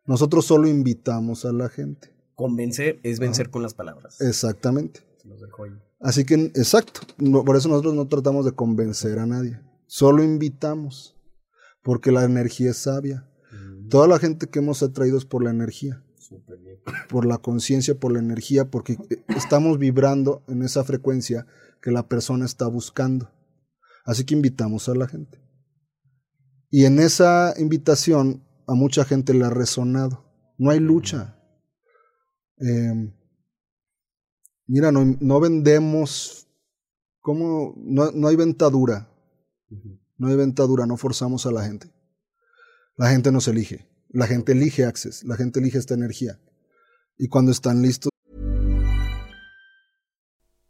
Nosotros 0.06 0.46
solo 0.46 0.68
invitamos 0.68 1.44
a 1.46 1.52
la 1.52 1.70
gente. 1.70 2.17
Convencer 2.38 3.00
es 3.02 3.20
vencer 3.20 3.50
con 3.50 3.64
las 3.64 3.74
palabras. 3.74 4.22
Exactamente. 4.22 5.02
Se 5.22 5.28
los 5.28 5.42
dejo 5.42 5.64
ahí. 5.64 5.72
Así 6.00 6.24
que, 6.24 6.36
exacto, 6.36 7.02
no- 7.18 7.44
por 7.44 7.56
eso 7.58 7.68
nosotros 7.68 7.96
no 7.96 8.08
tratamos 8.08 8.46
de 8.46 8.52
convencer 8.52 9.18
a 9.18 9.26
nadie, 9.26 9.60
solo 9.88 10.24
invitamos, 10.24 11.18
porque 11.82 12.12
la 12.12 12.24
energía 12.24 12.70
es 12.70 12.78
sabia. 12.78 13.28
Toda 13.90 14.08
la 14.08 14.20
gente 14.20 14.48
que 14.48 14.60
hemos 14.60 14.84
atraído 14.84 15.18
es 15.18 15.26
por 15.26 15.44
la 15.44 15.50
energía, 15.50 16.04
por 17.10 17.26
la 17.26 17.40
conciencia, 17.40 17.98
por 18.00 18.12
la 18.12 18.20
energía, 18.20 18.70
porque 18.70 18.98
eh, 19.10 19.24
estamos 19.36 19.80
vibrando 19.80 20.44
en 20.48 20.62
esa 20.62 20.84
frecuencia 20.84 21.48
que 21.82 21.90
la 21.90 22.08
persona 22.08 22.46
está 22.46 22.68
buscando. 22.68 23.32
Así 24.06 24.26
que 24.26 24.36
invitamos 24.36 24.88
a 24.90 24.94
la 24.94 25.08
gente. 25.08 25.42
Y 26.70 26.86
en 26.86 27.00
esa 27.00 27.54
invitación 27.58 28.44
a 28.68 28.74
mucha 28.76 29.06
gente 29.06 29.34
le 29.34 29.46
ha 29.46 29.50
resonado. 29.50 30.26
No 30.60 30.70
hay 30.70 30.80
lucha. 30.82 31.37
Em, 32.60 33.12
Mira, 34.68 34.92
no, 34.92 35.06
no 35.22 35.40
vendemos, 35.40 36.46
¿cómo? 37.22 37.74
No, 37.78 38.12
no 38.12 38.28
hay 38.28 38.36
ventadura. 38.36 39.10
No 40.18 40.28
hay 40.28 40.36
ventadura, 40.36 40.86
no 40.86 40.98
forzamos 40.98 41.46
a 41.46 41.52
la 41.52 41.64
gente. 41.64 41.90
La 42.98 43.10
gente 43.10 43.32
nos 43.32 43.48
elige. 43.48 43.88
La 44.10 44.28
gente 44.28 44.52
elige 44.52 44.84
Access, 44.84 45.24
la 45.24 45.38
gente 45.38 45.60
elige 45.60 45.78
esta 45.78 45.94
energía. 45.94 46.40
Y 47.18 47.30
cuando 47.30 47.52
están 47.52 47.82
listos, 47.82 48.10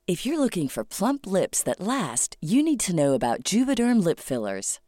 If 0.10 0.26
you're 0.26 0.40
looking 0.40 0.70
for 0.70 0.86
plump 0.86 1.26
lips 1.28 1.62
that 1.64 1.82
last, 1.82 2.38
you 2.40 2.64
need 2.64 2.80
to 2.82 2.94
know 2.94 3.14
about 3.14 3.44
Juvederm 3.44 4.02
lip 4.02 4.20
fillers. 4.20 4.80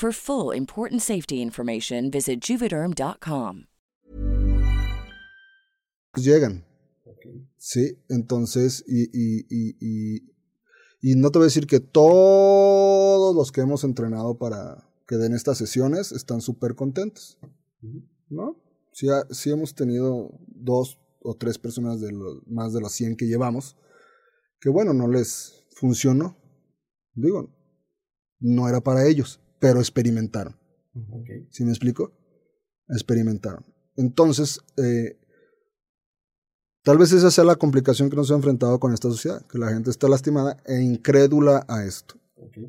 For 0.00 0.12
full 0.12 0.52
important 0.54 1.02
safety 1.02 1.42
information, 1.42 2.08
visit 2.08 2.40
juvederm.com. 2.40 3.64
llegan. 6.14 6.64
Sí, 7.56 7.98
entonces, 8.08 8.84
y, 8.86 9.08
y, 9.12 9.44
y, 9.50 9.76
y, 9.80 10.22
y 11.00 11.14
no 11.16 11.32
te 11.32 11.40
voy 11.40 11.46
a 11.46 11.50
decir 11.50 11.66
que 11.66 11.80
todos 11.80 13.34
los 13.34 13.50
que 13.50 13.60
hemos 13.62 13.82
entrenado 13.82 14.38
para 14.38 14.88
que 15.04 15.16
den 15.16 15.34
estas 15.34 15.58
sesiones 15.58 16.12
están 16.12 16.42
súper 16.42 16.76
contentos. 16.76 17.36
¿No? 18.28 18.56
Sí, 18.92 19.08
ha- 19.08 19.26
sí 19.32 19.50
hemos 19.50 19.74
tenido 19.74 20.30
dos 20.46 21.00
o 21.22 21.34
tres 21.34 21.58
personas 21.58 22.00
de 22.00 22.12
los, 22.12 22.46
más 22.46 22.72
de 22.72 22.80
los 22.80 22.92
100 22.92 23.16
que 23.16 23.26
llevamos 23.26 23.76
que, 24.60 24.68
bueno, 24.70 24.94
no 24.94 25.08
les 25.08 25.64
funcionó. 25.72 26.36
Digo, 27.14 27.52
no 28.38 28.68
era 28.68 28.80
para 28.80 29.04
ellos, 29.08 29.40
pero 29.58 29.80
experimentaron. 29.80 30.56
¿Sí 31.50 31.64
me 31.64 31.70
explico? 31.70 32.12
Experimentaron. 32.88 33.64
Entonces, 33.96 34.60
eh, 34.76 35.18
tal 36.82 36.98
vez 36.98 37.12
esa 37.12 37.30
sea 37.30 37.44
la 37.44 37.56
complicación 37.56 38.10
que 38.10 38.16
nos 38.16 38.30
ha 38.30 38.34
enfrentado 38.34 38.80
con 38.80 38.92
esta 38.92 39.08
sociedad, 39.08 39.44
que 39.46 39.58
la 39.58 39.68
gente 39.68 39.90
está 39.90 40.08
lastimada 40.08 40.56
e 40.66 40.80
incrédula 40.80 41.64
a 41.68 41.84
esto. 41.84 42.14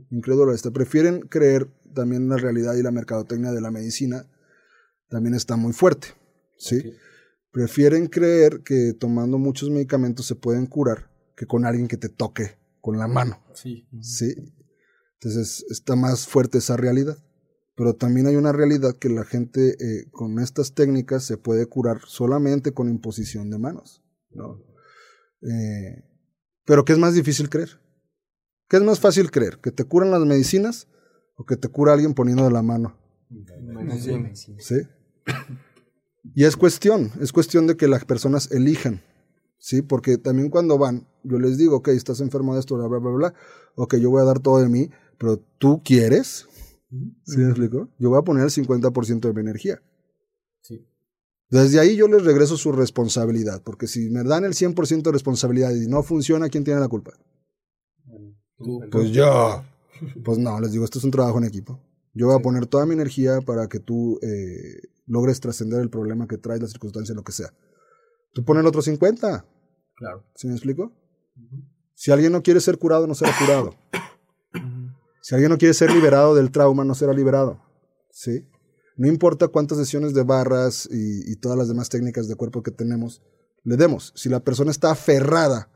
Incrédula 0.10 0.52
a 0.52 0.56
esto. 0.56 0.74
Prefieren 0.74 1.22
creer 1.22 1.70
también 1.94 2.24
en 2.24 2.30
la 2.30 2.38
realidad 2.38 2.76
y 2.76 2.84
la 2.84 2.92
mercadotecnia 2.92 3.52
de 3.52 3.62
la 3.62 3.72
medicina 3.72 4.26
también 5.10 5.36
está 5.36 5.56
muy 5.56 5.74
fuerte. 5.74 6.10
¿sí? 6.58 6.94
Prefieren 7.52 8.08
creer 8.08 8.62
que 8.64 8.94
tomando 8.94 9.38
muchos 9.38 9.70
medicamentos 9.70 10.26
se 10.26 10.36
pueden 10.36 10.66
curar 10.68 11.10
que 11.36 11.46
con 11.46 11.66
alguien 11.66 11.88
que 11.88 11.98
te 11.98 12.10
toque 12.10 12.58
con 12.82 12.98
la 12.98 13.08
mano. 13.08 13.42
Sí. 13.54 13.88
Sí. 14.02 14.36
Entonces 15.22 15.66
está 15.70 15.96
más 15.96 16.28
fuerte 16.28 16.60
esa 16.60 16.78
realidad. 16.78 17.18
Pero 17.76 17.94
también 17.94 18.28
hay 18.28 18.36
una 18.36 18.52
realidad 18.52 18.96
que 18.98 19.10
la 19.10 19.24
gente 19.24 19.78
eh, 19.80 20.10
con 20.12 20.40
estas 20.40 20.74
técnicas 20.74 21.24
se 21.24 21.38
puede 21.38 21.66
curar 21.66 22.02
solamente 22.06 22.74
con 22.74 22.90
imposición 22.90 23.50
de 23.50 23.58
manos. 23.58 24.04
¿no? 24.32 24.62
Eh, 25.42 26.04
pero 26.66 26.84
¿qué 26.84 26.94
es 26.94 27.00
más 27.00 27.14
difícil 27.14 27.50
creer? 27.50 27.80
¿Qué 28.68 28.78
es 28.78 28.84
más 28.84 29.00
fácil 29.00 29.32
creer? 29.32 29.60
¿Que 29.60 29.72
te 29.72 29.84
curan 29.86 30.12
las 30.12 30.22
medicinas 30.22 30.88
o 31.36 31.46
que 31.46 31.56
te 31.56 31.70
cura 31.70 31.94
alguien 31.94 32.14
poniendo 32.14 32.44
de 32.44 32.52
la 32.52 32.62
mano? 32.62 32.98
¿Sí? 34.60 34.76
Y 36.36 36.44
es 36.44 36.56
cuestión, 36.56 37.12
es 37.22 37.32
cuestión 37.32 37.68
de 37.68 37.78
que 37.78 37.88
las 37.88 38.06
personas 38.06 38.52
elijan, 38.52 39.02
¿sí? 39.58 39.82
Porque 39.82 40.18
también 40.18 40.50
cuando 40.50 40.78
van, 40.78 41.08
yo 41.24 41.40
les 41.40 41.58
digo, 41.58 41.78
ok, 41.78 41.90
estás 41.90 42.20
enfermo 42.22 42.54
de 42.54 42.60
esto, 42.60 42.76
bla, 42.76 42.88
bla, 42.88 43.00
bla, 43.00 43.12
bla, 43.12 43.34
ok, 43.76 43.96
yo 43.96 44.10
voy 44.10 44.22
a 44.22 44.26
dar 44.26 44.40
todo 44.40 44.60
de 44.60 44.70
mí, 44.70 44.90
pero 45.20 45.38
tú 45.58 45.82
quieres, 45.84 46.48
¿sí 47.26 47.38
me 47.38 47.50
explico? 47.50 47.90
Yo 48.00 48.10
voy 48.10 48.20
a 48.20 48.24
poner 48.24 48.44
el 48.44 48.50
50% 48.50 49.20
de 49.20 49.34
mi 49.34 49.42
energía. 49.42 49.82
Sí. 50.62 50.88
Desde 51.50 51.80
ahí 51.80 51.96
yo 51.96 52.08
les 52.08 52.24
regreso 52.24 52.58
su 52.58 52.72
responsabilidad, 52.72 53.62
porque 53.64 53.88
si 53.88 54.10
me 54.10 54.24
dan 54.24 54.46
el 54.46 54.54
100% 54.54 55.04
de 55.04 55.12
responsabilidad 55.12 55.72
y 55.76 55.88
no 55.88 56.02
funciona, 56.02 56.50
¿quién 56.50 56.64
tiene 56.64 56.80
la 56.80 56.88
culpa? 56.88 57.12
Pues 58.92 59.12
yo. 59.12 59.64
Pues 60.24 60.38
no, 60.38 60.58
les 60.62 60.72
digo, 60.72 60.86
esto 60.86 60.98
es 60.98 61.04
un 61.04 61.12
trabajo 61.12 61.40
en 61.40 61.44
equipo. 61.44 61.78
Yo 62.14 62.28
voy 62.28 62.36
a 62.38 62.42
poner 62.42 62.68
toda 62.68 62.86
mi 62.86 62.94
energía 62.94 63.42
para 63.42 63.68
que 63.68 63.82
tú 63.82 64.18
eh, 64.22 64.80
logres 65.06 65.42
trascender 65.42 65.82
el 65.82 65.90
problema 65.90 66.26
que 66.26 66.38
traes, 66.38 66.62
la 66.62 66.70
circunstancia, 66.70 67.14
lo 67.14 67.24
que 67.26 67.34
sea. 67.34 67.54
Tú 68.32 68.46
pones 68.46 68.62
el 68.62 68.68
otro 68.68 68.82
50. 68.82 69.46
Claro. 69.96 70.24
¿Sí 70.36 70.48
me 70.48 70.54
explico? 70.54 70.94
Si 71.96 72.12
alguien 72.12 72.32
no 72.32 72.42
quiere 72.42 72.62
ser 72.62 72.78
curado, 72.78 73.08
no 73.08 73.14
será 73.14 73.34
curado. 73.38 73.76
Si 75.30 75.36
alguien 75.36 75.52
no 75.52 75.60
quiere 75.60 75.76
ser 75.76 75.94
liberado 75.94 76.34
del 76.34 76.50
trauma, 76.50 76.84
no 76.84 76.96
será 76.96 77.14
liberado. 77.14 77.62
¿Sí? 78.10 78.48
No 78.98 79.08
importa 79.08 79.48
cuántas 79.48 79.78
sesiones 79.78 80.16
de 80.16 80.24
barras 80.24 80.90
y, 80.92 81.32
y 81.32 81.36
todas 81.36 81.56
las 81.56 81.68
demás 81.68 81.88
técnicas 81.88 82.28
de 82.28 82.34
cuerpo 82.34 82.64
que 82.64 82.72
tenemos, 82.72 83.22
le 83.64 83.78
demos. 83.78 84.12
Si 84.16 84.28
la 84.28 84.40
persona 84.40 84.72
está 84.72 84.90
aferrada 84.90 85.70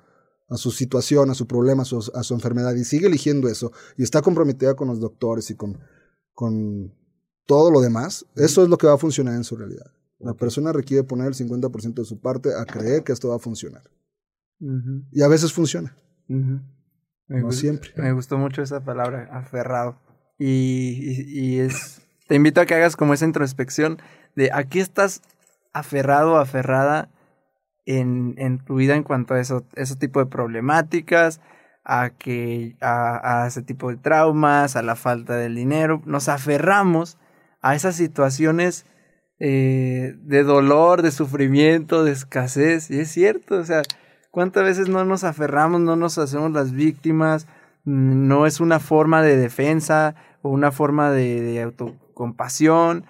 a 0.49 0.57
su 0.57 0.71
situación, 0.71 1.29
a 1.29 1.35
su 1.35 1.45
problema, 1.45 1.83
a 1.83 1.85
su, 1.85 1.99
a 2.15 2.23
su 2.23 2.33
enfermedad 2.33 2.73
y 2.73 2.83
sigue 2.83 3.05
eligiendo 3.05 3.47
eso 3.47 3.71
y 3.95 4.01
está 4.01 4.23
comprometida 4.23 4.75
con 4.75 4.87
los 4.87 4.99
doctores 4.99 5.51
y 5.51 5.55
con, 5.55 5.77
con 6.33 6.91
todo 7.45 7.69
lo 7.69 7.79
demás, 7.79 8.25
eso 8.35 8.63
es 8.63 8.69
lo 8.69 8.79
que 8.79 8.87
va 8.87 8.93
a 8.93 8.97
funcionar 8.97 9.35
en 9.35 9.43
su 9.43 9.55
realidad. 9.55 9.91
La 10.17 10.33
persona 10.33 10.73
requiere 10.73 11.03
poner 11.03 11.27
el 11.27 11.35
50% 11.35 11.93
de 11.93 12.05
su 12.05 12.19
parte 12.19 12.55
a 12.55 12.65
creer 12.65 13.03
que 13.03 13.11
esto 13.11 13.29
va 13.29 13.35
a 13.35 13.39
funcionar. 13.39 13.83
Y 15.11 15.21
a 15.21 15.27
veces 15.27 15.53
funciona. 15.53 15.95
ujú. 16.27 16.59
Me 17.37 17.41
gust- 17.43 17.59
siempre. 17.61 17.91
Me 17.97 18.11
gustó 18.11 18.37
mucho 18.37 18.61
esa 18.61 18.81
palabra, 18.81 19.27
aferrado. 19.31 19.99
Y, 20.37 20.99
y- 21.01 21.39
y 21.39 21.59
es. 21.59 22.01
Te 22.27 22.35
invito 22.35 22.61
a 22.61 22.65
que 22.65 22.75
hagas 22.75 22.95
como 22.95 23.13
esa 23.13 23.25
introspección 23.25 24.01
de 24.35 24.51
a 24.51 24.63
qué 24.63 24.79
estás 24.79 25.21
aferrado 25.73 26.37
aferrada 26.37 27.09
en, 27.85 28.35
en 28.37 28.59
tu 28.59 28.75
vida 28.75 28.95
en 28.95 29.03
cuanto 29.03 29.33
a 29.33 29.39
eso, 29.39 29.65
ese 29.75 29.95
tipo 29.95 30.19
de 30.19 30.25
problemáticas, 30.27 31.41
a 31.83 32.11
que 32.11 32.77
a, 32.79 33.43
a 33.43 33.47
ese 33.47 33.61
tipo 33.61 33.89
de 33.89 33.97
traumas, 33.97 34.75
a 34.75 34.81
la 34.83 34.95
falta 34.95 35.35
del 35.35 35.55
dinero. 35.55 36.01
Nos 36.05 36.29
aferramos 36.29 37.17
a 37.61 37.75
esas 37.75 37.95
situaciones 37.95 38.85
eh, 39.39 40.13
de 40.21 40.43
dolor, 40.43 41.01
de 41.01 41.11
sufrimiento, 41.11 42.03
de 42.03 42.11
escasez. 42.13 42.89
Y 42.89 42.99
es 42.99 43.09
cierto, 43.11 43.55
o 43.57 43.63
sea, 43.65 43.81
¿cuántas 44.33 44.63
veces 44.63 44.89
no 44.89 45.05
nos 45.05 45.23
aferramos, 45.23 45.79
no 45.79 45.95
nos 45.95 46.17
hacemos 46.17 46.51
las 46.51 46.71
víctimas? 46.71 47.47
No 47.85 48.47
es 48.47 48.59
una 48.59 48.79
forma 48.79 49.21
de 49.21 49.37
defensa 49.37 50.15
o 50.41 50.49
una 50.49 50.71
forma 50.71 51.11
de, 51.11 51.61
autocompasión. 51.61 53.05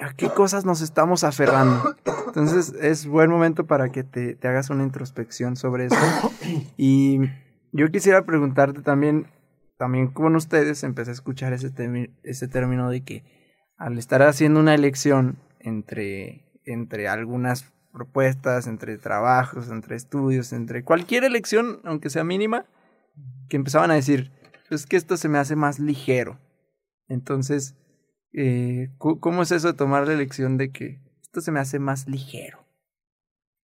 ¿A 0.00 0.12
qué 0.14 0.28
cosas 0.28 0.64
nos 0.64 0.80
estamos 0.80 1.22
aferrando? 1.22 1.94
Entonces 2.26 2.74
es 2.82 3.06
buen 3.06 3.30
momento 3.30 3.66
para 3.66 3.92
que 3.92 4.02
te, 4.02 4.36
hagas 4.42 4.70
una 4.70 4.82
introspección 4.82 5.54
sobre 5.54 5.86
eso. 5.86 5.96
Y 6.76 7.20
yo 7.72 7.88
quisiera 7.92 8.26
preguntarte 8.26 8.82
también, 8.82 9.28
también 9.78 10.08
con 10.08 10.34
ustedes, 10.34 10.82
empecé 10.82 11.12
a 11.12 11.14
escuchar 11.14 11.52
ese, 11.52 11.70
ese 12.24 12.48
término 12.48 12.90
de 12.90 13.04
que 13.04 13.22
al 13.76 13.98
estar 13.98 14.20
haciendo 14.22 14.58
una 14.58 14.74
elección 14.74 15.38
entre, 15.60 16.44
entre 16.64 17.06
algunas 17.06 17.73
propuestas, 17.94 18.66
entre 18.66 18.98
trabajos, 18.98 19.70
entre 19.70 19.96
estudios, 19.96 20.52
entre 20.52 20.82
cualquier 20.82 21.24
elección, 21.24 21.80
aunque 21.84 22.10
sea 22.10 22.24
mínima, 22.24 22.66
que 23.48 23.56
empezaban 23.56 23.92
a 23.92 23.94
decir, 23.94 24.32
es 24.70 24.84
que 24.84 24.96
esto 24.96 25.16
se 25.16 25.28
me 25.28 25.38
hace 25.38 25.54
más 25.54 25.78
ligero. 25.78 26.40
Entonces, 27.08 27.76
eh, 28.32 28.90
¿cómo 28.98 29.42
es 29.42 29.52
eso 29.52 29.68
de 29.68 29.74
tomar 29.74 30.08
la 30.08 30.14
elección 30.14 30.58
de 30.58 30.72
que 30.72 31.00
esto 31.22 31.40
se 31.40 31.52
me 31.52 31.60
hace 31.60 31.78
más 31.78 32.08
ligero? 32.08 32.66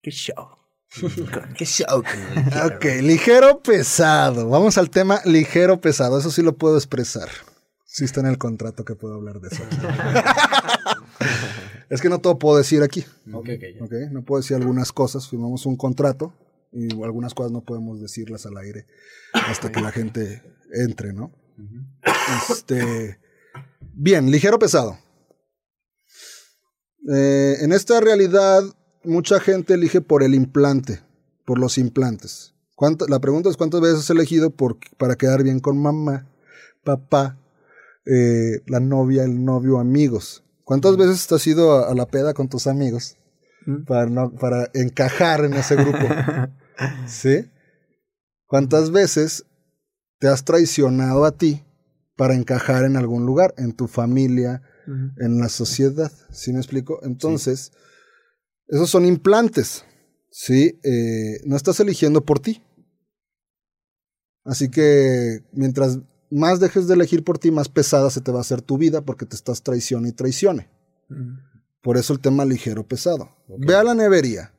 ¿Qué 0.00 0.12
show? 0.12 0.60
Qué 1.58 1.64
show. 1.64 1.98
Ok, 1.98 2.84
ligero 3.02 3.60
pesado. 3.60 4.48
Vamos 4.48 4.78
al 4.78 4.90
tema 4.90 5.20
ligero 5.24 5.80
pesado. 5.80 6.18
Eso 6.18 6.30
sí 6.30 6.42
lo 6.42 6.56
puedo 6.56 6.76
expresar. 6.76 7.28
Sí 7.84 8.04
está 8.04 8.20
en 8.20 8.26
el 8.26 8.38
contrato 8.38 8.84
que 8.84 8.94
puedo 8.94 9.14
hablar 9.14 9.40
de 9.40 9.48
eso. 9.48 9.64
es 11.91 12.01
que 12.01 12.09
no 12.09 12.20
todo 12.20 12.38
puedo 12.38 12.57
decir 12.57 12.82
aquí. 12.82 13.05
Ok, 13.32 13.49
ok. 13.57 13.62
ya. 13.78 13.84
¿ok? 13.84 13.93
No 14.12 14.24
puedo 14.24 14.41
decir 14.41 14.57
algunas 14.57 14.93
cosas. 14.93 15.28
Firmamos 15.28 15.66
un 15.66 15.76
contrato 15.76 16.32
y 16.72 16.93
algunas 17.03 17.34
cosas 17.34 17.53
no 17.53 17.62
podemos 17.64 18.01
decirlas 18.01 18.47
al 18.47 18.57
aire 18.57 18.86
hasta 19.32 19.70
que 19.72 19.80
la 19.82 19.91
gente 19.93 20.43
entre, 20.72 21.12
¿no? 21.12 21.32
Este. 22.51 23.18
Bien, 23.93 24.30
ligero 24.30 24.59
pesado. 24.59 24.99
Eh, 27.12 27.57
en 27.61 27.72
esta 27.72 28.01
realidad, 28.01 28.62
mucha 29.05 29.41
gente 29.41 29.74
elige 29.74 30.01
por 30.01 30.22
el 30.22 30.34
implante, 30.34 31.01
por 31.47 31.59
los 31.59 31.78
implantes. 31.78 32.55
¿Cuánta- 32.76 33.07
la 33.09 33.18
pregunta 33.20 33.49
es 33.51 33.57
cuántas 33.57 33.80
veces 33.80 33.99
has 34.01 34.11
elegido 34.11 34.51
por, 34.51 34.78
para 34.97 35.16
quedar 35.16 35.43
bien 35.43 35.61
con 35.61 35.78
mamá, 35.78 36.26
papá, 36.84 37.38
eh, 38.07 38.62
la 38.66 38.80
novia, 38.80 39.24
el 39.24 39.45
novio, 39.45 39.78
amigos. 39.78 40.45
¿Cuántas 40.70 40.96
veces 40.96 41.26
te 41.26 41.34
has 41.34 41.44
ido 41.48 41.72
a, 41.72 41.90
a 41.90 41.94
la 41.96 42.06
peda 42.06 42.32
con 42.32 42.48
tus 42.48 42.68
amigos 42.68 43.16
¿Mm? 43.66 43.82
para, 43.86 44.06
no- 44.06 44.30
para 44.36 44.70
encajar 44.72 45.44
en 45.44 45.54
ese 45.54 45.74
grupo? 45.74 45.98
¿Sí? 47.08 47.50
¿Cuántas 48.46 48.92
veces 48.92 49.44
te 50.20 50.28
has 50.28 50.44
traicionado 50.44 51.24
a 51.24 51.32
ti 51.32 51.64
para 52.16 52.36
encajar 52.36 52.84
en 52.84 52.96
algún 52.96 53.26
lugar, 53.26 53.52
en 53.58 53.72
tu 53.72 53.88
familia, 53.88 54.62
en 55.18 55.40
la 55.40 55.48
sociedad? 55.48 56.12
¿Sí 56.30 56.52
me 56.52 56.60
explico? 56.60 57.00
Entonces, 57.02 57.72
esos 58.68 58.88
son 58.88 59.04
implantes, 59.06 59.84
¿sí? 60.30 60.78
Eh, 60.84 61.40
no 61.46 61.56
estás 61.56 61.80
eligiendo 61.80 62.24
por 62.24 62.38
ti. 62.38 62.62
Así 64.44 64.70
que 64.70 65.40
mientras 65.52 65.98
más 66.30 66.60
dejes 66.60 66.86
de 66.88 66.94
elegir 66.94 67.24
por 67.24 67.38
ti, 67.38 67.50
más 67.50 67.68
pesada 67.68 68.10
se 68.10 68.20
te 68.20 68.30
va 68.32 68.38
a 68.38 68.42
hacer 68.42 68.62
tu 68.62 68.78
vida 68.78 69.00
porque 69.02 69.26
te 69.26 69.36
estás 69.36 69.62
traicione 69.62 70.08
y 70.08 70.12
traicione. 70.12 70.68
Ujú. 71.10 71.20
Por 71.82 71.96
eso 71.96 72.12
el 72.12 72.20
tema 72.20 72.44
ligero 72.44 72.86
pesado. 72.86 73.30
Ve 73.48 73.74
a 73.74 73.82
la 73.82 73.94
nevería, 73.94 74.52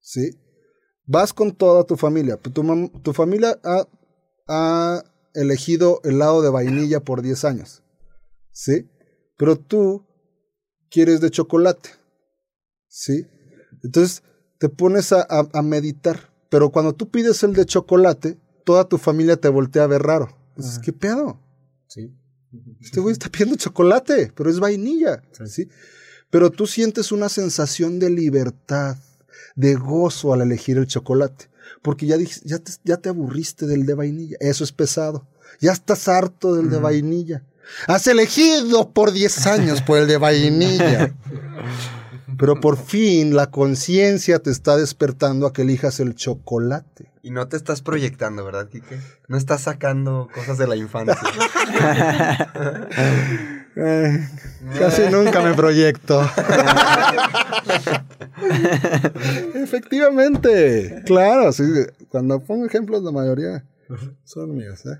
¿sí? 0.00 0.38
Vas 1.06 1.32
con 1.32 1.52
toda 1.52 1.84
tu 1.84 1.96
familia. 1.96 2.36
Tu, 2.36 2.50
tu 3.02 3.12
familia 3.12 3.58
ha, 3.62 3.86
ha 4.48 5.04
elegido 5.34 6.00
helado 6.04 6.42
de 6.42 6.50
vainilla 6.50 7.00
por 7.00 7.22
10 7.22 7.44
años, 7.44 7.82
¿sí? 8.52 8.88
Pero 9.36 9.56
tú 9.56 10.04
quieres 10.90 11.20
de 11.20 11.30
chocolate, 11.30 11.90
¿sí? 12.88 13.26
Entonces 13.82 14.22
te 14.58 14.68
pones 14.68 15.12
a, 15.12 15.20
a- 15.28 15.48
a 15.52 15.62
meditar. 15.62 16.32
Pero 16.48 16.70
cuando 16.70 16.92
tú 16.94 17.10
pides 17.10 17.42
el 17.42 17.52
de 17.54 17.64
chocolate, 17.66 18.38
toda 18.64 18.88
tu 18.88 18.98
familia 18.98 19.36
te 19.36 19.48
voltea 19.48 19.84
a 19.84 19.88
ver 19.88 20.02
raro. 20.02 20.36
Dices, 20.56 20.78
¿qué 20.78 20.92
pedo? 20.92 21.40
Sí. 21.88 22.12
Este 22.80 23.00
güey 23.00 23.12
está 23.12 23.28
pidiendo 23.30 23.56
chocolate, 23.56 24.32
pero 24.34 24.50
es 24.50 24.60
vainilla, 24.60 25.22
¿sí? 25.46 25.68
Pero 26.30 26.50
tú 26.50 26.66
sientes 26.66 27.12
una 27.12 27.28
sensación 27.28 27.98
de 27.98 28.10
libertad, 28.10 28.96
de 29.54 29.74
gozo 29.74 30.32
al 30.32 30.42
elegir 30.42 30.76
el 30.76 30.86
chocolate, 30.86 31.48
porque 31.80 32.06
ya, 32.06 32.16
ya, 32.44 32.58
te, 32.58 32.72
ya 32.84 32.98
te 32.98 33.08
aburriste 33.08 33.66
del 33.66 33.86
de 33.86 33.94
vainilla, 33.94 34.36
eso 34.40 34.64
es 34.64 34.72
pesado, 34.72 35.26
ya 35.60 35.72
estás 35.72 36.08
harto 36.08 36.54
del 36.54 36.70
de 36.70 36.78
vainilla. 36.78 37.42
Has 37.86 38.06
elegido 38.06 38.90
por 38.90 39.12
10 39.12 39.46
años 39.46 39.82
por 39.82 39.98
el 39.98 40.06
de 40.06 40.18
vainilla. 40.18 41.14
Pero 42.42 42.60
por 42.60 42.76
fin 42.76 43.36
la 43.36 43.52
conciencia 43.52 44.40
te 44.40 44.50
está 44.50 44.76
despertando 44.76 45.46
a 45.46 45.52
que 45.52 45.62
elijas 45.62 46.00
el 46.00 46.16
chocolate. 46.16 47.08
Y 47.22 47.30
no 47.30 47.46
te 47.46 47.56
estás 47.56 47.82
proyectando, 47.82 48.44
¿verdad, 48.44 48.66
Kike? 48.66 48.98
No 49.28 49.36
estás 49.36 49.60
sacando 49.60 50.28
cosas 50.34 50.58
de 50.58 50.66
la 50.66 50.74
infancia. 50.74 51.16
Eh, 53.74 54.28
casi 54.78 55.08
nunca 55.10 55.40
me 55.40 55.54
proyecto. 55.54 56.20
Efectivamente, 59.54 61.02
claro, 61.06 61.52
sí. 61.52 61.64
Cuando 62.10 62.40
pongo 62.40 62.66
ejemplos, 62.66 63.02
la 63.02 63.12
mayoría 63.12 63.64
son 64.24 64.54
míos, 64.54 64.82
¿eh? 64.86 64.98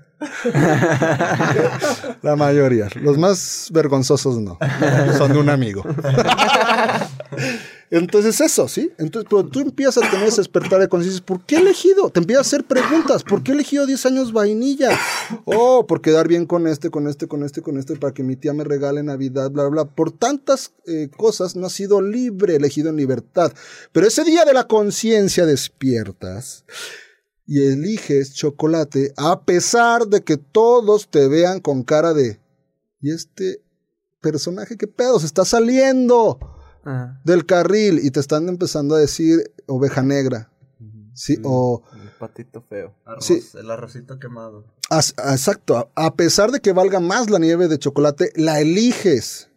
La 2.21 2.35
mayoría. 2.35 2.89
Los 3.01 3.17
más 3.17 3.69
vergonzosos 3.71 4.39
no. 4.39 4.57
Son 5.17 5.31
de 5.33 5.39
un 5.39 5.49
amigo. 5.49 5.83
Entonces 7.91 8.41
eso, 8.41 8.67
¿sí? 8.67 8.91
Entonces, 8.97 9.27
pero 9.29 9.45
tú 9.45 9.59
empiezas 9.59 10.03
a 10.03 10.09
tener 10.09 10.27
ese 10.27 10.41
despertar 10.41 10.79
de 10.79 10.87
conciencia. 10.87 11.23
¿Por 11.23 11.45
qué 11.45 11.57
he 11.57 11.59
elegido? 11.59 12.09
Te 12.09 12.21
empiezas 12.21 12.47
a 12.47 12.47
hacer 12.47 12.63
preguntas. 12.63 13.23
¿Por 13.23 13.43
qué 13.43 13.51
he 13.51 13.53
elegido 13.53 13.85
10 13.85 14.07
años 14.07 14.33
vainilla? 14.33 14.97
Oh, 15.45 15.85
por 15.85 16.01
quedar 16.01 16.27
bien 16.27 16.47
con 16.47 16.65
este, 16.65 16.89
con 16.89 17.07
este, 17.07 17.27
con 17.27 17.43
este, 17.43 17.61
con 17.61 17.77
este, 17.77 17.95
para 17.97 18.11
que 18.11 18.23
mi 18.23 18.35
tía 18.35 18.51
me 18.53 18.63
regale 18.63 19.03
Navidad, 19.03 19.51
bla, 19.51 19.67
bla. 19.67 19.85
Por 19.85 20.11
tantas 20.11 20.73
eh, 20.87 21.09
cosas 21.15 21.55
no 21.55 21.67
has 21.67 21.73
sido 21.73 22.01
libre, 22.01 22.55
elegido 22.55 22.89
en 22.89 22.95
libertad. 22.95 23.53
Pero 23.91 24.07
ese 24.07 24.23
día 24.23 24.43
de 24.43 24.53
la 24.53 24.67
conciencia 24.67 25.45
despiertas 25.45 26.65
y 27.45 27.61
eliges 27.65 28.33
chocolate 28.33 29.13
a 29.17 29.41
pesar 29.43 30.07
de 30.07 30.21
que 30.23 30.37
todos 30.37 31.09
te 31.09 31.27
vean 31.27 31.59
con 31.59 31.83
cara 31.83 32.13
de... 32.13 32.39
¿Y 33.01 33.11
este 33.11 33.61
personaje 34.21 34.77
qué 34.77 34.87
pedo? 34.87 35.19
Se 35.19 35.25
está 35.25 35.43
saliendo 35.43 36.39
Ajá. 36.85 37.19
del 37.25 37.45
carril 37.45 37.99
y 38.01 38.11
te 38.11 38.19
están 38.21 38.47
empezando 38.47 38.95
a 38.95 38.99
decir 38.99 39.51
oveja 39.67 40.01
negra. 40.01 40.49
Sí, 41.15 41.37
o 41.43 41.83
El 42.01 42.09
patito 42.17 42.61
feo. 42.67 42.95
Arroz, 43.05 43.25
Sí. 43.25 43.43
El 43.55 43.69
arrocito 43.69 44.17
quemado. 44.19 44.65
as- 44.89 45.13
exacto, 45.31 45.77
a- 45.77 45.89
a 45.95 46.15
pesar 46.15 46.51
de 46.51 46.59
que 46.59 46.71
valga 46.73 46.99
más 46.99 47.29
la 47.29 47.37
nieve 47.39 47.67
de 47.67 47.77
chocolate, 47.77 48.31
la 48.35 48.59
eliges. 48.61 49.49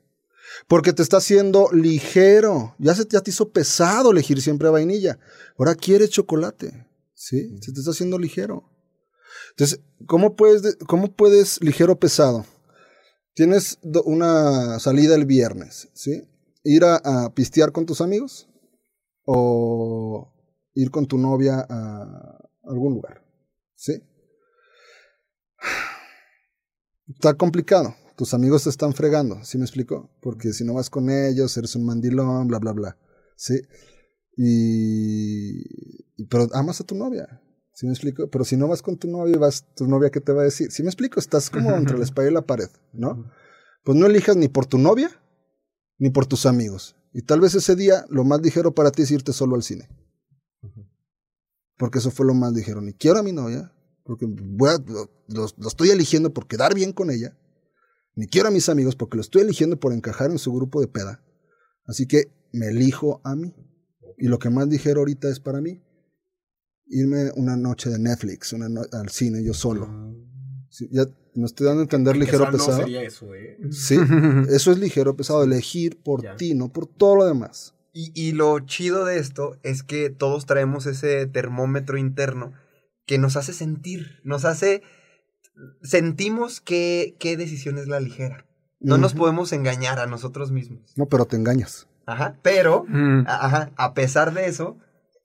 Porque 0.69 0.93
te 0.93 1.03
está 1.03 1.19
haciendo 1.19 1.69
ligero. 1.73 2.75
Ya 2.79 2.95
se 2.95 3.07
ya 3.09 3.21
te 3.21 3.31
hizo 3.31 3.51
pesado 3.51 4.11
elegir 4.11 4.43
siempre 4.43 4.69
a 4.69 4.73
vainilla. 4.73 5.19
Ahora 5.59 5.75
quieres 5.75 6.11
chocolate. 6.11 6.87
¿Sí? 7.17 7.57
Se 7.63 7.73
te 7.73 7.81
está 7.81 7.91
haciendo 7.93 8.19
ligero. 8.19 8.71
Entonces, 9.51 9.81
¿cómo 10.07 10.37
puedes, 10.37 10.63
de- 10.63 10.77
cómo 10.87 11.13
puedes 11.17 11.61
ligero 11.63 11.95
o 11.95 11.99
pesado? 11.99 12.45
Tienes 13.35 13.79
una 14.05 14.79
salida 14.79 15.15
el 15.15 15.25
viernes, 15.27 15.89
¿sí? 15.95 16.23
Ir 16.63 16.85
a, 16.85 16.97
a 16.97 17.35
pistear 17.35 17.73
con 17.73 17.87
tus 17.87 18.01
amigos 18.01 18.49
o 19.25 20.33
ir 20.75 20.91
con 20.91 21.07
tu 21.07 21.19
novia 21.19 21.67
a 21.69 22.39
algún 22.65 22.95
lugar, 22.95 23.25
¿sí? 23.75 23.95
Está 27.09 27.35
complicado. 27.35 27.95
Tus 28.17 28.33
amigos 28.35 28.65
te 28.65 28.71
están 28.71 28.95
fregando, 28.95 29.45
¿sí 29.45 29.59
me 29.59 29.65
explico? 29.65 30.11
Porque 30.23 30.53
si 30.53 30.65
no 30.65 30.75
vas 30.75 30.89
con 30.89 31.11
ellos, 31.11 31.55
eres 31.57 31.77
un 31.77 31.85
mandilón, 31.85 32.47
bla, 32.49 32.59
bla, 32.59 32.73
bla. 32.73 32.99
¿Sí? 33.37 33.61
Y- 34.39 36.06
pero 36.31 36.47
amas 36.55 36.81
a 36.81 36.85
tu 36.85 36.95
novia. 36.95 37.43
¿Sí 37.75 37.85
me 37.87 37.93
explico? 37.93 38.29
Pero 38.31 38.45
si 38.45 38.57
no 38.57 38.69
vas 38.69 38.81
con 38.81 38.97
tu 38.97 39.07
novia, 39.09 39.37
vas 39.39 39.67
tu 39.75 39.87
novia, 39.87 40.11
¿qué 40.11 40.21
te 40.21 40.33
va 40.33 40.41
a 40.41 40.45
decir? 40.45 40.71
¿Sí 40.73 40.83
me 40.83 40.89
explico? 40.89 41.21
Estás 41.21 41.51
como 41.51 41.71
entre 41.77 41.99
la 41.99 42.05
espalda 42.05 42.31
y 42.31 42.35
la 42.35 42.43
pared, 42.47 42.69
¿no? 42.93 43.31
Pues 43.85 43.99
no 43.99 44.07
elijas 44.07 44.37
ni 44.37 44.49
por 44.49 44.67
tu 44.67 44.79
novia, 44.79 45.11
ni 45.99 46.11
por 46.11 46.27
tus 46.27 46.47
amigos. 46.47 46.97
Y 47.13 47.23
tal 47.23 47.41
vez 47.41 47.55
ese 47.55 47.77
día 47.77 48.05
lo 48.09 48.25
más 48.25 48.41
ligero 48.41 48.75
para 48.75 48.91
ti 48.91 49.03
es 49.03 49.11
irte 49.11 49.33
solo 49.33 49.55
al 49.57 49.63
cine. 49.63 49.89
Porque 51.77 51.99
eso 51.99 52.11
fue 52.11 52.27
lo 52.27 52.35
más 52.35 52.53
ligero. 52.53 52.81
Ni 52.81 52.93
quiero 52.95 53.19
a 53.19 53.23
mi 53.23 53.33
novia, 53.33 53.73
porque 54.05 54.27
voy 54.29 54.71
a- 54.71 54.79
lo, 54.79 55.11
lo- 55.29 55.47
lo 55.57 55.69
estoy 55.69 55.91
eligiendo 55.91 56.33
por 56.33 56.47
quedar 56.47 56.75
bien 56.75 56.93
con 56.93 57.11
ella. 57.11 57.37
Ni 58.15 58.27
quiero 58.27 58.49
a 58.49 58.51
mis 58.51 58.69
amigos 58.71 58.97
porque 58.97 59.17
lo 59.17 59.21
estoy 59.21 59.43
eligiendo 59.43 59.79
por 59.79 59.93
encajar 59.93 60.31
en 60.31 60.39
su 60.39 60.53
grupo 60.53 60.81
de 60.81 60.89
peda. 60.89 61.23
Así 61.85 62.07
que 62.07 62.33
me 62.53 62.69
elijo 62.69 63.21
a 63.25 63.37
mí. 63.37 63.55
Y 64.17 64.29
lo 64.29 64.39
que 64.39 64.49
más 64.49 64.69
ligero 64.69 65.01
ahorita 65.01 65.29
es 65.29 65.41
para 65.41 65.61
mí 65.61 65.83
irme 66.89 67.31
una 67.37 67.57
noche 67.57 67.91
de 67.91 67.99
Netflix, 67.99 68.53
una 68.53 68.69
no- 68.69 68.83
al 68.93 69.09
cine 69.11 69.43
yo 69.45 69.55
solo. 69.55 70.15
Sí, 70.71 70.89
ya 70.91 71.05
me 71.35 71.45
estoy 71.47 71.67
dando 71.67 71.81
a 71.81 71.85
entender 71.85 72.17
ligero 72.17 72.47
no 72.47 72.53
pesado. 72.53 72.77
sería 72.79 73.03
eso, 73.03 73.35
¿eh? 73.35 73.59
Sí, 73.71 73.97
eso 74.51 74.73
es 74.73 74.79
ligero 74.79 75.17
pesado, 75.17 75.43
elegir 75.45 76.01
por 76.03 76.23
Ya. 76.23 76.37
ti, 76.37 76.55
no 76.55 76.73
por 76.73 76.87
todo 76.87 77.17
lo 77.17 77.25
demás. 77.27 77.75
Y, 77.93 78.13
y 78.15 78.33
lo 78.33 78.59
chido 78.61 79.05
de 79.07 79.19
esto 79.19 79.57
es 79.63 79.83
que 79.83 80.11
todos 80.11 80.45
traemos 80.47 80.85
ese 80.87 81.27
termómetro 81.27 81.97
interno 81.97 82.53
que 83.07 83.19
nos 83.19 83.37
hace 83.37 83.53
sentir, 83.53 84.21
nos 84.25 84.45
hace... 84.45 84.83
Sentimos 85.83 86.61
que, 86.61 87.17
qué 87.19 87.37
decisión 87.37 87.79
es 87.79 87.87
la 87.89 88.01
ligera. 88.01 88.45
No 88.81 88.99
nos 88.99 89.15
podemos 89.15 89.53
engañar 89.53 89.99
a 89.99 90.07
nosotros 90.07 90.53
mismos. 90.53 90.93
No, 90.97 91.07
pero 91.07 91.25
te 91.25 91.37
engañas. 91.37 91.87
Ajá, 92.05 92.39
pero, 92.43 92.85
Mm. 92.87 93.25
ajá, 93.27 93.73
a 93.77 93.95
pesar 93.95 94.35
de 94.35 94.47
eso, 94.47 94.77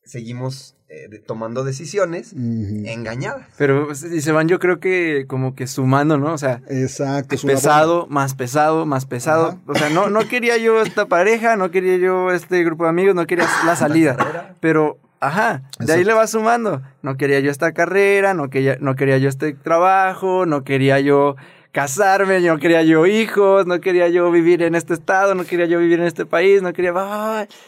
seguimos 0.06 0.78
eh, 0.94 1.22
tomando 1.26 1.64
decisiones 1.64 2.34
Ujú. 2.34 2.84
engañadas. 2.86 3.48
Pero 3.58 3.88
pues, 3.88 4.04
y 4.04 4.22
se 4.22 4.34
van, 4.34 4.50
yo 4.50 4.60
creo 4.60 4.82
que 4.82 5.24
como 5.26 5.56
que 5.56 5.66
sumando, 5.66 6.18
¿no? 6.18 6.34
O 6.34 6.38
sea, 6.38 6.62
Exacto. 6.68 7.38
pesado, 7.48 8.08
más 8.10 8.36
pesado, 8.36 8.86
más 8.86 9.06
pesado. 9.06 9.48
Ajá. 9.48 9.58
O 9.68 9.76
sea, 9.76 9.90
no, 9.90 10.10
no 10.10 10.28
quería 10.28 10.58
yo 10.58 10.82
esta 10.82 11.06
pareja, 11.06 11.56
no 11.56 11.72
quería 11.72 11.96
yo 11.96 12.32
este 12.32 12.66
grupo 12.66 12.84
de 12.84 12.90
amigos, 12.90 13.16
no 13.16 13.26
quería 13.26 13.48
la 13.66 13.78
salida. 13.78 14.18
Pero, 14.60 14.98
ajá, 15.22 15.62
de 15.80 15.94
ahí 15.94 16.04
le 16.04 16.14
va 16.14 16.28
sumando. 16.28 16.82
No 17.04 17.16
quería 17.16 17.40
yo 17.40 17.52
esta 17.52 17.72
carrera, 17.72 18.34
no 18.34 18.50
quería, 18.50 18.78
no 18.82 18.96
quería 18.96 19.18
yo 19.18 19.30
este 19.30 19.54
trabajo, 19.54 20.46
no 20.46 20.66
quería 20.66 21.00
yo 21.00 21.38
casarme, 21.72 22.42
no 22.42 22.60
quería 22.60 22.84
yo 22.84 23.06
hijos, 23.06 23.66
no 23.66 23.80
quería 23.80 24.10
yo 24.10 24.30
vivir 24.30 24.62
en 24.62 24.76
este 24.76 24.94
estado, 24.94 25.36
no 25.36 25.46
quería 25.46 25.68
yo 25.68 25.80
vivir 25.80 26.02
en 26.02 26.06
este 26.06 26.26
país, 26.26 26.62
no 26.62 26.74
quería... 26.74 26.94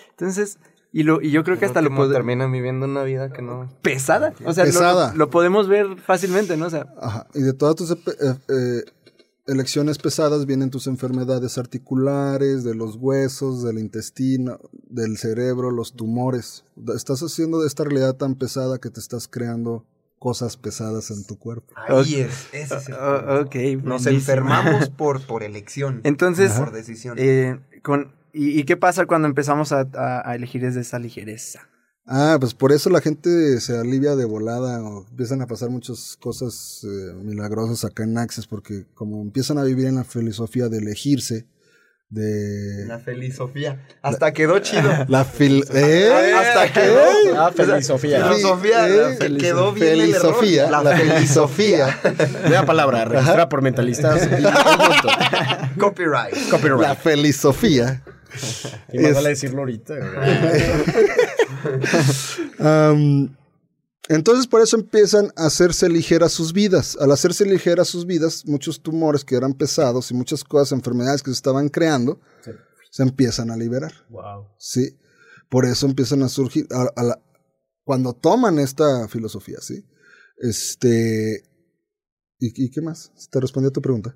Entonces, 0.10 0.60
y, 0.94 1.04
lo, 1.04 1.22
y 1.22 1.32
yo 1.32 1.44
creo 1.44 1.58
que 1.60 1.66
hasta 1.66 1.82
lo 1.82 1.90
Último 1.90 2.06
pod- 2.08 2.14
terminan 2.14 2.52
viviendo 2.52 2.86
una 2.86 3.04
vida 3.04 3.34
que 3.34 3.42
no... 3.42 3.70
pesada. 3.82 4.34
O 4.46 4.54
sea, 4.54 4.64
lo- 4.64 4.72
Pesada. 4.72 5.14
Lo, 5.16 5.30
podemos 5.30 5.68
ver 5.68 5.98
fácilmente, 6.00 6.56
¿no? 6.56 6.68
O 6.68 6.70
sea, 6.70 6.86
Ajá. 7.02 7.28
Y 7.34 7.42
de 7.42 7.54
todas 7.54 7.76
tus 7.76 7.92
eh, 7.92 7.98
eh, 8.48 8.84
elecciones 9.48 9.98
pesadas 9.98 10.46
vienen 10.46 10.70
tus 10.70 10.88
enfermedades 10.88 11.58
articulares, 11.58 12.64
de 12.64 12.76
los 12.76 12.96
huesos, 12.96 13.64
del 13.64 13.80
intestino, 13.80 14.60
del 14.88 15.18
cerebro, 15.18 15.72
los 15.72 15.94
tumores. 15.96 16.64
Estás 16.96 17.22
haciendo 17.22 17.60
de 17.62 17.68
esta 17.68 17.84
realidad 17.84 18.16
tan 18.16 18.36
pesada 18.36 18.78
que 18.80 18.90
te 18.90 19.00
estás 19.00 19.28
creando 19.28 19.86
cosas 20.20 20.56
pesadas 20.56 21.12
en 21.12 21.26
tu 21.26 21.38
cuerpo. 21.38 21.74
Ahí 21.76 22.16
es, 22.22 22.48
ese 22.54 22.76
es 22.78 22.88
el 22.88 22.94
o- 22.96 23.26
punto. 23.26 23.42
ok. 23.42 23.56
Nos 23.84 24.06
enfermamos 24.06 24.90
por, 24.98 25.22
por 25.26 25.44
elección. 25.44 26.00
Entonces, 26.06 26.54
por 26.54 26.72
decisión. 26.72 27.18
Eh, 27.20 27.60
con, 27.82 28.14
y, 28.34 28.60
y 28.60 28.64
qué 28.66 28.76
pasa 28.78 29.06
cuando 29.06 29.28
empezamos 29.28 29.72
a, 29.72 29.88
a- 29.96 30.30
a 30.30 30.36
elegir 30.36 30.62
desde 30.62 30.82
esa 30.82 31.00
ligereza? 31.00 31.68
Ah, 32.06 32.36
pues 32.38 32.54
por 32.54 32.74
eso 32.74 32.90
la 32.90 33.00
gente 33.00 33.62
se 33.62 33.78
alivia 33.78 34.18
de 34.18 34.26
volada 34.26 34.84
o 34.84 35.08
empiezan 35.10 35.42
a 35.42 35.48
pasar 35.48 35.70
muchas 35.70 36.18
cosas 36.20 36.82
eh, 36.84 37.14
milagrosas 37.24 37.86
acá 37.86 38.04
en 38.04 38.18
Access 38.18 38.46
porque 38.46 38.86
como 38.94 39.22
empiezan 39.22 39.58
a 39.58 39.64
vivir 39.64 39.86
en 39.88 39.96
la 39.96 40.04
filosofía 40.04 40.68
de 40.68 40.80
elegirse, 40.80 41.48
de... 42.10 42.86
La 42.88 43.00
feliz 43.00 43.38
Sofía. 43.38 43.88
Hasta 44.02 44.34
quedó 44.34 44.60
chido. 44.60 44.92
La 45.08 45.24
fil... 45.26 45.64
¿eh? 45.74 46.34
Hasta 46.36 46.72
quedó. 46.74 47.00
Ah, 47.38 47.52
feliz 47.56 47.88
Sofía. 47.88 48.18
Filosofía, 48.28 48.88
Eh, 48.88 48.98
la 48.98 49.16
fe- 49.16 49.38
quedó 49.38 49.72
bien 49.74 50.00
el 50.02 50.14
error. 50.14 50.36
La 50.70 50.84
la 50.84 50.96
felisofía, 50.98 52.00
Nueva 52.48 52.66
palabra, 52.66 53.06
registrada 53.06 53.48
por 53.50 53.62
mentalistas. 53.62 54.26
y- 54.28 54.30
punto. 54.30 55.08
Copyright. 55.80 56.36
la 56.36 56.50
Copyright. 56.52 56.98
Y 58.92 58.98
más 59.00 59.10
es- 59.10 59.16
vale 59.16 59.30
decirlo 59.30 59.60
ahorita. 59.60 59.96
entonces 64.10 64.48
por 64.48 64.62
eso 64.62 64.76
empiezan 64.78 65.32
a 65.36 65.46
hacerse 65.48 65.90
ligeras 65.90 66.32
sus 66.34 66.54
vidas. 66.54 66.98
Al 67.00 67.12
hacerse 67.12 67.46
ligeras 67.46 67.88
sus 67.88 68.06
vidas, 68.06 68.46
muchos 68.46 68.82
tumores 68.82 69.24
que 69.24 69.36
eran 69.36 69.54
pesados 69.54 70.12
y 70.12 70.14
muchas 70.14 70.44
cosas, 70.44 70.72
enfermedades 70.74 71.24
que 71.24 71.32
se 71.32 71.36
estaban 71.36 71.70
creando, 71.70 72.20
Sí. 72.44 72.52
se 72.92 73.04
empiezan 73.04 73.52
a 73.52 73.58
liberar. 73.58 73.94
Wow. 74.10 74.48
¿sí? 74.58 74.98
Por 75.50 75.66
eso 75.66 75.86
empiezan 75.86 76.24
a 76.24 76.30
surgir, 76.30 76.68
a- 76.72 76.92
a 77.00 77.04
la- 77.04 77.22
cuando 77.84 78.14
toman 78.14 78.60
esta 78.60 79.08
filosofía, 79.08 79.58
¿sí? 79.62 79.86
Este, 80.38 81.44
¿y, 82.40 82.66
y 82.66 82.70
qué 82.72 82.82
más? 82.82 83.12
¿Te 83.30 83.40
respondí 83.40 83.68
a 83.68 83.72
tu 83.72 83.82
pregunta? 83.82 84.16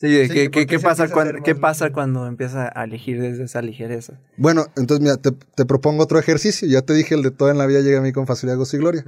Sí, 0.00 0.06
¿qué, 0.08 0.26
¿por 0.26 0.34
qué- 0.34 0.50
qué 0.50 0.66
qué 0.66 0.78
se 0.78 0.82
pasa, 0.84 1.08
cuando, 1.10 1.42
qué 1.42 1.54
pasa 1.54 1.92
cuando 1.92 2.26
empieza 2.26 2.70
a 2.74 2.84
elegir 2.84 3.20
desde 3.20 3.44
esa 3.44 3.60
ligereza? 3.60 4.18
Bueno, 4.38 4.64
entonces 4.76 5.02
mira, 5.02 5.16
te, 5.18 5.30
te 5.32 5.66
propongo 5.66 6.02
otro 6.02 6.18
ejercicio. 6.18 6.66
Ya 6.66 6.80
te 6.82 6.94
dije, 6.94 7.14
el 7.14 7.22
de 7.22 7.30
toda 7.30 7.50
en 7.52 7.58
la 7.58 7.66
vida 7.66 7.80
llega 7.80 7.98
a 7.98 8.02
mí 8.02 8.10
con 8.12 8.26
facilidad, 8.26 8.56
gozo 8.56 8.76
y 8.76 8.80
gloria. 8.80 9.04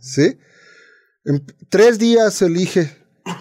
¿Sí? 0.00 0.38
En 1.24 1.42
tres 1.70 1.98
días 1.98 2.42
elige 2.42 2.90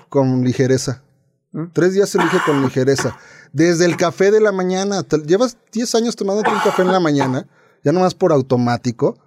con 0.07 0.43
ligereza. 0.45 1.03
¿Mm? 1.51 1.65
Tres 1.73 1.93
días 1.93 2.15
elige 2.15 2.37
con 2.45 2.61
ligereza. 2.61 3.17
Desde 3.51 3.83
el 3.85 3.97
café 3.97 4.31
de 4.31 4.39
la 4.39 4.53
mañana. 4.53 5.03
te- 5.03 5.17
llevas 5.23 5.57
10 5.73 5.93
años 5.95 6.15
tomándote 6.15 6.49
un 6.51 6.59
café 6.63 6.83
en 6.83 6.91
la 6.93 7.01
mañana, 7.01 7.47
ya 7.83 7.91
nomás 7.91 8.13
por 8.15 8.31
automático. 8.31 9.19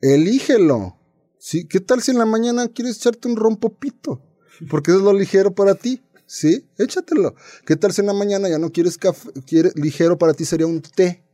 Elígelo. 0.00 0.96
¿Sí? 1.40 1.66
¿Qué 1.66 1.80
tal 1.80 2.00
si 2.02 2.10
en 2.12 2.18
la 2.18 2.26
mañana 2.26 2.68
quieres 2.68 2.96
echarte 2.98 3.28
un 3.28 3.36
rompopito? 3.36 4.22
Porque 4.70 4.90
es 4.92 4.98
lo 4.98 5.12
ligero 5.12 5.52
para 5.54 5.74
ti. 5.74 6.02
¿Sí? 6.28 6.68
Échatelo. 6.76 7.34
¿Qué 7.64 7.74
tal 7.74 7.92
si 7.92 8.02
en 8.02 8.06
la 8.06 8.12
mañana 8.12 8.50
ya 8.50 8.58
no 8.58 8.70
quieres 8.70 8.98
café? 8.98 9.32
Quieres, 9.46 9.74
ligero 9.76 10.18
para 10.18 10.34
ti 10.34 10.44
sería 10.44 10.66
un 10.66 10.82
té. 10.82 11.24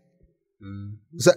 O 1.16 1.20
sea, 1.20 1.34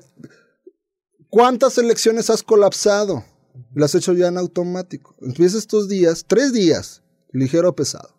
¿cuántas 1.27 1.79
elecciones 1.79 2.29
has 2.29 2.43
colapsado? 2.43 3.25
Las 3.73 3.95
has 3.95 4.01
hecho 4.01 4.13
ya 4.13 4.27
en 4.27 4.37
automático. 4.37 5.15
Empieza 5.21 5.57
estos 5.57 5.89
días, 5.89 6.23
tres 6.27 6.53
días, 6.53 7.01
ligero 7.31 7.69
o 7.69 7.75
pesado. 7.75 8.15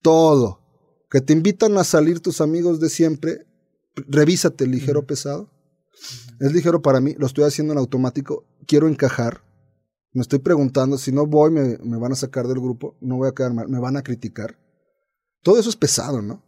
Todo. 0.00 0.60
Que 1.10 1.20
te 1.20 1.32
invitan 1.32 1.76
a 1.76 1.82
salir 1.82 2.20
tus 2.20 2.40
amigos 2.40 2.78
de 2.78 2.90
siempre, 2.90 3.48
revísate, 3.96 4.68
ligero 4.68 5.00
o 5.00 5.06
pesado. 5.06 5.50
Es 6.38 6.52
ligero 6.52 6.82
para 6.82 7.00
mí, 7.00 7.16
lo 7.18 7.26
estoy 7.26 7.44
haciendo 7.44 7.72
en 7.72 7.80
automático, 7.80 8.46
quiero 8.66 8.86
encajar. 8.86 9.42
Me 10.14 10.22
estoy 10.22 10.38
preguntando, 10.38 10.96
si 10.96 11.12
no 11.12 11.26
voy, 11.26 11.50
me, 11.50 11.76
me 11.78 11.98
van 11.98 12.12
a 12.12 12.16
sacar 12.16 12.46
del 12.46 12.60
grupo, 12.60 12.96
no 13.00 13.16
voy 13.16 13.28
a 13.28 13.32
quedar 13.32 13.52
mal, 13.52 13.68
me 13.68 13.80
van 13.80 13.96
a 13.96 14.02
criticar. 14.02 14.56
Todo 15.42 15.58
eso 15.58 15.68
es 15.68 15.76
pesado, 15.76 16.22
¿no? 16.22 16.42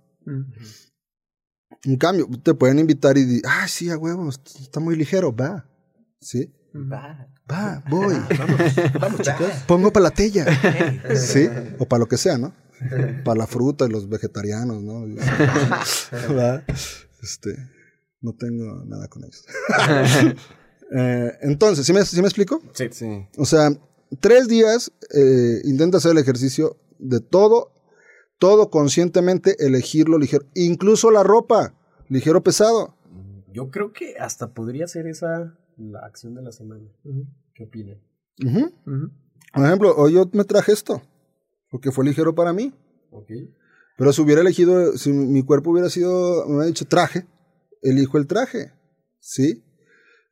En 1.84 1.96
cambio, 1.96 2.28
te 2.42 2.54
pueden 2.54 2.78
invitar 2.78 3.18
y 3.18 3.24
decir, 3.24 3.42
ah, 3.46 3.66
sí, 3.68 3.90
a 3.90 3.98
huevo, 3.98 4.28
está 4.28 4.80
muy 4.80 4.96
ligero, 4.96 5.34
va. 5.34 5.68
¿Sí? 6.20 6.52
Va, 6.74 7.84
voy. 7.88 8.14
Vamos, 9.00 9.20
chicos. 9.20 9.50
Pongo 9.66 9.92
para 9.92 10.04
la 10.04 10.10
tella. 10.10 10.46
Sí, 11.16 11.48
o 11.78 11.86
para 11.86 12.00
lo 12.00 12.06
que 12.06 12.16
sea, 12.16 12.38
¿no? 12.38 12.54
Para 13.24 13.38
la 13.38 13.46
fruta 13.46 13.86
y 13.86 13.88
los 13.88 14.08
vegetarianos, 14.08 14.82
¿no? 14.82 15.06
Va. 16.36 16.64
Este, 17.22 17.56
no 18.20 18.34
tengo 18.34 18.84
nada 18.84 19.08
con 19.08 19.24
ellos. 19.24 19.44
Eh, 20.94 21.32
entonces, 21.42 21.86
¿sí 21.86 21.92
me, 21.92 22.04
sí 22.04 22.20
me 22.20 22.28
explico? 22.28 22.60
Sí. 22.72 22.88
Sí. 22.92 23.26
O 23.38 23.44
sea, 23.44 23.70
tres 24.20 24.48
días 24.48 24.92
eh, 25.14 25.60
intenta 25.64 25.98
hacer 25.98 26.12
el 26.12 26.18
ejercicio 26.18 26.76
de 26.98 27.20
todo, 27.20 27.72
todo 28.38 28.70
conscientemente, 28.70 29.56
elegirlo 29.64 30.18
ligero. 30.18 30.46
Incluso 30.54 31.10
la 31.10 31.22
ropa, 31.22 31.74
ligero 32.08 32.42
pesado. 32.42 32.94
Yo 33.52 33.70
creo 33.70 33.92
que 33.92 34.16
hasta 34.18 34.52
podría 34.52 34.86
ser 34.86 35.06
esa 35.06 35.58
la 35.76 36.00
acción 36.00 36.34
de 36.34 36.42
la 36.42 36.52
semana. 36.52 36.88
¿Qué 37.54 37.64
opinan? 37.64 38.00
Por 39.54 39.64
ejemplo, 39.64 39.94
hoy 39.96 40.14
yo 40.14 40.28
me 40.32 40.44
traje 40.44 40.72
esto, 40.72 41.02
porque 41.70 41.90
fue 41.90 42.04
ligero 42.04 42.34
para 42.34 42.52
mí. 42.52 42.74
Ok. 43.10 43.30
Pero 43.96 44.12
si 44.12 44.20
hubiera 44.20 44.42
elegido, 44.42 44.96
si 44.98 45.10
mi 45.10 45.42
cuerpo 45.42 45.70
hubiera 45.70 45.88
sido, 45.88 46.44
me 46.46 46.56
hubiera 46.56 46.66
dicho 46.66 46.86
traje, 46.86 47.26
elijo 47.82 48.18
el 48.18 48.26
traje. 48.26 48.72
¿Sí? 49.20 49.64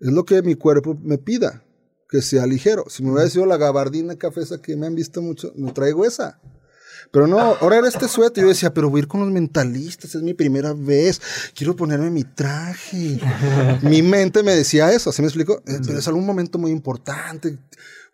Es 0.01 0.13
lo 0.13 0.25
que 0.25 0.43
mi 0.43 0.55
cuerpo 0.55 0.99
me 1.03 1.19
pida, 1.19 1.63
que 2.09 2.23
sea 2.23 2.47
ligero. 2.47 2.85
Si 2.89 3.03
me 3.03 3.13
hubiera 3.13 3.29
sido 3.31 3.47
la 3.47 3.57
gabardina 3.57 4.17
cafesa 4.17 4.61
que 4.61 4.77
me 4.77 4.87
han 4.87 4.95
visto 4.95 5.23
mucho, 5.23 5.53
no 5.57 5.73
traigo 5.73 6.05
esa. 6.05 6.41
Pero 7.11 7.27
no, 7.27 7.39
ahora 7.39 7.79
era 7.79 7.89
este 7.89 8.09
suéter. 8.09 8.43
Yo 8.43 8.49
decía, 8.49 8.75
pero 8.75 8.91
voy 8.91 8.99
a 8.99 9.03
ir 9.03 9.09
con 9.09 9.21
los 9.21 9.31
mentalistas, 9.31 10.15
es 10.15 10.23
mi 10.23 10.35
primera 10.35 10.73
vez. 10.73 11.21
Quiero 11.55 11.77
ponerme 11.77 12.11
mi 12.11 12.25
traje. 12.25 13.21
mi 13.83 14.03
mente 14.03 14.43
me 14.43 14.53
decía 14.53 14.93
eso, 14.93 15.13
¿se 15.13 15.23
me 15.23 15.29
explicó? 15.29 15.63
Eh, 15.67 15.79
Pero 15.87 15.99
es 15.99 16.09
algún 16.09 16.27
momento 16.27 16.59
muy 16.59 16.73
importante. 16.73 17.59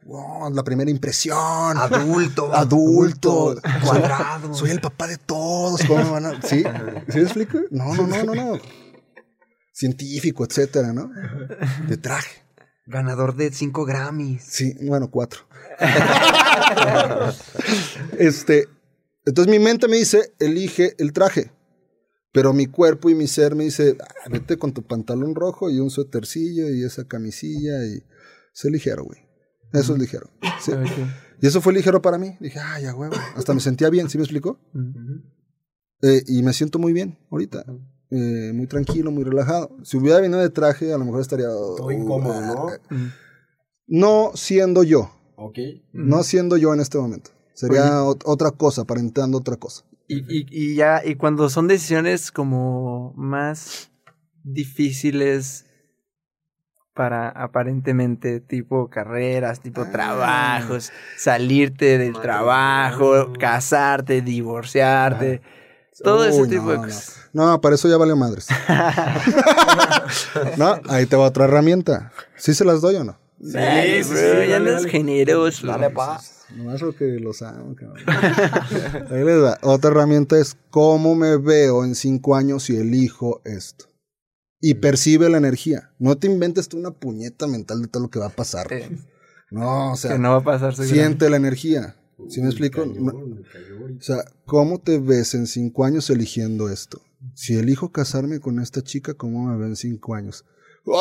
Wow, 0.04 0.52
la 0.52 0.64
primera 0.64 0.90
impresión. 0.90 1.36
Adulto. 1.76 2.50
Adulto. 2.54 3.56
Cuadrado. 3.84 4.54
Soy 4.54 4.70
el 4.70 4.80
papá 4.80 5.06
de 5.06 5.18
todos. 5.18 5.80
¿Cómo 5.86 6.04
me 6.04 6.10
van 6.10 6.26
a.? 6.26 6.42
¿Sí? 6.42 6.62
¿Sí 7.08 7.16
me 7.18 7.22
explico? 7.22 7.58
No, 7.70 7.94
no, 7.94 8.06
no, 8.06 8.24
no, 8.24 8.34
no. 8.34 8.52
Científico, 9.72 10.44
etcétera, 10.44 10.92
¿no? 10.92 11.10
De 11.88 11.96
traje. 11.96 12.42
Ganador 12.86 13.36
de 13.36 13.52
5 13.52 13.84
Grammys. 13.84 14.42
Sí, 14.42 14.74
bueno, 14.82 15.10
cuatro. 15.10 15.40
este, 18.18 18.68
entonces 19.24 19.50
mi 19.50 19.58
mente 19.58 19.88
me 19.88 19.96
dice, 19.96 20.32
elige 20.38 20.94
el 20.98 21.12
traje. 21.12 21.52
Pero 22.32 22.52
mi 22.52 22.66
cuerpo 22.66 23.10
y 23.10 23.14
mi 23.14 23.26
ser 23.26 23.56
me 23.56 23.64
dice, 23.64 23.96
"Ah, 24.00 24.28
vete 24.30 24.56
con 24.56 24.72
tu 24.72 24.82
pantalón 24.82 25.34
rojo 25.34 25.68
y 25.68 25.80
un 25.80 25.90
suétercillo 25.90 26.70
y 26.70 26.84
esa 26.84 27.08
camisilla 27.08 27.84
y 27.84 28.04
sé 28.52 28.70
ligero, 28.70 29.04
güey. 29.04 29.20
Eso 29.72 29.94
es 29.94 30.00
ligero. 30.00 30.30
Sí. 30.60 30.72
Y 31.40 31.46
eso 31.46 31.60
fue 31.60 31.72
ligero 31.72 32.02
para 32.02 32.18
mí. 32.18 32.36
Dije, 32.40 32.58
ay, 32.60 32.84
ya 32.84 32.94
huevo. 32.94 33.14
Hasta 33.34 33.54
me 33.54 33.60
sentía 33.60 33.90
bien, 33.90 34.08
¿sí 34.10 34.18
me 34.18 34.24
explicó? 34.24 34.60
Eh, 36.02 36.22
y 36.26 36.42
me 36.42 36.52
siento 36.52 36.78
muy 36.78 36.92
bien 36.92 37.18
ahorita. 37.30 37.64
Eh, 38.10 38.52
muy 38.54 38.66
tranquilo, 38.66 39.10
muy 39.10 39.22
relajado. 39.24 39.70
Si 39.84 39.96
hubiera 39.96 40.20
venido 40.20 40.40
de 40.40 40.50
traje, 40.50 40.92
a 40.92 40.98
lo 40.98 41.04
mejor 41.04 41.20
estaría... 41.20 41.46
Todo 41.46 41.90
incómodo, 41.92 42.40
¿no? 42.40 42.68
No 43.86 44.32
siendo 44.34 44.82
yo. 44.82 45.10
Ok. 45.36 45.58
No 45.92 46.22
siendo 46.22 46.56
yo 46.56 46.74
en 46.74 46.80
este 46.80 46.98
momento. 46.98 47.30
Sería 47.54 48.02
ot- 48.02 48.22
otra 48.24 48.50
cosa, 48.50 48.82
aparentando 48.82 49.38
otra 49.38 49.56
cosa. 49.56 49.84
Y, 50.08 50.18
y, 50.28 50.46
y 50.50 50.74
ya, 50.74 51.02
y 51.04 51.14
cuando 51.14 51.48
son 51.48 51.68
decisiones 51.68 52.32
como 52.32 53.12
más 53.16 53.90
difíciles 54.42 55.66
para 56.94 57.28
aparentemente 57.28 58.40
tipo 58.40 58.90
carreras, 58.90 59.60
tipo 59.60 59.86
trabajos, 59.90 60.90
salirte 61.16 61.96
del 61.98 62.14
trabajo, 62.14 63.32
casarte, 63.38 64.20
divorciarte, 64.22 65.40
todo 66.02 66.24
ese 66.24 66.46
tipo 66.46 66.64
no, 66.64 66.70
de 66.72 66.76
cosas. 66.78 67.16
No, 67.32 67.60
para 67.60 67.74
eso 67.74 67.88
ya 67.88 67.96
vale 67.96 68.14
madres. 68.14 68.48
no, 70.56 70.80
ahí 70.88 71.06
te 71.06 71.16
va 71.16 71.26
otra 71.26 71.44
herramienta. 71.44 72.12
¿Sí 72.36 72.54
se 72.54 72.64
las 72.64 72.80
doy 72.80 72.96
o 72.96 73.04
no? 73.04 73.18
Sí, 73.42 74.08
bro, 74.08 74.44
ya 74.44 74.58
no 74.58 74.70
es 74.70 74.86
generoso. 74.86 75.66
Dale, 75.66 75.90
pa. 75.90 76.20
Nomás 76.56 76.80
porque 76.80 77.04
los 77.20 77.42
amo, 77.42 77.74
cabrón. 77.74 78.04
Ahí 79.10 79.24
les 79.24 79.42
va. 79.42 79.58
Otra 79.62 79.90
herramienta 79.90 80.36
es 80.38 80.56
cómo 80.70 81.14
me 81.14 81.36
veo 81.36 81.84
en 81.84 81.94
cinco 81.94 82.34
años 82.34 82.64
si 82.64 82.76
elijo 82.76 83.40
esto. 83.44 83.86
Y 84.60 84.74
percibe 84.74 85.30
la 85.30 85.38
energía. 85.38 85.92
No 85.98 86.16
te 86.18 86.26
inventes 86.26 86.68
tú 86.68 86.76
una 86.76 86.90
puñeta 86.90 87.46
mental 87.46 87.82
de 87.82 87.88
todo 87.88 88.02
lo 88.02 88.10
que 88.10 88.18
va 88.18 88.26
a 88.26 88.30
pasar. 88.30 88.66
Eh, 88.72 88.90
No, 89.50 89.92
o 89.92 89.96
sea, 89.96 90.12
que 90.12 90.18
no 90.18 90.32
va 90.32 90.38
a 90.38 90.44
pasar 90.44 90.74
siente 90.74 91.30
la 91.30 91.36
energía. 91.36 91.96
¿Sí 92.28 92.40
me 92.40 92.48
explico? 92.48 92.82
O 92.82 94.00
sea, 94.02 94.24
¿cómo 94.46 94.78
te 94.80 94.98
ves 94.98 95.34
en 95.34 95.46
cinco 95.46 95.84
años 95.84 96.10
eligiendo 96.10 96.68
esto? 96.68 97.00
Si 97.34 97.54
elijo 97.54 97.90
casarme 97.90 98.40
con 98.40 98.60
esta 98.60 98.82
chica, 98.82 99.14
¿cómo 99.14 99.46
me 99.46 99.56
veo 99.56 99.66
en 99.66 99.76
cinco 99.76 100.14
años? 100.14 100.44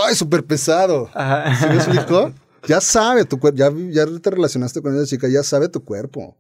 ¡Ay, 0.06 0.16
súper 0.16 0.46
pesado! 0.46 1.10
Ajá. 1.14 1.56
¿Sí 1.56 1.66
me 1.68 1.76
explicó? 1.76 2.34
Ya 2.68 2.82
sabe 2.82 3.24
tu 3.24 3.40
cuerpo, 3.40 3.58
ya, 3.58 3.72
ya 3.90 4.06
te 4.20 4.32
relacionaste 4.32 4.82
con 4.82 4.94
esa 4.94 5.06
chica, 5.06 5.30
ya 5.30 5.44
sabe 5.44 5.70
tu 5.70 5.86
cuerpo. 5.86 6.38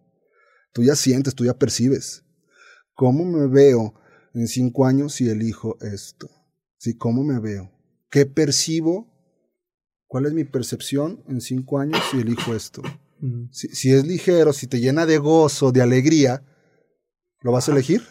Tú 0.73 0.83
ya 0.83 0.93
sientes, 0.95 1.33
tú 1.33 1.45
ya 1.45 1.57
percibes. 1.57 2.25
¿Cómo 2.93 3.23
me 3.23 3.47
veo 3.47 3.93
en 4.33 4.47
cinco 4.47 4.85
años 4.85 5.13
si 5.13 5.29
elijo 5.29 5.77
esto? 5.79 6.29
¿Sí? 6.77 6.97
¿Cómo 6.97 7.23
me 7.23 7.39
veo? 7.39 7.71
¿Qué 8.09 8.25
percibo? 8.25 9.07
¿Cuál 10.07 10.25
es 10.25 10.33
mi 10.33 10.43
percepción 10.43 11.23
en 11.27 11.39
cinco 11.39 11.79
años 11.79 12.01
si 12.11 12.19
elijo 12.19 12.53
esto? 12.53 12.81
Mm. 13.19 13.45
Si, 13.51 13.67
si 13.69 13.93
es 13.93 14.05
ligero, 14.05 14.53
si 14.53 14.67
te 14.67 14.79
llena 14.79 15.05
de 15.05 15.17
gozo, 15.17 15.71
de 15.71 15.81
alegría, 15.81 16.43
¿lo 17.41 17.51
vas 17.51 17.67
a 17.69 17.71
elegir? 17.71 18.01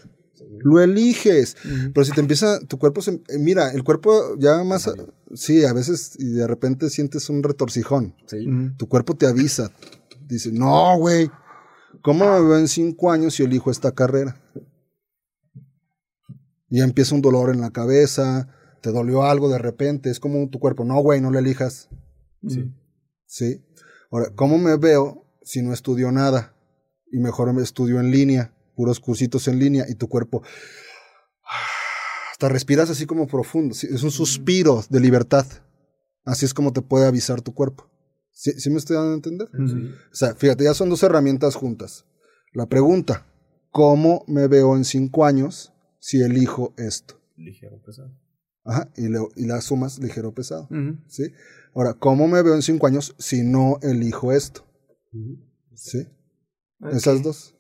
Lo 0.61 0.80
eliges. 0.80 1.56
Pero 1.92 2.04
si 2.04 2.12
te 2.12 2.20
empieza, 2.20 2.59
tu 2.61 2.78
cuerpo 2.78 3.02
se... 3.02 3.12
eh, 3.28 3.38
Mira, 3.38 3.70
el 3.72 3.84
cuerpo 3.84 4.36
ya 4.38 4.64
más... 4.64 4.90
Sí, 5.34 5.64
a 5.64 5.72
veces 5.72 6.16
y 6.18 6.30
de 6.30 6.46
repente 6.46 6.88
sientes 6.90 7.28
un 7.28 7.42
retorcijón. 7.42 8.14
Mm. 8.32 8.76
Tu 8.76 8.88
cuerpo 8.88 9.14
te 9.14 9.26
avisa. 9.26 9.70
Dice, 10.26 10.50
no, 10.52 10.96
güey. 10.98 11.30
¿Cómo 12.02 12.24
me 12.24 12.48
veo 12.48 12.59
en 12.59 12.68
cinco 12.68 13.11
años 13.11 13.34
si 13.34 13.42
elijo 13.42 13.70
esta 13.70 13.92
carrera? 13.92 14.40
Y 16.70 16.80
empieza 16.80 17.14
un 17.14 17.22
dolor 17.22 17.50
en 17.50 17.61
la 17.61 17.70
cabeza, 17.70 18.48
te 18.82 18.92
dolió 18.92 19.24
algo 19.24 19.48
de 19.48 19.59
repente, 19.59 20.11
es 20.11 20.20
como 20.20 20.48
tu 20.48 20.59
cuerpo, 20.59 20.84
no, 20.84 21.00
güey, 21.00 21.20
no 21.20 21.30
le 21.30 21.38
elijas. 21.38 21.88
Sí. 22.46 22.72
¿Sí? 23.26 23.64
Ahora, 24.11 24.30
¿cómo 24.34 24.59
me 24.59 24.76
veo 24.76 25.24
si 25.42 25.62
no 25.62 25.72
estudio 25.72 26.11
nada? 26.12 26.54
Y 27.11 27.18
mejor 27.18 27.52
me 27.52 27.62
estudio 27.62 28.00
en 28.00 28.11
línea, 28.11 28.52
puros 28.74 29.00
cursitos 29.00 29.48
en 29.48 29.59
línea, 29.59 29.84
y 29.88 29.94
tu 29.94 30.09
cuerpo. 30.09 30.42
Hasta 32.32 32.48
respiras 32.48 32.90
así 32.90 33.06
como 33.06 33.26
profundo. 33.26 33.74
Es 33.74 34.02
un 34.02 34.11
suspiro 34.11 34.84
de 34.88 35.00
libertad. 35.00 35.46
Así 36.24 36.44
es 36.44 36.54
como 36.54 36.72
te 36.72 36.82
puede 36.82 37.06
avisar 37.06 37.40
tu 37.42 37.52
cuerpo. 37.54 37.90
¿Sí, 38.30 38.52
sí 38.61 38.70
me 38.70 38.76
estoy 38.78 38.96
dando 38.96 39.12
a 39.12 39.14
entender? 39.14 39.48
O 40.12 40.14
sea, 40.14 40.34
fíjate, 40.34 40.64
ya 40.64 40.74
son 40.74 40.88
dos 40.90 41.02
herramientas 41.02 41.54
juntas. 41.56 42.04
La 42.52 42.66
pregunta, 42.66 43.26
¿cómo 43.70 44.24
me 44.28 44.46
veo 44.46 44.76
en 44.76 44.84
cinco 44.84 45.24
años 45.24 45.72
si 45.98 46.20
elijo 46.22 46.74
esto? 46.76 47.20
Ligero, 47.36 47.80
pesado. 47.82 48.12
Ajá, 48.64 48.88
y, 48.96 49.09
le- 49.09 49.26
y 49.36 49.46
la 49.46 49.61
sumas 49.61 49.98
ligero 49.98 50.28
o 50.28 50.34
pesado. 50.34 50.68
¿sí? 51.09 51.24
Ahora, 51.75 51.95
¿cómo 51.95 52.29
me 52.29 52.43
veo 52.43 52.55
en 52.55 52.62
cinco 52.62 52.87
años 52.87 53.14
si 53.19 53.43
no 53.43 53.79
elijo 53.83 54.33
esto? 54.33 54.64
¿Sí? 55.75 56.07
Esas 56.93 57.23
dos. 57.23 57.55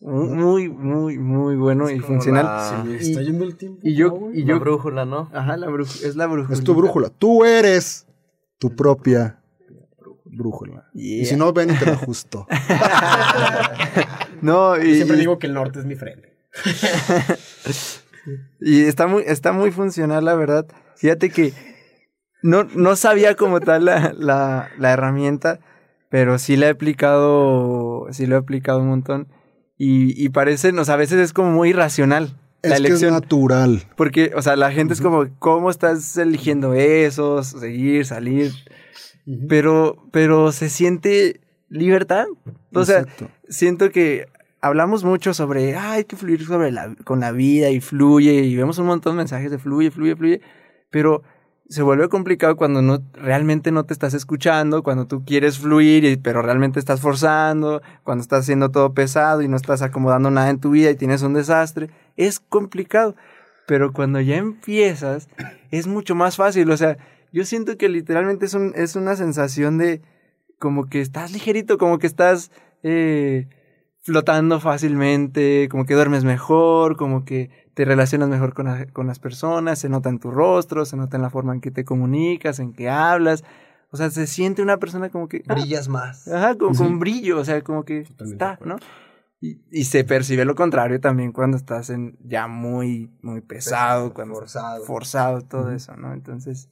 Muy, 0.00 0.68
muy, 0.68 1.18
muy 1.18 1.56
bueno 1.56 1.88
y 1.90 2.00
funcional. 2.00 2.90
Está 2.92 3.22
yendo 3.22 3.44
el 3.44 3.56
tiempo. 3.56 3.80
Y 3.82 3.94
yo, 3.94 4.30
y 4.32 4.42
La 4.42 4.48
yo, 4.54 4.60
brújula, 4.60 5.04
¿no? 5.04 5.30
ajá, 5.32 5.56
la 5.56 5.68
brújula, 5.68 6.08
es 6.08 6.16
la 6.16 6.26
brújula. 6.26 6.56
Es 6.58 6.64
tu 6.64 6.74
brújula. 6.74 7.08
Tú 7.08 7.44
eres 7.44 8.06
tu 8.58 8.74
propia 8.74 9.40
brújula. 10.24 10.88
Y 10.94 11.24
si 11.24 11.36
no, 11.36 11.52
ven 11.52 11.70
y 11.70 11.78
te 11.78 11.86
lo 11.86 11.92
ajusto. 12.02 12.46
No, 14.40 14.76
y, 14.80 14.96
Siempre 14.96 15.16
y- 15.16 15.20
digo 15.20 15.38
que 15.38 15.46
el 15.46 15.54
norte 15.54 15.78
es 15.78 15.84
mi 15.84 15.94
frente. 15.94 16.32
y 18.60 18.82
está 18.82 19.06
muy, 19.06 19.22
está 19.26 19.52
muy 19.52 19.70
funcional, 19.70 20.24
la 20.24 20.34
verdad. 20.34 20.66
Fíjate 20.96 21.30
que 21.30 21.52
no, 22.42 22.64
no 22.74 22.96
sabía 22.96 23.34
como 23.34 23.60
tal 23.60 23.84
la, 23.86 24.14
la, 24.18 24.70
la 24.78 24.92
herramienta, 24.92 25.60
pero 26.08 26.38
sí 26.38 26.56
la 26.56 26.66
he 26.66 26.70
aplicado, 26.70 28.06
sí 28.10 28.26
lo 28.26 28.36
he 28.36 28.38
aplicado 28.38 28.80
un 28.80 28.88
montón. 28.88 29.28
Y, 29.78 30.22
y 30.22 30.28
parece, 30.28 30.70
o 30.70 30.84
sea, 30.84 30.94
a 30.94 30.98
veces 30.98 31.18
es 31.18 31.32
como 31.32 31.50
muy 31.50 31.70
irracional 31.70 32.36
la 32.62 32.76
es 32.76 32.80
que 32.80 32.86
es 32.86 32.90
elección. 32.90 33.12
natural. 33.14 33.82
Porque, 33.96 34.32
o 34.36 34.42
sea, 34.42 34.54
la 34.56 34.70
gente 34.70 34.94
es 34.94 35.00
como, 35.00 35.26
¿cómo 35.40 35.70
estás 35.70 36.16
eligiendo 36.16 36.74
eso? 36.74 37.42
Seguir, 37.42 38.06
salir. 38.06 38.52
Pero, 39.48 39.96
pero 40.12 40.52
se 40.52 40.68
siente 40.68 41.40
libertad. 41.68 42.26
O 42.74 42.84
sea, 42.84 43.00
Exacto. 43.00 43.28
siento 43.48 43.90
que 43.90 44.26
hablamos 44.60 45.04
mucho 45.04 45.32
sobre, 45.34 45.74
"Ah, 45.76 45.92
hay 45.92 46.04
que 46.04 46.16
fluir 46.16 46.44
sobre 46.44 46.70
la, 46.72 46.94
con 47.04 47.20
la 47.20 47.32
vida 47.32 47.70
y 47.70 47.80
fluye, 47.80 48.32
y 48.44 48.56
vemos 48.56 48.78
un 48.78 48.86
montón 48.86 49.14
de 49.14 49.18
mensajes 49.18 49.50
de 49.50 49.58
fluye, 49.58 49.90
fluye, 49.90 50.16
fluye, 50.16 50.40
pero 50.90 51.22
se 51.68 51.82
vuelve 51.82 52.08
complicado 52.08 52.56
cuando 52.56 52.82
no 52.82 53.02
realmente 53.14 53.72
no 53.72 53.84
te 53.84 53.92
estás 53.92 54.14
escuchando, 54.14 54.82
cuando 54.82 55.06
tú 55.06 55.24
quieres 55.24 55.58
fluir, 55.58 56.20
pero 56.22 56.42
realmente 56.42 56.78
estás 56.78 57.00
forzando, 57.00 57.82
cuando 58.02 58.22
estás 58.22 58.40
haciendo 58.40 58.70
todo 58.70 58.92
pesado 58.92 59.42
y 59.42 59.48
no 59.48 59.56
estás 59.56 59.82
acomodando 59.82 60.30
nada 60.30 60.50
en 60.50 60.60
tu 60.60 60.70
vida 60.70 60.90
y 60.90 60.96
tienes 60.96 61.22
un 61.22 61.34
desastre. 61.34 61.90
Es 62.16 62.40
complicado. 62.40 63.16
Pero 63.66 63.92
cuando 63.92 64.20
ya 64.20 64.36
empiezas, 64.36 65.28
es 65.70 65.86
mucho 65.86 66.14
más 66.14 66.36
fácil. 66.36 66.70
O 66.70 66.76
sea, 66.76 66.98
yo 67.32 67.44
siento 67.44 67.76
que 67.78 67.88
literalmente 67.88 68.44
es, 68.44 68.54
un, 68.54 68.72
es 68.76 68.96
una 68.96 69.16
sensación 69.16 69.78
de 69.78 70.02
como 70.58 70.88
que 70.88 71.00
estás 71.00 71.32
ligerito, 71.32 71.78
como 71.78 71.98
que 71.98 72.06
estás 72.06 72.50
eh, 72.82 73.48
flotando 74.02 74.60
fácilmente, 74.60 75.68
como 75.70 75.84
que 75.86 75.94
duermes 75.94 76.24
mejor, 76.24 76.96
como 76.96 77.24
que 77.24 77.50
te 77.74 77.84
relacionas 77.84 78.28
mejor 78.28 78.52
con, 78.54 78.66
la- 78.66 78.86
con 78.86 79.06
las 79.06 79.18
personas, 79.18 79.78
se 79.78 79.88
nota 79.88 80.08
en 80.10 80.18
tu 80.18 80.30
rostro, 80.30 80.84
se 80.84 80.96
nota 80.96 81.16
en 81.16 81.22
la 81.22 81.30
forma 81.30 81.54
en 81.54 81.60
que 81.60 81.70
te 81.70 81.84
comunicas, 81.84 82.58
en 82.58 82.72
que 82.72 82.90
hablas. 82.90 83.44
O 83.90 83.96
sea, 83.96 84.10
se 84.10 84.26
siente 84.26 84.62
una 84.62 84.78
persona 84.78 85.10
como 85.10 85.28
que... 85.28 85.42
ah, 85.48 85.54
Brillas 85.54 85.88
más. 85.88 86.26
Ajá, 86.28 86.56
con, 86.56 86.74
con 86.74 86.98
brillo, 86.98 87.38
o 87.38 87.44
sea, 87.44 87.62
como 87.62 87.84
que 87.84 88.02
Totalmente 88.02 88.44
está. 88.44 88.58
¿no? 88.64 88.76
Y, 89.40 89.60
y 89.70 89.84
se 89.84 90.04
percibe 90.04 90.44
lo 90.44 90.54
contrario 90.54 91.00
también 91.00 91.32
cuando 91.32 91.56
estás 91.56 91.90
en 91.90 92.16
ya 92.24 92.46
muy, 92.48 93.10
muy 93.22 93.40
pesado, 93.40 94.14
cuando 94.14 94.34
forzado. 94.34 94.84
forzado, 94.84 95.42
todo 95.42 95.72
eso, 95.72 95.96
¿no? 95.96 96.12
Entonces, 96.12 96.68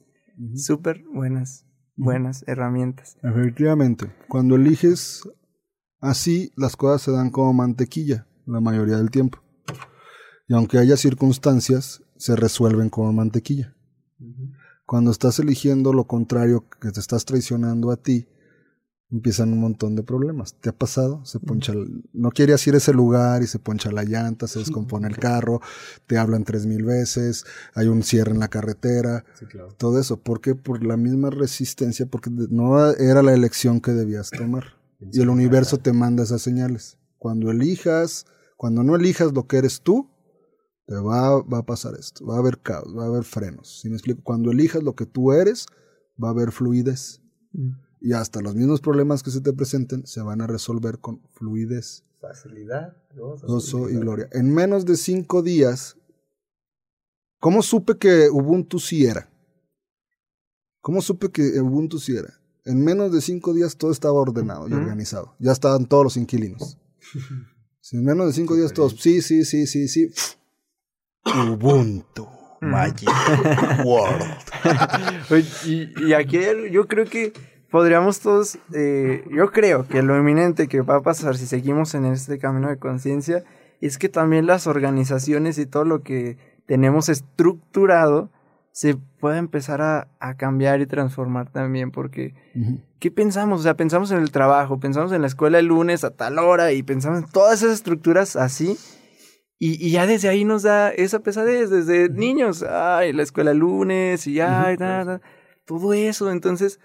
súper 0.55 1.03
buenas, 1.13 1.65
buenas 1.95 2.43
herramientas. 2.47 3.17
Efectivamente. 3.23 4.07
Cuando 4.27 4.55
eliges 4.55 5.23
Así 6.01 6.51
las 6.57 6.75
cosas 6.75 7.01
se 7.03 7.11
dan 7.11 7.29
como 7.29 7.53
mantequilla 7.53 8.27
la 8.45 8.59
mayoría 8.59 8.97
del 8.97 9.11
tiempo. 9.11 9.41
Y 10.47 10.53
aunque 10.53 10.77
haya 10.79 10.97
circunstancias, 10.97 12.03
se 12.17 12.35
resuelven 12.35 12.89
como 12.89 13.13
mantequilla. 13.13 13.75
Cuando 14.85 15.11
estás 15.11 15.39
eligiendo 15.39 15.93
lo 15.93 16.05
contrario, 16.05 16.65
que 16.81 16.91
te 16.91 16.99
estás 16.99 17.23
traicionando 17.23 17.91
a 17.91 17.97
ti, 17.97 18.27
empiezan 19.09 19.53
un 19.53 19.59
montón 19.59 19.95
de 19.95 20.03
problemas. 20.03 20.55
¿Te 20.55 20.69
ha 20.69 20.73
pasado? 20.77 21.23
Se 21.25 21.39
poncha, 21.39 21.71
el- 21.73 22.03
no 22.13 22.31
querías 22.31 22.65
ir 22.67 22.73
a 22.73 22.77
ese 22.77 22.93
lugar 22.93 23.41
y 23.43 23.47
se 23.47 23.59
poncha 23.59 23.91
la 23.91 24.03
llanta, 24.03 24.47
se 24.47 24.59
descompone 24.59 25.07
el 25.07 25.17
carro, 25.17 25.61
te 26.07 26.17
hablan 26.17 26.43
tres 26.43 26.65
mil 26.65 26.83
veces, 26.83 27.45
hay 27.73 27.87
un 27.87 28.03
cierre 28.03 28.31
en 28.31 28.39
la 28.39 28.47
carretera, 28.49 29.23
todo 29.77 29.99
eso. 29.99 30.17
¿Por 30.19 30.41
qué? 30.41 30.55
Por 30.55 30.83
la 30.85 30.97
misma 30.97 31.29
resistencia, 31.29 32.05
porque 32.05 32.29
no 32.29 32.89
era 32.91 33.21
la 33.23 33.33
elección 33.33 33.79
que 33.81 33.91
debías 33.91 34.29
tomar. 34.31 34.80
Y 35.09 35.21
el 35.21 35.29
universo 35.29 35.77
te 35.77 35.93
manda 35.93 36.23
esas 36.23 36.41
señales. 36.41 36.97
Cuando 37.17 37.49
elijas, 37.49 38.25
cuando 38.57 38.83
no 38.83 38.95
elijas 38.95 39.33
lo 39.33 39.47
que 39.47 39.57
eres 39.57 39.81
tú, 39.81 40.09
te 40.85 40.95
va, 40.95 41.41
va 41.41 41.59
a 41.59 41.65
pasar 41.65 41.95
esto. 41.99 42.25
Va 42.25 42.35
a 42.35 42.39
haber 42.39 42.59
caos, 42.59 42.95
va 42.95 43.03
a 43.03 43.07
haber 43.07 43.23
frenos. 43.23 43.79
¿Sí 43.81 43.89
me 43.89 43.95
explico? 43.95 44.21
Cuando 44.23 44.51
elijas 44.51 44.83
lo 44.83 44.95
que 44.95 45.05
tú 45.05 45.31
eres, 45.31 45.65
va 46.21 46.29
a 46.29 46.31
haber 46.31 46.51
fluidez. 46.51 47.21
Y 47.99 48.13
hasta 48.13 48.41
los 48.41 48.55
mismos 48.55 48.81
problemas 48.81 49.23
que 49.23 49.31
se 49.31 49.41
te 49.41 49.53
presenten 49.53 50.05
se 50.05 50.21
van 50.21 50.41
a 50.41 50.47
resolver 50.47 50.99
con 50.99 51.21
fluidez, 51.33 52.03
Facilidad, 52.19 52.95
gozo, 53.15 53.47
gozo 53.47 53.89
y 53.89 53.95
gloria. 53.95 54.29
En 54.31 54.53
menos 54.53 54.85
de 54.85 54.95
cinco 54.95 55.41
días, 55.41 55.97
¿cómo 57.39 57.63
supe 57.63 57.97
que 57.97 58.29
Ubuntu 58.29 58.77
sí 58.77 59.05
era? 59.05 59.27
¿Cómo 60.81 61.01
supe 61.01 61.31
que 61.31 61.59
Ubuntu 61.59 61.97
sí 61.97 62.15
era? 62.15 62.40
En 62.65 62.83
menos 62.83 63.11
de 63.11 63.21
cinco 63.21 63.53
días 63.53 63.77
todo 63.77 63.91
estaba 63.91 64.13
ordenado 64.13 64.67
y 64.67 64.73
organizado. 64.73 65.35
Ya 65.39 65.51
estaban 65.51 65.85
todos 65.85 66.03
los 66.03 66.17
inquilinos. 66.17 66.77
En 67.93 68.05
menos 68.05 68.27
de 68.27 68.33
cinco 68.33 68.55
días 68.55 68.71
todos, 68.71 68.95
sí, 69.01 69.21
sí, 69.21 69.43
sí, 69.43 69.67
sí, 69.67 69.87
sí. 69.89 70.13
Ubuntu. 71.25 72.25
Magic 72.61 73.09
World. 73.83 74.23
Y, 75.65 76.07
y 76.07 76.13
aquí 76.13 76.39
yo 76.71 76.87
creo 76.87 77.05
que 77.05 77.33
podríamos 77.71 78.19
todos, 78.19 78.59
eh, 78.73 79.23
yo 79.31 79.51
creo 79.51 79.87
que 79.87 80.03
lo 80.03 80.15
eminente 80.15 80.67
que 80.67 80.81
va 80.81 80.97
a 80.97 81.01
pasar 81.01 81.37
si 81.37 81.47
seguimos 81.47 81.95
en 81.95 82.05
este 82.05 82.37
camino 82.37 82.69
de 82.69 82.77
conciencia 82.77 83.43
es 83.79 83.97
que 83.97 84.09
también 84.09 84.45
las 84.45 84.67
organizaciones 84.67 85.57
y 85.57 85.65
todo 85.65 85.85
lo 85.85 86.03
que 86.03 86.37
tenemos 86.67 87.09
estructurado 87.09 88.29
se 88.71 88.95
pueda 88.95 89.37
empezar 89.37 89.81
a, 89.81 90.07
a 90.19 90.35
cambiar 90.37 90.81
y 90.81 90.85
transformar 90.85 91.51
también 91.51 91.91
porque. 91.91 92.33
¿qué 92.99 93.09
pensamos? 93.09 93.61
O 93.61 93.63
sea, 93.63 93.75
pensamos 93.75 94.11
en 94.11 94.19
el 94.19 94.31
trabajo, 94.31 94.79
pensamos 94.79 95.11
en 95.11 95.21
la 95.21 95.27
escuela 95.27 95.59
el 95.59 95.65
lunes 95.65 96.03
a 96.03 96.11
tal 96.11 96.37
hora 96.39 96.71
y 96.71 96.83
pensamos 96.83 97.23
en 97.23 97.29
todas 97.29 97.61
esas 97.61 97.73
estructuras 97.73 98.35
así. 98.35 98.77
Y, 99.57 99.85
y 99.85 99.91
ya 99.91 100.07
desde 100.07 100.29
ahí 100.29 100.45
nos 100.45 100.63
da 100.63 100.89
esa 100.89 101.19
pesadez, 101.19 101.69
desde 101.69 102.09
niños, 102.09 102.63
ay, 102.63 103.11
la 103.13 103.23
escuela 103.23 103.51
el 103.51 103.57
lunes 103.57 104.25
y 104.27 104.39
ay, 104.39 104.77
da, 104.77 105.03
da, 105.03 105.21
todo 105.65 105.93
eso. 105.93 106.31
Entonces, 106.31 106.79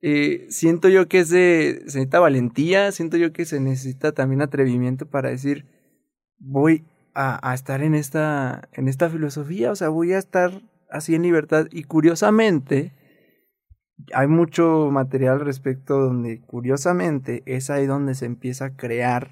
eh, 0.00 0.46
siento 0.48 0.88
yo 0.88 1.06
que 1.06 1.20
es 1.20 1.28
de, 1.28 1.82
se 1.86 1.98
necesita 1.98 2.18
valentía, 2.18 2.90
siento 2.92 3.16
yo 3.16 3.32
que 3.32 3.44
se 3.44 3.60
necesita 3.60 4.12
también 4.12 4.42
atrevimiento 4.42 5.06
para 5.06 5.30
decir, 5.30 5.66
voy 6.38 6.84
a, 7.14 7.50
a 7.50 7.54
estar 7.54 7.82
en 7.82 7.94
esta, 7.94 8.68
en 8.72 8.88
esta 8.88 9.10
filosofía, 9.10 9.70
o 9.70 9.76
sea, 9.76 9.88
voy 9.88 10.12
a 10.12 10.18
estar 10.18 10.62
así 10.90 11.14
en 11.14 11.22
libertad. 11.22 11.66
Y 11.70 11.84
curiosamente, 11.84 12.92
hay 14.14 14.28
mucho 14.28 14.88
material 14.90 15.34
al 15.34 15.46
respecto 15.46 15.98
donde 15.98 16.40
curiosamente 16.40 17.42
es 17.46 17.70
ahí 17.70 17.86
donde 17.86 18.14
se 18.14 18.26
empieza 18.26 18.66
a 18.66 18.76
crear 18.76 19.30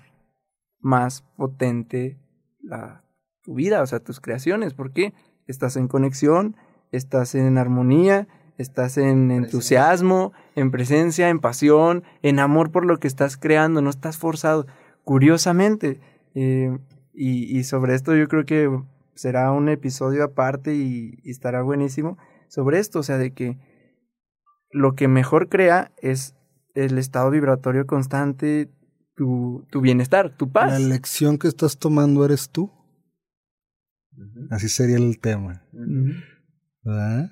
más 0.81 1.23
potente 1.37 2.19
la, 2.61 3.05
tu 3.43 3.55
vida, 3.55 3.83
o 3.83 3.87
sea, 3.87 4.01
tus 4.01 4.21
creaciones, 4.21 4.75
porque 4.75 5.15
estás 5.47 5.77
en 5.77 5.89
conexión, 5.89 6.57
estás 6.93 7.35
en 7.35 7.59
armonía, 7.59 8.29
estás 8.59 8.99
en 8.99 9.31
entusiasmo, 9.31 10.33
en 10.55 10.71
presencia, 10.71 11.29
en 11.29 11.41
pasión, 11.41 12.03
en 12.23 12.39
amor 12.39 12.71
por 12.71 12.85
lo 12.85 12.99
que 12.99 13.09
estás 13.09 13.37
creando, 13.37 13.83
no 13.83 13.91
estás 13.91 14.19
forzado. 14.19 14.67
Curiosamente, 15.05 16.01
eh, 16.35 16.77
y, 17.15 17.57
y 17.57 17.65
sobre 17.65 17.95
esto 17.95 18.15
yo 18.17 18.29
creo 18.29 18.45
que 18.45 18.69
será 19.17 19.51
un 19.53 19.69
episodio 19.69 20.23
aparte 20.25 20.75
y, 20.75 21.19
y 21.25 21.31
estará 21.31 21.63
buenísimo 21.63 22.17
sobre 22.49 22.79
esto, 22.79 23.01
o 23.01 23.03
sea, 23.03 23.19
de 23.19 23.33
que 23.33 23.59
lo 24.71 24.95
que 24.95 25.09
mejor 25.09 25.49
crea 25.49 25.93
es 25.99 26.35
el 26.75 26.99
estado 26.99 27.31
vibratorio 27.31 27.87
constante, 27.87 28.71
tu, 29.15 29.67
tu 29.71 29.81
bienestar, 29.81 30.37
tu 30.37 30.53
paz. 30.53 30.71
La 30.71 30.77
elección 30.77 31.39
que 31.39 31.49
estás 31.49 31.79
tomando 31.79 32.25
eres 32.25 32.51
tú. 32.51 32.71
Así 34.51 34.69
sería 34.69 34.97
el 34.97 35.19
tema. 35.19 35.67
¿Verdad? 36.83 37.31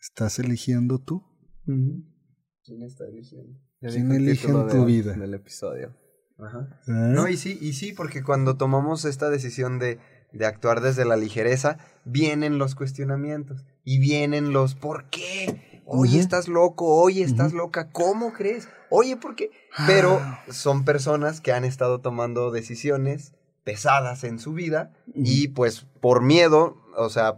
¿Estás 0.00 0.38
eligiendo 0.38 0.98
tú? 0.98 1.22
¿Quién 1.64 2.82
está 2.82 3.04
eligiendo? 3.06 3.58
¿Quién 3.80 4.10
el 4.12 4.28
elige 4.28 4.46
en 4.48 4.66
tu 4.68 4.80
de- 4.80 4.84
vida? 4.84 5.12
Del 5.14 5.34
episodio. 5.34 5.96
Ajá. 6.38 6.80
¿Verdad? 6.86 7.12
No, 7.14 7.28
y 7.28 7.36
sí, 7.36 7.58
y 7.60 7.72
sí, 7.74 7.92
porque 7.92 8.22
cuando 8.22 8.56
tomamos 8.56 9.04
esta 9.04 9.28
decisión 9.30 9.78
de, 9.78 9.98
de 10.32 10.46
actuar 10.46 10.80
desde 10.80 11.04
la 11.04 11.16
ligereza, 11.16 11.78
vienen 12.04 12.58
los 12.58 12.74
cuestionamientos 12.74 13.64
y 13.84 13.98
vienen 13.98 14.52
los 14.52 14.74
¿por 14.74 15.04
qué? 15.10 15.82
Oye, 15.84 16.12
Ujú. 16.12 16.20
estás 16.20 16.48
loco, 16.48 16.86
oye, 16.86 17.22
estás 17.24 17.52
loca, 17.52 17.90
¿cómo 17.90 18.32
crees? 18.32 18.68
Oye, 18.90 19.16
¿por 19.16 19.34
qué? 19.34 19.50
Pero 19.86 20.22
son 20.48 20.84
personas 20.84 21.40
que 21.40 21.52
han 21.52 21.64
estado 21.64 22.00
tomando 22.00 22.50
decisiones 22.50 23.34
pesadas 23.64 24.24
en 24.24 24.38
su 24.38 24.52
vida 24.52 24.92
y 25.14 25.48
pues 25.48 25.86
por 26.00 26.22
miedo, 26.22 26.76
o 26.96 27.08
sea, 27.08 27.36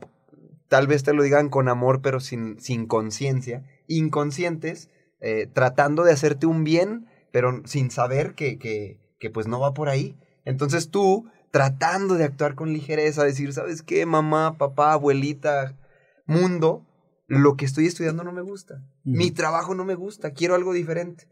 tal 0.69 0.87
vez 0.87 1.03
te 1.03 1.13
lo 1.13 1.23
digan 1.23 1.49
con 1.49 1.69
amor, 1.69 2.01
pero 2.03 2.21
sin, 2.21 2.61
sin 2.61 2.87
conciencia, 2.87 3.65
inconscientes, 3.89 4.91
eh, 5.21 5.49
tratando 5.53 6.05
de 6.05 6.13
hacerte 6.13 6.47
un 6.47 6.65
bien, 6.65 7.07
pero 7.31 7.63
sin 7.65 7.91
saber 7.91 8.35
que, 8.35 8.59
que, 8.59 8.99
que 9.19 9.31
pues 9.31 9.47
no 9.47 9.61
va 9.61 9.75
por 9.75 9.89
ahí. 9.89 10.17
Entonces 10.45 10.91
tú, 10.91 11.31
tratando 11.53 12.15
de 12.15 12.25
actuar 12.25 12.55
con 12.55 12.73
ligereza, 12.73 13.23
decir, 13.23 13.53
¿sabes 13.53 13.83
qué, 13.83 14.05
mamá, 14.07 14.57
papá, 14.57 14.95
abuelita, 14.95 15.79
mundo? 16.27 16.85
Lo 17.27 17.57
que 17.57 17.67
estoy 17.67 17.87
estudiando 17.87 18.25
no 18.25 18.33
me 18.33 18.41
gusta. 18.41 18.83
Mi 19.05 19.31
trabajo 19.31 19.75
no 19.75 19.85
me 19.85 19.95
gusta, 19.95 20.33
quiero 20.33 20.55
algo 20.55 20.73
diferente. 20.73 21.29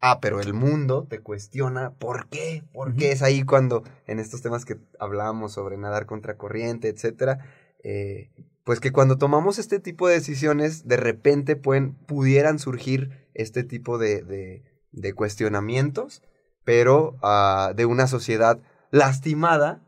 Ah, 0.00 0.20
pero 0.20 0.40
el 0.40 0.52
mundo 0.52 1.06
te 1.08 1.20
cuestiona 1.20 1.94
por 1.94 2.28
qué, 2.28 2.64
por 2.72 2.96
qué 2.96 3.12
es 3.12 3.22
ahí 3.22 3.44
cuando 3.44 3.84
en 4.06 4.18
estos 4.18 4.42
temas 4.42 4.64
que 4.64 4.78
hablamos 4.98 5.52
sobre 5.52 5.78
nadar 5.78 6.06
contra 6.06 6.36
corriente, 6.36 6.88
etcétera, 6.88 7.38
eh, 7.84 8.30
pues 8.64 8.80
que 8.80 8.90
cuando 8.90 9.16
tomamos 9.16 9.60
este 9.60 9.78
tipo 9.78 10.08
de 10.08 10.14
decisiones, 10.14 10.88
de 10.88 10.96
repente 10.96 11.54
pueden, 11.54 11.94
pudieran 11.94 12.58
surgir 12.58 13.28
este 13.32 13.62
tipo 13.62 13.96
de, 13.96 14.22
de, 14.22 14.64
de 14.90 15.12
cuestionamientos, 15.12 16.22
pero 16.64 17.16
ah, 17.22 17.72
de 17.76 17.86
una 17.86 18.08
sociedad 18.08 18.60
lastimada 18.90 19.82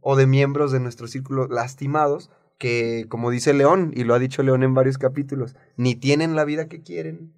o 0.00 0.16
de 0.16 0.26
miembros 0.26 0.72
de 0.72 0.80
nuestro 0.80 1.06
círculo 1.08 1.46
lastimados 1.48 2.30
que, 2.58 3.06
como 3.08 3.30
dice 3.30 3.54
León, 3.54 3.92
y 3.94 4.02
lo 4.02 4.14
ha 4.14 4.18
dicho 4.18 4.42
León 4.42 4.64
en 4.64 4.74
varios 4.74 4.98
capítulos, 4.98 5.54
ni 5.76 5.94
tienen 5.94 6.34
la 6.34 6.44
vida 6.44 6.66
que 6.66 6.82
quieren, 6.82 7.32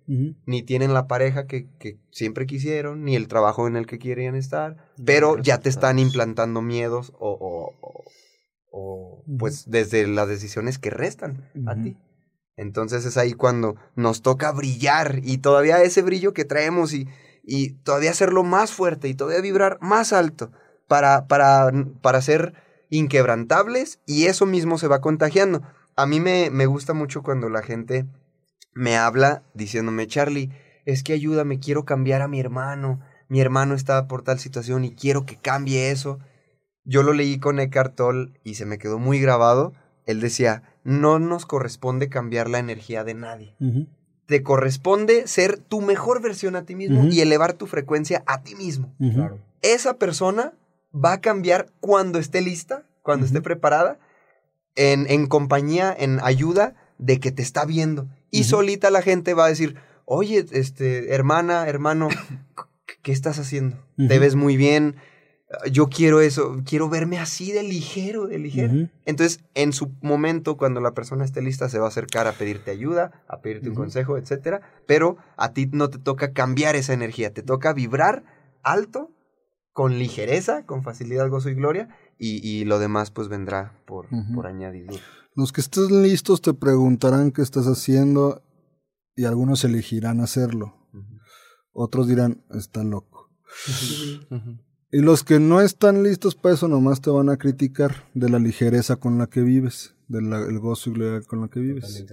ni 0.46 0.62
tienen 0.62 0.94
la 0.94 1.06
pareja 1.08 1.46
que, 1.46 1.68
que 1.78 1.98
siempre 2.10 2.46
quisieron, 2.46 3.04
ni 3.04 3.16
el 3.16 3.28
trabajo 3.28 3.66
en 3.68 3.76
el 3.76 3.86
que 3.86 3.98
querían 3.98 4.34
estar, 4.34 4.76
pero 5.04 5.36
ya 5.42 5.58
te 5.58 5.68
están 5.68 5.98
implantando 5.98 6.62
miedos 6.62 7.12
o, 7.18 7.30
o- 7.32 7.74
o- 7.86 8.04
o, 8.72 9.24
pues 9.38 9.68
desde 9.70 10.06
las 10.06 10.28
decisiones 10.28 10.78
que 10.78 10.90
restan 10.90 11.44
a 11.66 11.74
ti. 11.82 11.96
Entonces 12.56 13.04
es 13.04 13.16
ahí 13.16 13.32
cuando 13.32 13.76
nos 13.96 14.22
toca 14.22 14.52
brillar 14.52 15.20
y 15.22 15.38
todavía 15.38 15.82
ese 15.82 16.02
brillo 16.02 16.32
que 16.32 16.44
traemos 16.44 16.92
y, 16.94 17.08
y 17.42 17.72
todavía 17.82 18.10
hacerlo 18.10 18.42
más 18.44 18.72
fuerte 18.72 19.08
y 19.08 19.14
todavía 19.14 19.40
vibrar 19.40 19.78
más 19.80 20.12
alto 20.12 20.50
para, 20.90 21.28
para, 21.28 21.70
para 22.02 22.20
ser 22.20 22.52
inquebrantables 22.88 24.00
y 24.06 24.24
eso 24.24 24.44
mismo 24.44 24.76
se 24.76 24.88
va 24.88 25.00
contagiando. 25.00 25.62
A 25.94 26.04
mí 26.04 26.18
me, 26.18 26.50
me 26.50 26.66
gusta 26.66 26.94
mucho 26.94 27.22
cuando 27.22 27.48
la 27.48 27.62
gente 27.62 28.06
me 28.74 28.96
habla 28.96 29.44
diciéndome, 29.54 30.08
Charlie, 30.08 30.50
es 30.86 31.04
que 31.04 31.12
ayúdame, 31.12 31.60
quiero 31.60 31.84
cambiar 31.84 32.22
a 32.22 32.28
mi 32.28 32.40
hermano, 32.40 32.98
mi 33.28 33.40
hermano 33.40 33.76
está 33.76 34.08
por 34.08 34.22
tal 34.22 34.40
situación 34.40 34.84
y 34.84 34.96
quiero 34.96 35.26
que 35.26 35.36
cambie 35.36 35.92
eso. 35.92 36.18
Yo 36.82 37.04
lo 37.04 37.12
leí 37.12 37.38
con 37.38 37.60
Eckhart 37.60 37.94
Tolle 37.94 38.32
y 38.42 38.54
se 38.54 38.66
me 38.66 38.78
quedó 38.78 38.98
muy 38.98 39.20
grabado. 39.20 39.72
Él 40.06 40.18
decía, 40.18 40.64
no 40.82 41.20
nos 41.20 41.46
corresponde 41.46 42.08
cambiar 42.08 42.50
la 42.50 42.58
energía 42.58 43.04
de 43.04 43.14
nadie. 43.14 43.54
Te 44.26 44.42
corresponde 44.42 45.28
ser 45.28 45.58
tu 45.58 45.82
mejor 45.82 46.20
versión 46.20 46.56
a 46.56 46.64
ti 46.64 46.74
mismo 46.74 47.04
y 47.04 47.20
elevar 47.20 47.52
tu 47.52 47.68
frecuencia 47.68 48.24
a 48.26 48.42
ti 48.42 48.56
mismo. 48.56 48.92
Esa 49.62 49.98
persona 49.98 50.54
va 50.94 51.14
a 51.14 51.20
cambiar 51.20 51.72
cuando 51.80 52.18
esté 52.18 52.40
lista, 52.40 52.84
cuando 53.02 53.26
esté 53.26 53.40
preparada, 53.40 53.98
en, 54.76 55.06
en 55.10 55.26
compañía, 55.26 55.94
en 55.98 56.20
ayuda 56.22 56.74
de 56.98 57.20
que 57.20 57.32
te 57.32 57.42
está 57.42 57.64
viendo. 57.64 58.08
Y 58.30 58.44
solita 58.44 58.90
la 58.90 59.02
gente 59.02 59.34
va 59.34 59.46
a 59.46 59.48
decir, 59.48 59.76
oye, 60.04 60.44
este, 60.52 61.14
hermana, 61.14 61.68
hermano, 61.68 62.08
¿qué 63.02 63.12
estás 63.12 63.38
haciendo? 63.38 63.76
Te 63.96 64.18
ves 64.18 64.34
muy 64.34 64.56
bien, 64.56 64.96
yo 65.70 65.88
quiero 65.88 66.20
eso, 66.20 66.62
quiero 66.64 66.88
verme 66.88 67.18
así 67.18 67.50
de 67.50 67.62
ligero, 67.62 68.26
de 68.28 68.38
ligero. 68.38 68.88
Entonces, 69.04 69.40
en 69.54 69.72
su 69.72 69.92
momento, 70.00 70.56
cuando 70.56 70.80
la 70.80 70.94
persona 70.94 71.24
esté 71.24 71.42
lista, 71.42 71.68
se 71.68 71.78
va 71.78 71.86
a 71.86 71.88
acercar 71.88 72.26
a 72.26 72.32
pedirte 72.32 72.70
ayuda, 72.70 73.24
a 73.26 73.40
pedirte 73.40 73.68
un 73.70 73.74
consejo, 73.74 74.16
etcétera. 74.16 74.60
Pero 74.86 75.16
a 75.36 75.52
ti 75.52 75.68
no 75.72 75.90
te 75.90 75.98
toca 75.98 76.32
cambiar 76.32 76.76
esa 76.76 76.92
energía, 76.92 77.32
te 77.32 77.42
toca 77.42 77.72
vibrar 77.72 78.22
alto, 78.62 79.10
con 79.80 79.98
ligereza, 79.98 80.66
con 80.66 80.82
facilidad, 80.82 81.30
gozo 81.30 81.48
y 81.48 81.54
gloria, 81.54 81.88
y, 82.18 82.46
y 82.46 82.66
lo 82.66 82.78
demás 82.78 83.10
pues 83.10 83.28
vendrá 83.28 83.80
por, 83.86 84.12
Ujú. 84.12 84.34
por 84.34 84.46
añadidura. 84.46 85.00
Los 85.34 85.52
que 85.52 85.62
estén 85.62 86.02
listos 86.02 86.42
te 86.42 86.52
preguntarán 86.52 87.30
qué 87.30 87.40
estás 87.40 87.64
haciendo 87.64 88.42
y 89.16 89.24
algunos 89.24 89.64
elegirán 89.64 90.20
hacerlo. 90.20 90.74
Otros 91.72 92.08
dirán, 92.08 92.44
está 92.50 92.84
loco. 92.84 93.30
Y 94.92 95.00
los 95.00 95.24
que 95.24 95.40
no 95.40 95.62
están 95.62 96.02
listos 96.02 96.34
para 96.34 96.56
eso 96.56 96.68
nomás 96.68 97.00
te 97.00 97.08
van 97.08 97.30
a 97.30 97.38
criticar 97.38 98.04
de 98.12 98.28
la 98.28 98.38
ligereza 98.38 98.96
con 98.96 99.16
la 99.16 99.28
que 99.28 99.40
vives, 99.40 99.94
del 100.08 100.58
gozo 100.58 100.90
y 100.90 100.92
gloria 100.92 101.26
con 101.26 101.40
la 101.40 101.48
que 101.48 101.60
vives. 101.60 102.04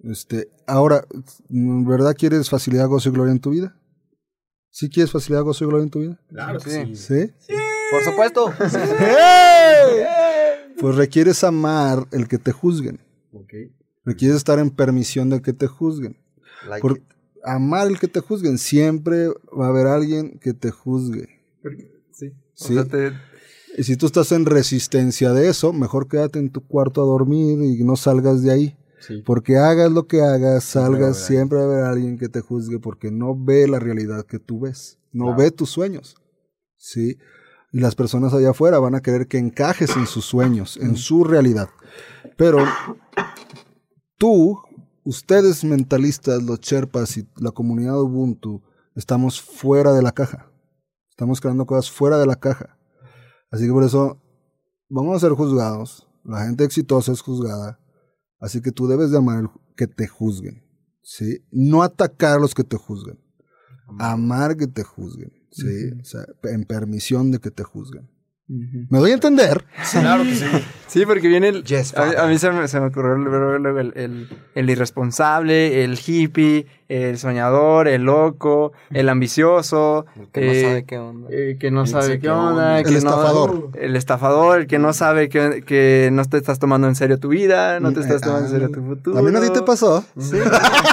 Este, 0.00 0.50
ahora, 0.66 1.06
¿verdad 1.48 2.14
quieres 2.14 2.50
facilidad, 2.50 2.86
gozo 2.86 3.08
y 3.08 3.12
gloria 3.12 3.32
en 3.32 3.40
tu 3.40 3.48
vida? 3.48 3.80
¿Sí 4.70 4.88
quieres 4.88 5.10
facilidad, 5.10 5.42
gozo 5.42 5.64
y 5.64 5.68
gloria 5.68 5.84
en 5.84 5.90
tu 5.90 6.00
vida? 6.00 6.20
Claro 6.28 6.60
que 6.60 6.70
sí. 6.70 6.94
¿Sí? 6.96 7.32
Por 7.90 8.02
supuesto. 8.04 8.52
Pues 10.80 10.94
requieres 10.94 11.42
amar 11.42 12.06
el 12.12 12.28
que 12.28 12.38
te 12.38 12.52
juzguen. 12.52 13.00
Ok. 13.32 13.52
Requieres 14.04 14.36
estar 14.36 14.60
en 14.60 14.70
permisión 14.70 15.28
de 15.28 15.42
que 15.42 15.52
te 15.52 15.66
juzguen. 15.66 16.16
Like 16.68 16.80
Por 16.82 16.98
it. 16.98 17.02
amar 17.42 17.88
el 17.88 17.98
que 17.98 18.06
te 18.06 18.20
juzguen, 18.20 18.58
siempre 18.58 19.26
va 19.28 19.66
a 19.66 19.70
haber 19.70 19.88
alguien 19.88 20.38
que 20.38 20.52
te 20.54 20.70
juzgue. 20.70 21.26
Sí. 22.12 22.32
Sí. 22.54 22.76
O 22.78 22.82
sea, 22.82 22.84
te- 22.84 23.12
Y 23.76 23.82
si 23.82 23.96
tú 23.96 24.06
estás 24.06 24.30
en 24.32 24.46
resistencia 24.46 25.32
de 25.32 25.48
eso, 25.48 25.72
mejor 25.72 26.06
quédate 26.08 26.38
en 26.38 26.50
tu 26.50 26.60
cuarto 26.66 27.02
a 27.02 27.06
dormir 27.06 27.60
y 27.62 27.82
no 27.84 27.96
salgas 27.96 28.42
de 28.42 28.52
ahí. 28.52 28.76
Sí. 29.00 29.22
Porque 29.24 29.56
hagas 29.56 29.92
lo 29.92 30.06
que 30.06 30.22
hagas, 30.22 30.64
salgas, 30.64 31.00
alguien. 31.00 31.14
siempre 31.14 31.58
va 31.58 31.64
a 31.64 31.66
haber 31.66 31.84
alguien 31.84 32.18
que 32.18 32.28
te 32.28 32.40
juzgue 32.40 32.78
porque 32.78 33.10
no 33.10 33.36
ve 33.36 33.68
la 33.68 33.78
realidad 33.78 34.24
que 34.24 34.38
tú 34.38 34.60
ves, 34.60 34.98
no 35.12 35.36
ve 35.36 35.50
tus 35.50 35.70
sueños. 35.70 36.16
¿Sí? 36.76 37.18
Y 37.72 37.80
las 37.80 37.94
personas 37.94 38.32
allá 38.32 38.50
afuera 38.50 38.78
van 38.78 38.94
a 38.94 39.02
querer 39.02 39.26
que 39.28 39.38
encajes 39.38 39.96
en 39.96 40.06
sus 40.06 40.24
sueños, 40.24 40.78
en 40.78 40.96
su 40.96 41.22
realidad. 41.24 41.68
Pero 42.36 42.64
tú, 44.16 44.58
ustedes 45.04 45.64
mentalistas, 45.64 46.42
los 46.42 46.60
Sherpas 46.60 47.16
y 47.18 47.28
la 47.36 47.50
comunidad 47.50 48.00
Ubuntu, 48.00 48.62
estamos 48.94 49.40
fuera 49.40 49.92
de 49.92 50.02
la 50.02 50.12
caja. 50.12 50.50
Estamos 51.10 51.40
creando 51.40 51.66
cosas 51.66 51.90
fuera 51.90 52.18
de 52.18 52.26
la 52.26 52.36
caja. 52.36 52.78
Así 53.50 53.66
que 53.66 53.72
por 53.72 53.84
eso 53.84 54.18
vamos 54.88 55.16
a 55.16 55.20
ser 55.20 55.32
juzgados. 55.32 56.06
La 56.24 56.44
gente 56.44 56.64
exitosa 56.64 57.12
es 57.12 57.20
juzgada. 57.20 57.78
Así 58.40 58.60
que 58.60 58.72
tú 58.72 58.86
debes 58.86 59.10
de 59.10 59.18
amar 59.18 59.40
el- 59.40 59.48
que 59.76 59.86
te 59.86 60.06
juzguen. 60.06 60.62
¿sí? 61.02 61.42
No 61.50 61.82
atacar 61.82 62.36
a 62.36 62.40
los 62.40 62.54
que 62.54 62.64
te 62.64 62.76
juzguen. 62.76 63.18
Amar 63.98 64.56
que 64.56 64.66
te 64.66 64.82
juzguen. 64.84 65.32
¿sí? 65.50 65.90
O 66.00 66.04
sea, 66.04 66.26
en 66.44 66.64
permisión 66.64 67.30
de 67.30 67.38
que 67.38 67.50
te 67.50 67.62
juzguen. 67.64 68.10
¿Me 68.48 68.98
doy 68.98 69.10
a 69.10 69.14
entender? 69.14 69.64
Claro 69.92 70.22
que 70.24 70.34
sí. 70.34 70.46
Sí, 70.86 71.04
porque 71.04 71.28
viene 71.28 71.48
el... 71.48 71.64
Yes, 71.64 71.94
a, 71.94 72.24
a 72.24 72.26
mí 72.28 72.38
se 72.38 72.50
me, 72.50 72.66
se 72.66 72.80
me 72.80 72.86
ocurrió 72.86 73.14
luego, 73.16 73.78
el, 73.80 73.92
el, 73.94 74.28
el 74.54 74.70
irresponsable, 74.70 75.84
el 75.84 75.98
hippie, 76.04 76.66
el 76.88 77.18
soñador, 77.18 77.88
el 77.88 78.04
loco, 78.04 78.72
el 78.90 79.10
ambicioso. 79.10 80.06
El 80.16 80.28
que 80.28 80.40
no 80.40 80.50
eh, 80.52 80.62
sabe 80.62 80.84
qué 80.86 80.98
onda. 80.98 81.28
eh, 81.30 81.56
que 81.60 81.70
no 81.70 81.82
El 81.82 81.88
sabe 81.88 82.08
qué 82.14 82.20
qué 82.20 82.30
onda. 82.30 82.78
El 82.80 82.84
no- 82.90 82.96
estafador. 82.98 83.70
el 83.78 83.96
estafador, 83.96 84.60
el 84.60 84.66
que 84.66 84.78
no 84.78 84.92
sabe 84.94 85.28
que, 85.28 85.62
que 85.66 86.08
no 86.10 86.24
te 86.24 86.38
estás 86.38 86.58
tomando 86.58 86.88
en 86.88 86.94
serio 86.94 87.18
tu 87.18 87.28
vida, 87.28 87.80
no 87.80 87.92
te 87.92 88.00
estás 88.00 88.22
Eh, 88.22 88.24
tomando 88.24 88.46
en 88.46 88.52
serio 88.52 88.68
ah, 88.70 88.74
tu 88.74 88.82
futuro. 88.82 89.18
A 89.38 89.40
ti 89.42 89.50
te 89.52 89.62
pasó. 89.62 90.02
Sí, 90.18 90.38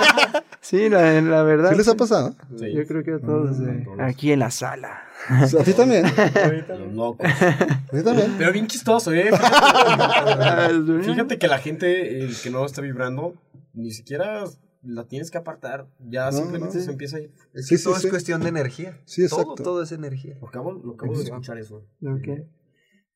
sí 0.59 0.89
la, 0.89 1.21
la 1.21 1.43
verdad. 1.43 1.71
¿Sí 1.71 1.77
les 1.77 1.87
ha 1.87 1.95
pasado? 1.95 2.35
Sí. 2.59 2.73
Yo 2.73 2.85
creo 2.85 3.01
que 3.03 3.13
a 3.13 3.19
todos 3.19 3.57
eh, 3.61 3.83
todos. 3.85 3.99
aquí 4.01 4.33
en 4.33 4.39
la 4.39 4.51
sala. 4.51 5.03
¿A 5.59 5.63
ti 5.63 5.73
también? 5.73 6.05
Los 6.05 6.93
locos. 6.93 7.25
¿A 7.41 7.91
ti 7.91 8.03
también? 8.03 8.35
Pero 8.37 8.51
bien 8.51 8.67
chistoso, 8.67 9.11
¿eh? 9.13 9.29
Fíjate, 9.31 11.03
fíjate 11.03 11.37
que 11.39 11.47
la 11.47 11.57
gente 11.59 12.25
eh, 12.25 12.29
que 12.43 12.49
no 12.49 12.65
está 12.65 12.81
vibrando, 12.81 13.33
ni 13.73 13.91
siquiera 13.91 14.43
la 14.83 15.07
tienes 15.07 15.31
que 15.31 15.37
apartar. 15.37 15.87
Ya 15.99 16.25
No, 16.31 16.37
simplemente 16.37 16.77
no. 16.77 16.83
se 16.83 16.91
empieza 16.91 17.17
a 17.17 17.21
ir. 17.21 17.31
Es 17.53 17.67
Sí, 17.67 17.75
que 17.75 17.77
sí, 17.79 17.83
todo 17.85 17.95
sí. 17.97 18.07
es 18.07 18.11
cuestión 18.11 18.41
de 18.43 18.49
energía. 18.49 18.99
Sí, 19.05 19.27
Todo, 19.27 19.41
exacto. 19.41 19.63
todo 19.63 19.83
es 19.83 19.91
energía. 19.91 20.37
Lo 20.41 20.47
acabo, 20.47 20.73
lo 20.73 20.93
acabo 20.93 21.17
de 21.17 21.23
escuchar 21.23 21.57
eso. 21.57 21.87
Ok. 22.03 22.45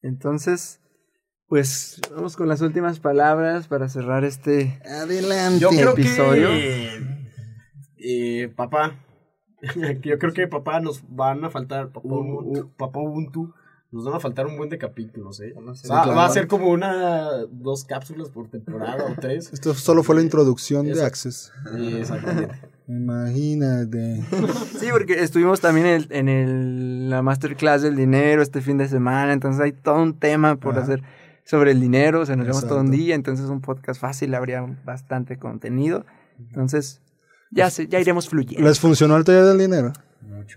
Entonces, 0.01 0.79
pues 1.47 1.99
vamos 2.15 2.35
con 2.35 2.47
las 2.47 2.61
últimas 2.61 2.99
palabras 2.99 3.67
para 3.67 3.87
cerrar 3.89 4.23
este. 4.23 4.79
Adelante. 4.85 5.59
Yo 5.59 5.69
creo 5.69 5.91
episodio. 5.91 6.47
que. 6.49 6.99
eh, 7.97 8.47
papá. 8.55 8.97
Yo 10.03 10.17
creo 10.19 10.33
que 10.33 10.47
papá 10.47 10.79
nos 10.79 11.03
van 11.09 11.43
a 11.45 11.49
faltar. 11.49 11.89
Papá 11.89 12.07
Ubuntu. 12.07 12.69
Papá 12.77 12.99
Ubuntu. 12.99 13.53
Nos 13.91 14.05
van 14.05 14.13
a 14.13 14.19
faltar 14.19 14.45
un 14.45 14.55
buen 14.55 14.69
de 14.69 14.77
capítulos, 14.77 15.39
¿eh? 15.41 15.51
O 15.55 15.73
sea, 15.73 16.05
va 16.05 16.25
a 16.25 16.29
ser 16.29 16.47
como 16.47 16.69
una. 16.69 17.27
Dos 17.49 17.85
cápsulas 17.85 18.29
por 18.29 18.47
temporada 18.47 19.03
o 19.05 19.15
tres. 19.19 19.49
Esto 19.53 19.73
solo 19.73 20.03
fue 20.03 20.15
la 20.15 20.21
introducción 20.21 20.85
de. 20.85 21.03
Access. 21.03 21.51
Sí, 21.75 21.97
exactamente. 21.97 22.53
Imagínate. 22.87 24.23
Sí, 24.79 24.87
porque 24.91 25.21
estuvimos 25.23 25.59
también 25.59 25.87
en, 25.87 25.95
el- 25.95 26.07
en 26.11 26.29
el- 26.29 27.09
la 27.09 27.21
masterclass 27.23 27.81
del 27.81 27.95
dinero 27.95 28.41
este 28.43 28.61
fin 28.61 28.77
de 28.77 28.87
semana, 28.87 29.33
entonces 29.33 29.59
hay 29.61 29.71
todo 29.71 30.01
un 30.01 30.13
tema 30.13 30.55
por 30.57 30.73
Ajá. 30.75 30.83
hacer 30.83 31.03
sobre 31.43 31.71
el 31.71 31.79
dinero, 31.81 32.25
se 32.27 32.35
nos 32.35 32.45
llevamos 32.45 32.67
todo 32.67 32.81
un 32.81 32.91
día, 32.91 33.15
entonces 33.15 33.49
un 33.49 33.61
podcast 33.61 33.99
fácil, 33.99 34.35
habría 34.35 34.61
bastante 34.85 35.37
contenido, 35.39 36.05
entonces 36.39 37.01
ya, 37.51 37.69
se, 37.69 37.87
ya 37.87 37.99
iremos 37.99 38.29
fluyendo. 38.29 38.67
¿Les 38.67 38.79
funcionó 38.79 39.15
el 39.17 39.23
taller 39.23 39.45
del 39.45 39.57
dinero? 39.59 39.93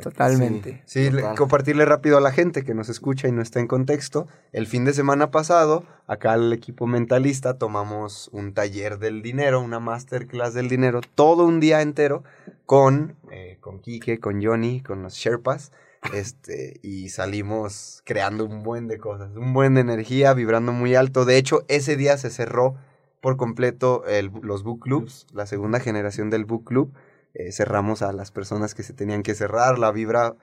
Totalmente. 0.03 0.83
Sí, 0.87 1.11
le- 1.11 1.21
Total. 1.23 1.37
compartirle 1.37 1.85
rápido 1.85 2.17
a 2.17 2.21
la 2.21 2.33
gente 2.33 2.65
que 2.65 2.75
nos 2.75 2.89
escucha 2.89 3.29
y 3.29 3.33
no 3.33 3.43
está 3.43 3.61
en 3.61 3.67
contexto. 3.67 4.27
El 4.53 4.67
fin 4.67 4.85
de 4.85 4.93
semana 4.95 5.31
pasado, 5.31 5.85
acá 6.07 6.35
el 6.35 6.53
equipo 6.53 6.87
mentalista 6.87 7.59
tomamos 7.59 8.29
un 8.33 8.55
taller 8.55 8.99
del 8.99 9.23
dinero, 9.23 9.61
una 9.61 9.81
masterclass 9.81 10.55
del 10.55 10.69
dinero, 10.69 11.01
todo 11.15 11.45
un 11.45 11.61
día 11.61 11.83
entero 11.83 12.23
con, 12.65 13.17
eh, 13.31 13.59
con 13.61 13.81
Quique, 13.81 14.19
con 14.19 14.43
Johnny, 14.43 14.81
con 14.81 15.03
los 15.03 15.15
Sherpas. 15.15 15.73
Este, 16.15 16.81
y 16.83 17.11
salimos 17.11 18.03
creando 18.05 18.45
un 18.45 18.63
buen 18.65 18.89
de 18.89 18.99
cosas, 18.99 19.31
un 19.37 19.53
buen 19.53 19.75
de 19.75 19.83
energía, 19.83 20.35
vibrando 20.35 20.73
muy 20.73 20.95
alto. 20.97 21.25
De 21.25 21.37
hecho, 21.37 21.65
ese 21.69 21.97
día 21.97 22.19
se 22.19 22.31
cerró 22.31 22.77
por 23.23 23.39
completo 23.39 24.05
el- 24.07 24.31
los 24.43 24.65
book 24.65 24.81
clubs, 24.83 25.27
la 25.33 25.47
segunda 25.47 25.81
generación 25.81 26.29
del 26.29 26.45
book 26.45 26.65
club. 26.67 26.93
Eh, 27.35 27.53
cerramos 27.53 28.03
a 28.03 28.13
las 28.13 28.31
personas 28.33 28.75
que 28.75 28.83
se 28.83 28.93
tenían 28.93 29.23
que 29.23 29.35
cerrar, 29.35 29.79
la 29.79 29.93
vibra, 29.93 30.37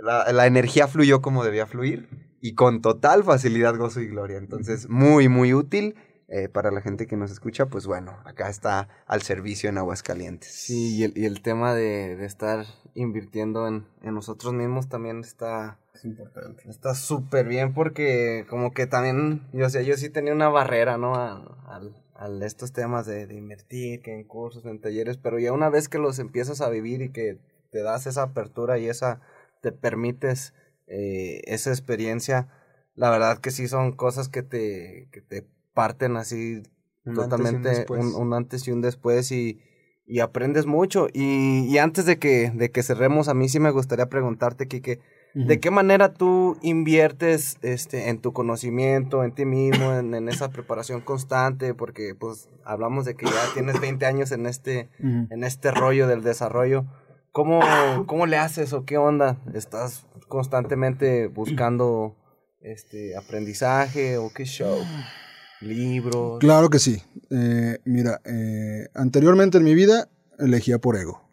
la, 0.00 0.32
la 0.32 0.46
energía 0.46 0.88
fluyó 0.88 1.20
como 1.22 1.44
debía 1.44 1.66
fluir 1.66 2.08
y 2.40 2.54
con 2.54 2.80
total 2.82 3.22
facilidad, 3.24 3.76
gozo 3.76 4.00
y 4.00 4.06
gloria. 4.08 4.38
Entonces, 4.38 4.88
muy, 4.88 5.28
muy 5.28 5.54
útil 5.54 5.94
eh, 6.30 6.48
para 6.48 6.70
la 6.70 6.80
gente 6.80 7.06
que 7.06 7.16
nos 7.16 7.30
escucha. 7.30 7.66
Pues 7.66 7.86
bueno, 7.86 8.18
acá 8.24 8.48
está 8.48 8.88
al 9.06 9.22
servicio 9.22 9.68
en 9.68 9.78
Aguascalientes. 9.78 10.50
Sí, 10.52 10.96
y 10.96 11.02
el, 11.04 11.12
y 11.16 11.24
el 11.26 11.42
tema 11.42 11.74
de, 11.74 12.16
de 12.16 12.24
estar 12.26 12.64
invirtiendo 12.94 13.68
en, 13.68 13.86
en 14.02 14.14
nosotros 14.14 14.52
mismos 14.52 14.88
también 14.88 15.20
está 15.20 15.78
Es 15.94 16.04
importante. 16.04 16.68
está 16.68 16.94
súper 16.94 17.46
bien 17.46 17.74
porque 17.74 18.46
como 18.48 18.72
que 18.72 18.86
también, 18.86 19.42
yo, 19.52 19.66
o 19.66 19.70
sea, 19.70 19.82
yo 19.82 19.96
sí 19.96 20.10
tenía 20.10 20.32
una 20.32 20.48
barrera, 20.48 20.96
¿no? 20.98 21.14
A, 21.14 21.42
al- 21.68 21.94
al 22.14 22.42
estos 22.42 22.72
temas 22.72 23.06
de, 23.06 23.26
de 23.26 23.34
invertir, 23.34 24.02
que 24.02 24.12
en 24.14 24.24
cursos, 24.24 24.64
en 24.66 24.80
talleres, 24.80 25.16
pero 25.16 25.38
ya 25.38 25.52
una 25.52 25.70
vez 25.70 25.88
que 25.88 25.98
los 25.98 26.18
empiezas 26.18 26.60
a 26.60 26.68
vivir 26.68 27.00
y 27.02 27.10
que 27.10 27.38
te 27.70 27.82
das 27.82 28.06
esa 28.06 28.22
apertura 28.24 28.78
y 28.78 28.88
esa, 28.88 29.20
te 29.62 29.72
permites 29.72 30.52
eh, 30.86 31.40
esa 31.44 31.70
experiencia, 31.70 32.48
la 32.94 33.10
verdad 33.10 33.38
que 33.38 33.50
sí 33.50 33.68
son 33.68 33.92
cosas 33.92 34.28
que 34.28 34.42
te, 34.42 35.08
que 35.12 35.20
te 35.22 35.46
parten 35.74 36.16
así 36.16 36.56
Un 36.56 36.62
antes 36.62 36.68
y 37.04 37.08
un 37.08 37.14
totalmente 37.14 37.86
un, 37.88 38.14
un 38.14 38.34
antes 38.34 38.68
y 38.68 38.72
un 38.72 38.80
después 38.80 39.32
y, 39.32 39.60
y 40.06 40.20
aprendes 40.20 40.66
mucho. 40.66 41.08
Y, 41.12 41.66
y 41.66 41.78
antes 41.78 42.04
de 42.04 42.18
que, 42.18 42.50
de 42.54 42.70
que 42.70 42.82
cerremos, 42.82 43.28
a 43.28 43.34
mí 43.34 43.48
sí 43.48 43.60
me 43.60 43.70
gustaría 43.70 44.06
preguntarte, 44.06 44.66
Kike, 44.66 45.00
¿de 45.34 45.60
qué 45.60 45.70
manera 45.70 46.12
tú 46.12 46.58
inviertes 46.62 47.56
este, 47.62 48.08
en 48.08 48.20
tu 48.20 48.32
conocimiento, 48.32 49.22
en 49.22 49.32
ti 49.32 49.44
mismo, 49.44 49.94
en, 49.94 50.14
en 50.14 50.28
esa 50.28 50.50
preparación 50.50 51.00
constante? 51.00 51.74
Porque 51.74 52.16
pues 52.18 52.48
hablamos 52.64 53.04
de 53.04 53.14
que 53.14 53.26
ya 53.26 53.54
tienes 53.54 53.80
20 53.80 54.04
años 54.06 54.32
en 54.32 54.46
este, 54.46 54.88
en 54.98 55.44
este 55.44 55.70
rollo 55.70 56.08
del 56.08 56.22
desarrollo. 56.22 56.86
¿Cómo, 57.30 57.60
¿Cómo 58.06 58.26
le 58.26 58.36
haces 58.36 58.72
o 58.72 58.84
qué 58.84 58.98
onda? 58.98 59.38
¿Estás 59.54 60.06
constantemente 60.26 61.28
buscando 61.28 62.16
este 62.60 63.16
aprendizaje 63.16 64.18
o 64.18 64.30
qué 64.34 64.44
show? 64.44 64.76
Libros. 65.60 66.38
Claro 66.40 66.70
que 66.70 66.78
sí. 66.78 67.02
Eh, 67.30 67.78
mira, 67.84 68.20
eh, 68.24 68.88
anteriormente 68.94 69.58
en 69.58 69.64
mi 69.64 69.74
vida 69.74 70.08
elegía 70.38 70.78
por 70.78 70.96
ego, 70.96 71.28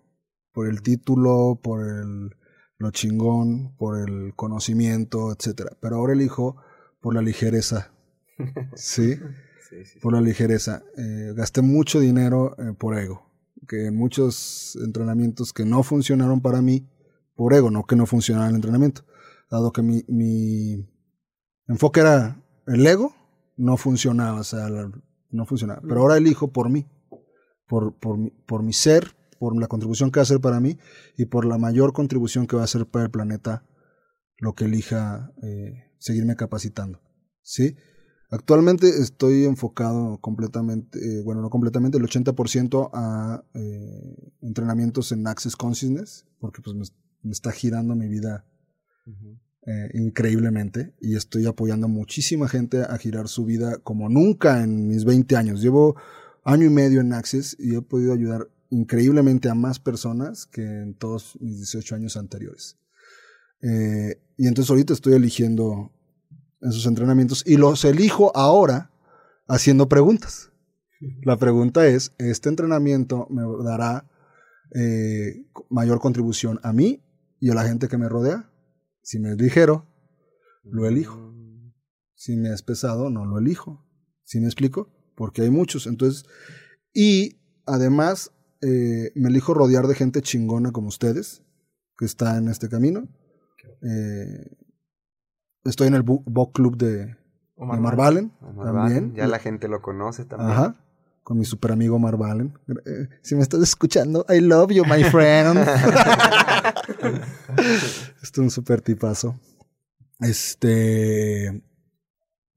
por 0.51 0.67
el 0.67 0.82
título, 0.82 1.59
por 1.61 1.82
el 1.88 2.32
lo 2.78 2.91
chingón, 2.91 3.75
por 3.78 3.97
el 3.97 4.34
conocimiento, 4.36 5.32
etcétera. 5.32 5.71
Pero 5.82 5.97
ahora 5.97 6.13
elijo 6.13 6.57
por 7.01 7.15
la 7.15 7.21
ligereza. 7.21 7.91
¿Sí? 8.75 9.15
Sí, 9.69 9.86
sí. 9.86 9.99
Por 9.99 10.13
la 10.13 10.21
ligereza. 10.21 10.84
Eh, 10.97 11.34
gasté 11.36 11.61
mucho 11.61 11.99
dinero 11.99 12.55
eh, 12.59 12.73
por 12.78 12.97
ego. 12.97 13.25
Que 13.67 13.88
en 13.88 13.95
muchos 13.95 14.78
entrenamientos 14.84 15.51
que 15.51 15.65
no 15.65 15.84
funcionaron 15.84 16.41
para 16.41 16.61
mí, 16.61 16.88
por 17.36 17.53
ego, 17.53 17.71
no 17.71 17.86
que 17.86 17.95
no 17.95 18.05
funcionara 18.05 18.49
el 18.49 18.55
entrenamiento. 18.55 19.03
Dado 19.49 19.71
que 19.71 19.82
mi, 19.82 20.03
mi 20.07 20.88
enfoque 21.67 22.01
era 22.01 22.41
el 22.67 22.86
ego, 22.86 23.13
no 23.57 23.77
funcionaba, 23.77 24.39
o 24.39 24.43
sea, 24.43 24.69
no 25.29 25.45
funcionaba. 25.45 25.81
Pero 25.81 26.01
ahora 26.01 26.17
elijo 26.17 26.51
por 26.51 26.69
mí, 26.69 26.87
por, 27.67 27.97
por, 27.99 28.17
mi, 28.17 28.29
por 28.29 28.63
mi 28.63 28.73
ser, 28.73 29.15
por 29.39 29.59
la 29.59 29.67
contribución 29.67 30.11
que 30.11 30.19
va 30.19 30.21
a 30.21 30.23
hacer 30.23 30.39
para 30.39 30.59
mí 30.59 30.77
y 31.17 31.25
por 31.25 31.45
la 31.45 31.57
mayor 31.57 31.93
contribución 31.93 32.47
que 32.47 32.55
va 32.55 32.63
a 32.63 32.65
hacer 32.65 32.85
para 32.85 33.05
el 33.05 33.11
planeta 33.11 33.65
lo 34.39 34.53
que 34.53 34.65
elija 34.65 35.33
eh, 35.43 35.91
seguirme 35.97 36.35
capacitando. 36.35 37.01
¿Sí? 37.41 37.75
Actualmente 38.29 38.87
estoy 38.89 39.45
enfocado 39.45 40.19
completamente, 40.19 40.99
eh, 40.99 41.23
bueno, 41.23 41.41
no 41.41 41.49
completamente, 41.49 41.97
el 41.97 42.03
80% 42.03 42.89
a 42.93 43.43
eh, 43.53 44.33
entrenamientos 44.41 45.13
en 45.13 45.25
Access 45.27 45.55
Consciousness, 45.55 46.25
porque 46.39 46.61
pues 46.61 46.75
me, 46.75 46.83
me 47.23 47.31
está 47.31 47.51
girando 47.51 47.95
mi 47.95 48.09
vida 48.09 48.45
eh, 49.70 49.91
increíblemente 49.95 50.93
y 51.01 51.18
estoy 51.18 51.45
apoyando 51.45 51.88
a 51.88 51.89
muchísima 51.89 52.47
gente 52.47 52.84
a 52.84 52.97
girar 52.97 53.28
su 53.28 53.43
vida 53.43 53.80
como 53.80 54.07
nunca 54.07 54.63
en 54.63 54.88
mis 54.88 55.03
20 55.03 55.36
años. 55.36 55.61
Llevo 55.61 55.97
año 56.45 56.65
y 56.65 56.70
medio 56.70 57.01
en 57.01 57.11
Access 57.11 57.57
y 57.59 57.76
he 57.76 57.82
podido 57.82 58.13
ayudar 58.13 58.47
increíblemente 58.70 59.49
a 59.49 59.55
más 59.55 59.80
personas 59.80 60.45
que 60.45 60.61
en 60.61 60.93
todos 60.93 61.38
mis 61.41 61.57
18 61.57 61.95
años 61.95 62.15
anteriores. 62.15 62.78
Eh, 63.61 64.22
y 64.38 64.47
entonces 64.47 64.70
ahorita 64.70 64.93
estoy 64.93 65.15
eligiendo 65.15 65.91
esos 66.61 66.86
entrenamientos 66.86 67.43
y 67.45 67.57
los 67.57 67.84
elijo 67.84 68.32
ahora 68.38 68.91
haciendo 69.49 69.89
preguntas. 69.89 70.49
La 71.24 71.38
pregunta 71.38 71.86
es, 71.86 72.13
¿este 72.20 72.47
entrenamiento 72.47 73.28
me 73.30 73.43
dará 73.65 74.05
eh, 74.74 75.45
mayor 75.70 75.99
contribución 75.99 76.61
a 76.63 76.72
mí 76.72 77.03
y 77.41 77.49
a 77.49 77.53
la 77.53 77.65
gente 77.65 77.89
que 77.89 77.97
me 77.97 78.07
rodea? 78.07 78.49
Si 79.07 79.19
me 79.19 79.31
es 79.31 79.37
ligero, 79.37 79.85
lo 80.65 80.85
elijo. 80.85 81.33
Si 82.13 82.35
me 82.35 82.51
es 82.51 82.61
pesado, 82.61 83.09
no 83.09 83.23
lo 83.23 83.39
elijo. 83.39 83.87
¿Sí 84.23 84.41
me 84.41 84.47
explico? 84.47 84.89
Porque 85.15 85.43
hay 85.43 85.49
muchos. 85.49 85.87
Entonces, 85.87 86.25
y 86.93 87.39
además, 87.65 88.33
eh, 88.59 89.13
me 89.15 89.29
elijo 89.29 89.53
rodear 89.53 89.87
de 89.87 89.95
gente 89.95 90.21
chingona 90.21 90.73
como 90.73 90.89
ustedes, 90.89 91.41
que 91.97 92.03
está 92.03 92.37
en 92.37 92.49
este 92.49 92.67
camino. 92.67 93.07
Eh, 93.81 94.57
estoy 95.63 95.87
en 95.87 95.93
el 95.93 96.03
book, 96.03 96.51
club 96.51 96.75
de 96.75 97.15
Omar 97.55 97.79
Omar, 97.79 97.95
Valen. 97.95 98.33
Omar 98.41 98.65
también. 98.65 99.03
Valen, 99.03 99.15
Ya 99.15 99.27
la 99.27 99.39
gente 99.39 99.69
lo 99.69 99.81
conoce 99.81 100.25
también. 100.25 100.51
Ajá. 100.51 100.85
Con 101.28 101.38
mi 101.38 101.43
super 101.43 101.73
amigo 101.73 101.97
Omar 101.97 102.15
Valen. 102.15 102.57
Eh, 102.86 103.09
si 103.21 103.36
me 103.36 103.41
estás 103.41 103.61
escuchando, 103.61 104.25
I 104.30 104.39
love 104.39 104.71
you, 104.71 104.86
my 104.86 105.03
friend. 105.03 105.59
es 108.23 108.38
un 108.38 108.49
super 108.49 108.80
tipazo. 108.80 109.38
Este. 110.21 111.61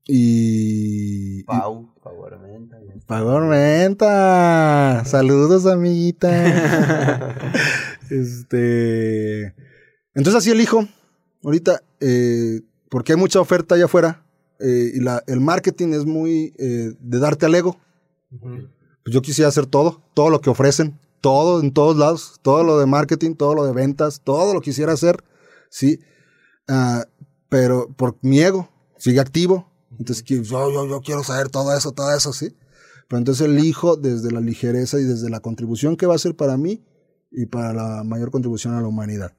Y. 0.07 1.43
Pau, 1.43 1.93
Pau 2.01 2.25
Armenta. 2.27 2.79
Menta. 3.41 5.03
Saludos, 5.05 5.66
amiguita. 5.66 6.31
este. 8.09 9.53
Entonces 10.14 10.37
así 10.37 10.53
elijo. 10.53 10.87
Ahorita, 11.43 11.83
eh, 11.99 12.61
porque 12.89 13.14
hay 13.14 13.18
mucha 13.18 13.41
oferta 13.41 13.75
allá 13.75 13.87
afuera. 13.87 14.25
eh, 14.61 14.93
y 14.95 15.01
la, 15.01 15.25
el 15.27 15.41
marketing 15.41 15.89
es 15.89 16.07
muy 16.07 16.55
de 16.57 17.18
darte 17.18 17.47
al 17.47 17.57
ego. 17.57 17.77
Pues 19.03 19.14
yo 19.14 19.22
quisiera 19.22 19.49
hacer 19.49 19.66
todo, 19.66 20.03
todo 20.14 20.31
lo 20.31 20.41
que 20.41 20.51
ofrecen, 20.51 20.99
todo 21.20 21.61
en 21.61 21.72
todos 21.72 21.97
lados, 21.97 22.39
todo 22.43 22.62
lo 22.64 22.78
de 22.78 22.87
marketing, 22.87 23.35
todo 23.35 23.55
lo 23.55 23.64
de 23.64 23.72
ventas, 23.72 24.20
todo 24.22 24.55
lo 24.55 24.61
quisiera 24.61 24.93
hacer, 24.93 25.16
sí. 25.70 26.01
Ah, 26.68 27.05
pero 27.49 27.89
por 27.97 28.16
mi 28.22 28.41
ego 28.41 28.70
sigue 28.99 29.20
activo. 29.20 29.70
Entonces 29.99 30.24
yo, 30.24 30.43
yo, 30.43 30.87
yo 30.87 31.01
quiero 31.01 31.24
saber 31.24 31.49
todo 31.49 31.76
eso, 31.76 31.93
todo 31.93 32.14
eso, 32.14 32.33
sí. 32.33 32.57
Pero 33.09 33.18
entonces 33.18 33.47
elijo 33.49 33.97
desde 33.97 34.31
la 34.31 34.41
ligereza 34.41 35.01
y 35.01 35.05
desde 35.05 35.28
la 35.31 35.41
contribución 35.41 35.97
que 35.97 36.07
va 36.07 36.14
a 36.14 36.18
ser 36.18 36.37
para 36.37 36.57
mí 36.57 36.85
y 37.33 37.47
para 37.47 37.72
la 37.72 38.05
mayor 38.05 38.31
contribución 38.31 38.74
a 38.74 38.81
la 38.81 38.87
humanidad. 38.87 39.33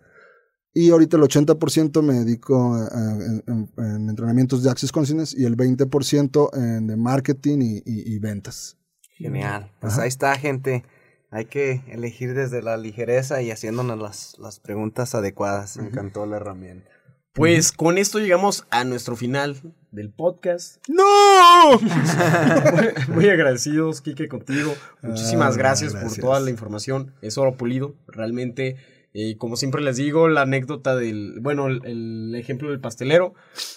Y 0.73 0.89
ahorita 0.91 1.17
el 1.17 1.23
80% 1.23 2.01
me 2.01 2.13
dedico 2.15 2.73
a- 2.75 2.87
a- 2.87 3.11
en, 3.15 3.43
en- 3.47 3.69
en 3.77 4.09
entrenamientos 4.09 4.61
de 4.63 4.69
Access 4.69 4.91
Consciousness 4.91 5.33
y 5.37 5.45
el 5.45 5.55
20% 5.55 6.49
en 6.53 6.87
de 6.87 6.97
marketing 6.97 7.59
y, 7.61 7.77
y- 7.85 8.13
y 8.15 8.19
ventas. 8.19 8.77
Genial. 9.21 9.69
Pues 9.79 9.93
Ajá. 9.93 10.03
ahí 10.03 10.07
está, 10.07 10.35
gente. 10.37 10.83
Hay 11.29 11.45
que 11.45 11.81
elegir 11.87 12.33
desde 12.33 12.61
la 12.61 12.75
ligereza 12.77 13.41
y 13.41 13.51
haciéndonos 13.51 13.97
las, 13.99 14.35
las 14.39 14.59
preguntas 14.59 15.15
adecuadas. 15.15 15.77
Me 15.77 15.87
encantó 15.87 16.25
la 16.25 16.37
herramienta. 16.37 16.89
Pues 17.33 17.71
con 17.71 17.97
esto 17.97 18.19
llegamos 18.19 18.65
a 18.71 18.83
nuestro 18.83 19.15
final 19.15 19.55
del 19.91 20.09
podcast. 20.11 20.85
¡No! 20.89 21.79
Muy 23.13 23.29
agradecidos, 23.29 24.01
Kike, 24.01 24.27
contigo. 24.27 24.73
Muchísimas 25.01 25.55
Ah, 25.55 25.57
gracias, 25.57 25.93
gracias. 25.93 26.15
por 26.15 26.21
toda 26.21 26.39
la 26.41 26.49
información. 26.49 27.13
Es 27.21 27.37
oro 27.37 27.55
pulido. 27.55 27.95
Realmente, 28.07 28.75
eh, 29.13 29.35
como 29.37 29.55
siempre 29.55 29.81
les 29.81 29.97
digo, 29.97 30.27
la 30.29 30.41
anécdota 30.43 30.95
del, 30.95 31.39
bueno, 31.41 31.67
el, 31.67 31.81
el 31.85 32.35
ejemplo 32.35 32.69
del 32.69 32.79
pastelero. 32.79 33.33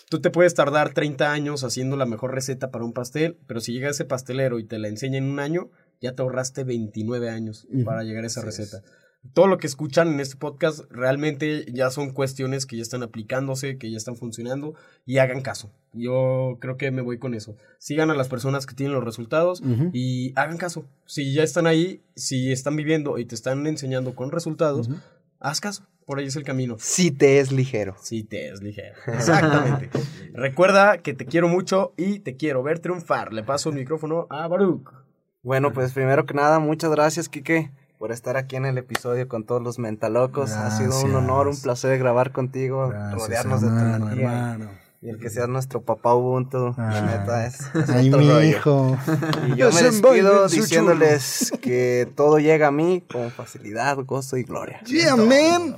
Tú 0.08 0.20
te 0.20 0.30
puedes 0.30 0.54
tardar 0.54 0.92
30 0.94 1.32
años 1.32 1.64
haciendo 1.64 1.96
la 1.96 2.06
mejor 2.06 2.34
receta 2.34 2.70
para 2.70 2.84
un 2.84 2.92
pastel, 2.92 3.36
pero 3.46 3.60
si 3.60 3.72
llega 3.72 3.90
ese 3.90 4.04
pastelero 4.04 4.58
y 4.58 4.64
te 4.64 4.78
la 4.78 4.88
enseña 4.88 5.18
en 5.18 5.24
un 5.30 5.40
año, 5.40 5.70
ya 6.00 6.14
te 6.14 6.22
ahorraste 6.22 6.64
29 6.64 7.30
años 7.30 7.66
Ujú. 7.72 7.84
para 7.84 8.02
llegar 8.04 8.24
a 8.24 8.26
esa 8.28 8.40
es. 8.40 8.46
receta. 8.46 8.82
Todo 9.32 9.46
lo 9.46 9.56
que 9.56 9.66
escuchan 9.66 10.08
en 10.12 10.20
este 10.20 10.36
podcast 10.36 10.80
realmente 10.90 11.64
ya 11.72 11.88
son 11.90 12.10
cuestiones 12.10 12.66
que 12.66 12.76
ya 12.76 12.82
están 12.82 13.02
aplicándose, 13.02 13.78
que 13.78 13.90
ya 13.90 13.96
están 13.96 14.16
funcionando 14.16 14.74
y 15.06 15.16
hagan 15.16 15.40
caso. 15.40 15.72
Yo 15.94 16.58
creo 16.60 16.76
que 16.76 16.90
me 16.90 17.00
voy 17.00 17.18
con 17.18 17.32
eso. 17.32 17.56
Sigan 17.78 18.10
a 18.10 18.14
las 18.14 18.28
personas 18.28 18.66
que 18.66 18.74
tienen 18.74 18.94
los 18.94 19.02
resultados 19.02 19.62
Ujú. 19.62 19.88
y 19.94 20.32
hagan 20.38 20.58
caso. 20.58 20.84
Si 21.06 21.32
ya 21.32 21.42
están 21.42 21.66
ahí, 21.66 22.02
si 22.14 22.52
están 22.52 22.76
viviendo 22.76 23.16
y 23.16 23.24
te 23.24 23.34
están 23.34 23.66
enseñando 23.66 24.14
con 24.14 24.30
resultados, 24.30 24.88
Ujú. 24.88 24.98
Haz 25.44 25.60
caso. 25.60 25.84
Por 26.06 26.18
ahí 26.18 26.26
es 26.26 26.36
el 26.36 26.42
camino. 26.44 26.76
Si 26.78 27.10
te 27.10 27.38
es 27.38 27.50
ligero. 27.52 27.96
Si 28.00 28.24
te 28.24 28.48
es 28.50 28.60
ligero. 28.62 28.94
Exactamente. 29.06 29.90
Recuerda 30.32 30.98
que 30.98 31.14
te 31.14 31.26
quiero 31.26 31.48
mucho 31.48 31.94
y 31.96 32.18
te 32.18 32.36
quiero 32.36 32.62
ver 32.62 32.78
triunfar. 32.80 33.32
Le 33.32 33.42
paso 33.42 33.70
el 33.70 33.76
micrófono 33.76 34.26
a 34.30 34.46
Baruch. 34.48 34.90
Bueno, 35.42 35.72
pues 35.72 35.92
primero 35.92 36.26
que 36.26 36.34
nada, 36.34 36.58
muchas 36.58 36.90
gracias, 36.90 37.28
Quique, 37.28 37.70
por 37.98 38.12
estar 38.12 38.36
aquí 38.36 38.56
en 38.56 38.64
el 38.66 38.78
episodio 38.78 39.28
con 39.28 39.44
todos 39.44 39.62
los 39.62 39.78
mentalocos. 39.78 40.52
Ha 40.52 40.70
sido 40.70 40.98
un 41.02 41.14
honor, 41.14 41.48
un 41.48 41.60
placer 41.60 41.98
grabar 41.98 42.32
contigo, 42.32 42.88
Gracias, 42.88 43.12
rodearnos 43.14 43.60
de 43.60 43.68
tu 43.68 43.74
energía. 43.78 44.52
hermano. 44.54 44.83
Y 45.04 45.10
el 45.10 45.18
que 45.18 45.28
seas 45.28 45.48
nuestro 45.50 45.82
papá 45.82 46.14
Ubuntu, 46.14 46.74
la 46.78 46.88
Ah. 46.88 47.18
neta 47.18 47.46
es, 47.46 47.60
es 47.74 47.90
Ay, 47.90 48.08
otro 48.08 48.20
mi 48.22 48.28
rollo. 48.30 48.42
hijo. 48.42 48.96
Y 49.48 49.56
yo 49.56 49.70
me 49.70 49.82
despido 49.82 50.48
diciéndoles 50.48 51.52
que 51.60 52.08
todo 52.16 52.38
llega 52.38 52.68
a 52.68 52.70
mí 52.70 53.02
con 53.12 53.30
facilidad, 53.30 53.98
gozo 54.06 54.38
y 54.38 54.44
gloria. 54.44 54.80
Yeah, 54.86 55.16
man. 55.16 55.76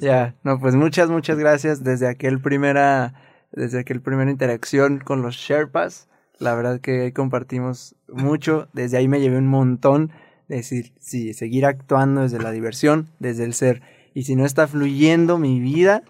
Ya, 0.00 0.34
no, 0.44 0.60
pues 0.60 0.74
muchas, 0.74 1.08
muchas 1.08 1.38
gracias 1.38 1.82
desde 1.82 2.06
aquel 2.08 2.38
primera, 2.40 3.14
desde 3.52 3.80
aquel 3.80 4.02
primera 4.02 4.30
interacción 4.30 4.98
con 4.98 5.22
los 5.22 5.34
Sherpas. 5.36 6.08
La 6.38 6.54
verdad 6.54 6.80
que 6.80 7.04
ahí 7.04 7.12
compartimos 7.12 7.94
mucho. 8.08 8.68
Desde 8.74 8.98
ahí 8.98 9.08
me 9.08 9.20
llevé 9.20 9.38
un 9.38 9.48
montón. 9.48 10.12
de 10.48 10.56
decir, 10.56 10.92
sí, 11.00 11.32
seguir 11.34 11.64
actuando 11.66 12.20
desde 12.20 12.38
la 12.38 12.50
diversión, 12.52 13.08
desde 13.18 13.44
el 13.44 13.54
ser. 13.54 13.80
Y 14.14 14.24
si 14.24 14.36
no 14.36 14.44
está 14.44 14.68
fluyendo 14.68 15.38
mi 15.38 15.58
vida, 15.58 16.02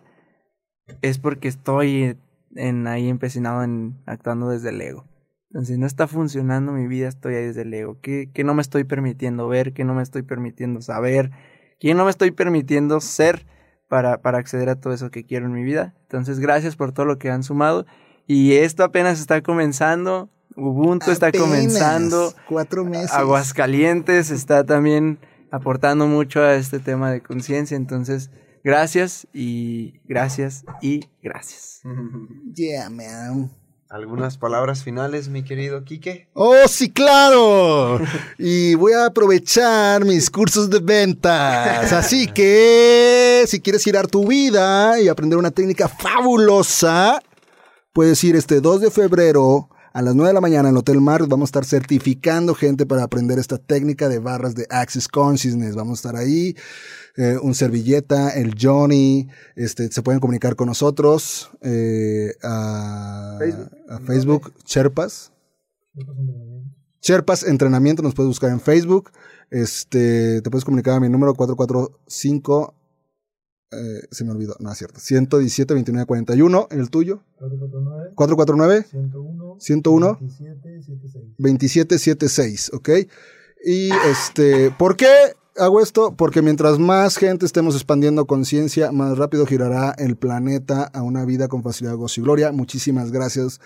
es 1.02 1.18
porque 1.18 1.48
estoy 1.48 2.16
en 2.54 2.86
ahí 2.86 3.08
empecinado 3.08 3.62
en 3.62 3.96
actuando 4.06 4.48
desde 4.50 4.70
el 4.70 4.80
ego. 4.80 5.04
Entonces, 5.50 5.74
si 5.74 5.80
no 5.80 5.86
está 5.86 6.06
funcionando 6.06 6.72
mi 6.72 6.86
vida, 6.86 7.08
estoy 7.08 7.34
ahí 7.36 7.46
desde 7.46 7.62
el 7.62 7.72
ego. 7.72 7.98
¿Qué, 8.00 8.30
qué 8.32 8.44
no 8.44 8.54
me 8.54 8.62
estoy 8.62 8.84
permitiendo 8.84 9.48
ver? 9.48 9.72
¿Qué 9.72 9.84
no 9.84 9.94
me 9.94 10.02
estoy 10.02 10.22
permitiendo 10.22 10.82
saber? 10.82 11.30
¿Qué 11.78 11.94
no 11.94 12.04
me 12.04 12.10
estoy 12.10 12.30
permitiendo 12.30 13.00
ser 13.00 13.46
para, 13.88 14.20
para 14.20 14.38
acceder 14.38 14.68
a 14.68 14.80
todo 14.80 14.92
eso 14.92 15.10
que 15.10 15.24
quiero 15.24 15.46
en 15.46 15.52
mi 15.52 15.62
vida? 15.62 15.94
Entonces, 16.02 16.40
gracias 16.40 16.76
por 16.76 16.92
todo 16.92 17.06
lo 17.06 17.18
que 17.18 17.30
han 17.30 17.42
sumado. 17.42 17.86
Y 18.26 18.54
esto 18.54 18.82
apenas 18.82 19.20
está 19.20 19.40
comenzando. 19.42 20.28
Ubuntu 20.56 21.10
está 21.10 21.30
comenzando. 21.32 22.32
Cuatro 22.48 22.84
meses. 22.84 23.12
Aguascalientes 23.12 24.30
está 24.30 24.64
también 24.64 25.18
aportando 25.50 26.06
mucho 26.06 26.42
a 26.42 26.54
este 26.54 26.80
tema 26.80 27.10
de 27.10 27.20
conciencia. 27.20 27.76
Entonces, 27.76 28.30
gracias 28.66 29.28
y 29.32 30.00
gracias 30.08 30.64
y 30.82 31.06
gracias. 31.22 31.82
Yeah, 32.54 32.90
man. 32.90 33.52
algunas 33.88 34.36
palabras 34.38 34.82
finales, 34.82 35.28
mi 35.28 35.44
querido 35.44 35.84
Quique. 35.84 36.28
Oh, 36.32 36.66
sí, 36.66 36.90
claro. 36.90 38.00
Y 38.38 38.74
voy 38.74 38.94
a 38.94 39.06
aprovechar 39.06 40.04
mis 40.04 40.28
cursos 40.30 40.68
de 40.68 40.80
ventas. 40.80 41.92
Así 41.92 42.26
que 42.26 43.44
si 43.46 43.60
quieres 43.60 43.84
girar 43.84 44.08
tu 44.08 44.26
vida 44.26 45.00
y 45.00 45.06
aprender 45.06 45.38
una 45.38 45.52
técnica 45.52 45.86
fabulosa, 45.86 47.22
puedes 47.92 48.22
ir 48.24 48.34
este 48.34 48.60
2 48.60 48.80
de 48.80 48.90
febrero 48.90 49.68
a 49.96 50.02
las 50.02 50.14
9 50.14 50.28
de 50.28 50.34
la 50.34 50.42
mañana 50.42 50.68
en 50.68 50.74
el 50.74 50.78
Hotel 50.78 51.00
Mar. 51.00 51.26
Vamos 51.26 51.46
a 51.46 51.50
estar 51.50 51.64
certificando 51.64 52.54
gente 52.54 52.84
para 52.84 53.02
aprender 53.02 53.38
esta 53.38 53.56
técnica 53.56 54.10
de 54.10 54.18
barras 54.18 54.54
de 54.54 54.66
Access 54.68 55.08
Consciousness. 55.08 55.74
Vamos 55.74 56.04
a 56.04 56.08
estar 56.10 56.16
ahí. 56.20 56.54
eh, 57.16 57.38
un 57.40 57.54
servilleta, 57.54 58.28
el 58.28 58.56
Johnny, 58.60 59.26
este, 59.54 59.90
se 59.90 60.02
pueden 60.02 60.20
comunicar 60.20 60.54
con 60.54 60.66
nosotros 60.66 61.50
eh, 61.62 62.34
a 62.42 63.36
Facebook. 63.38 63.70
a 63.88 63.98
Facebook 64.00 64.52
Cherpas. 64.64 65.32
Cherpas 67.00 67.42
Entrenamiento, 67.44 68.02
nos 68.02 68.12
puedes 68.12 68.28
buscar 68.28 68.50
en 68.50 68.60
Facebook. 68.60 69.12
Este, 69.50 70.42
te 70.42 70.50
puedes 70.50 70.66
comunicar 70.66 70.96
a 70.96 71.00
mi 71.00 71.08
número 71.08 71.32
445. 71.32 72.74
Eh, 73.72 74.02
se 74.10 74.24
me 74.24 74.30
olvidó, 74.30 74.56
no 74.60 74.70
es 74.70 74.78
cierto. 74.78 75.00
117 75.00 75.74
29 75.74 76.06
41, 76.06 76.68
el 76.70 76.90
tuyo. 76.90 77.22
449 78.14 78.86
101 79.58 80.18
2776, 81.38 82.72
¿ok? 82.74 82.88
Y 83.64 83.90
este, 84.10 84.70
¿por 84.70 84.96
qué 84.96 85.08
hago 85.56 85.80
esto? 85.80 86.14
Porque 86.16 86.42
mientras 86.42 86.78
más 86.78 87.16
gente 87.16 87.46
estemos 87.46 87.74
expandiendo 87.74 88.26
conciencia, 88.26 88.92
más 88.92 89.18
rápido 89.18 89.46
girará 89.46 89.94
el 89.98 90.16
planeta 90.16 90.84
a 90.84 91.02
una 91.02 91.24
vida 91.24 91.48
con 91.48 91.62
facilidad, 91.62 91.96
gozo 91.96 92.20
y 92.20 92.24
gloria. 92.24 92.52
Muchísimas 92.52 93.10
gracias 93.10 93.60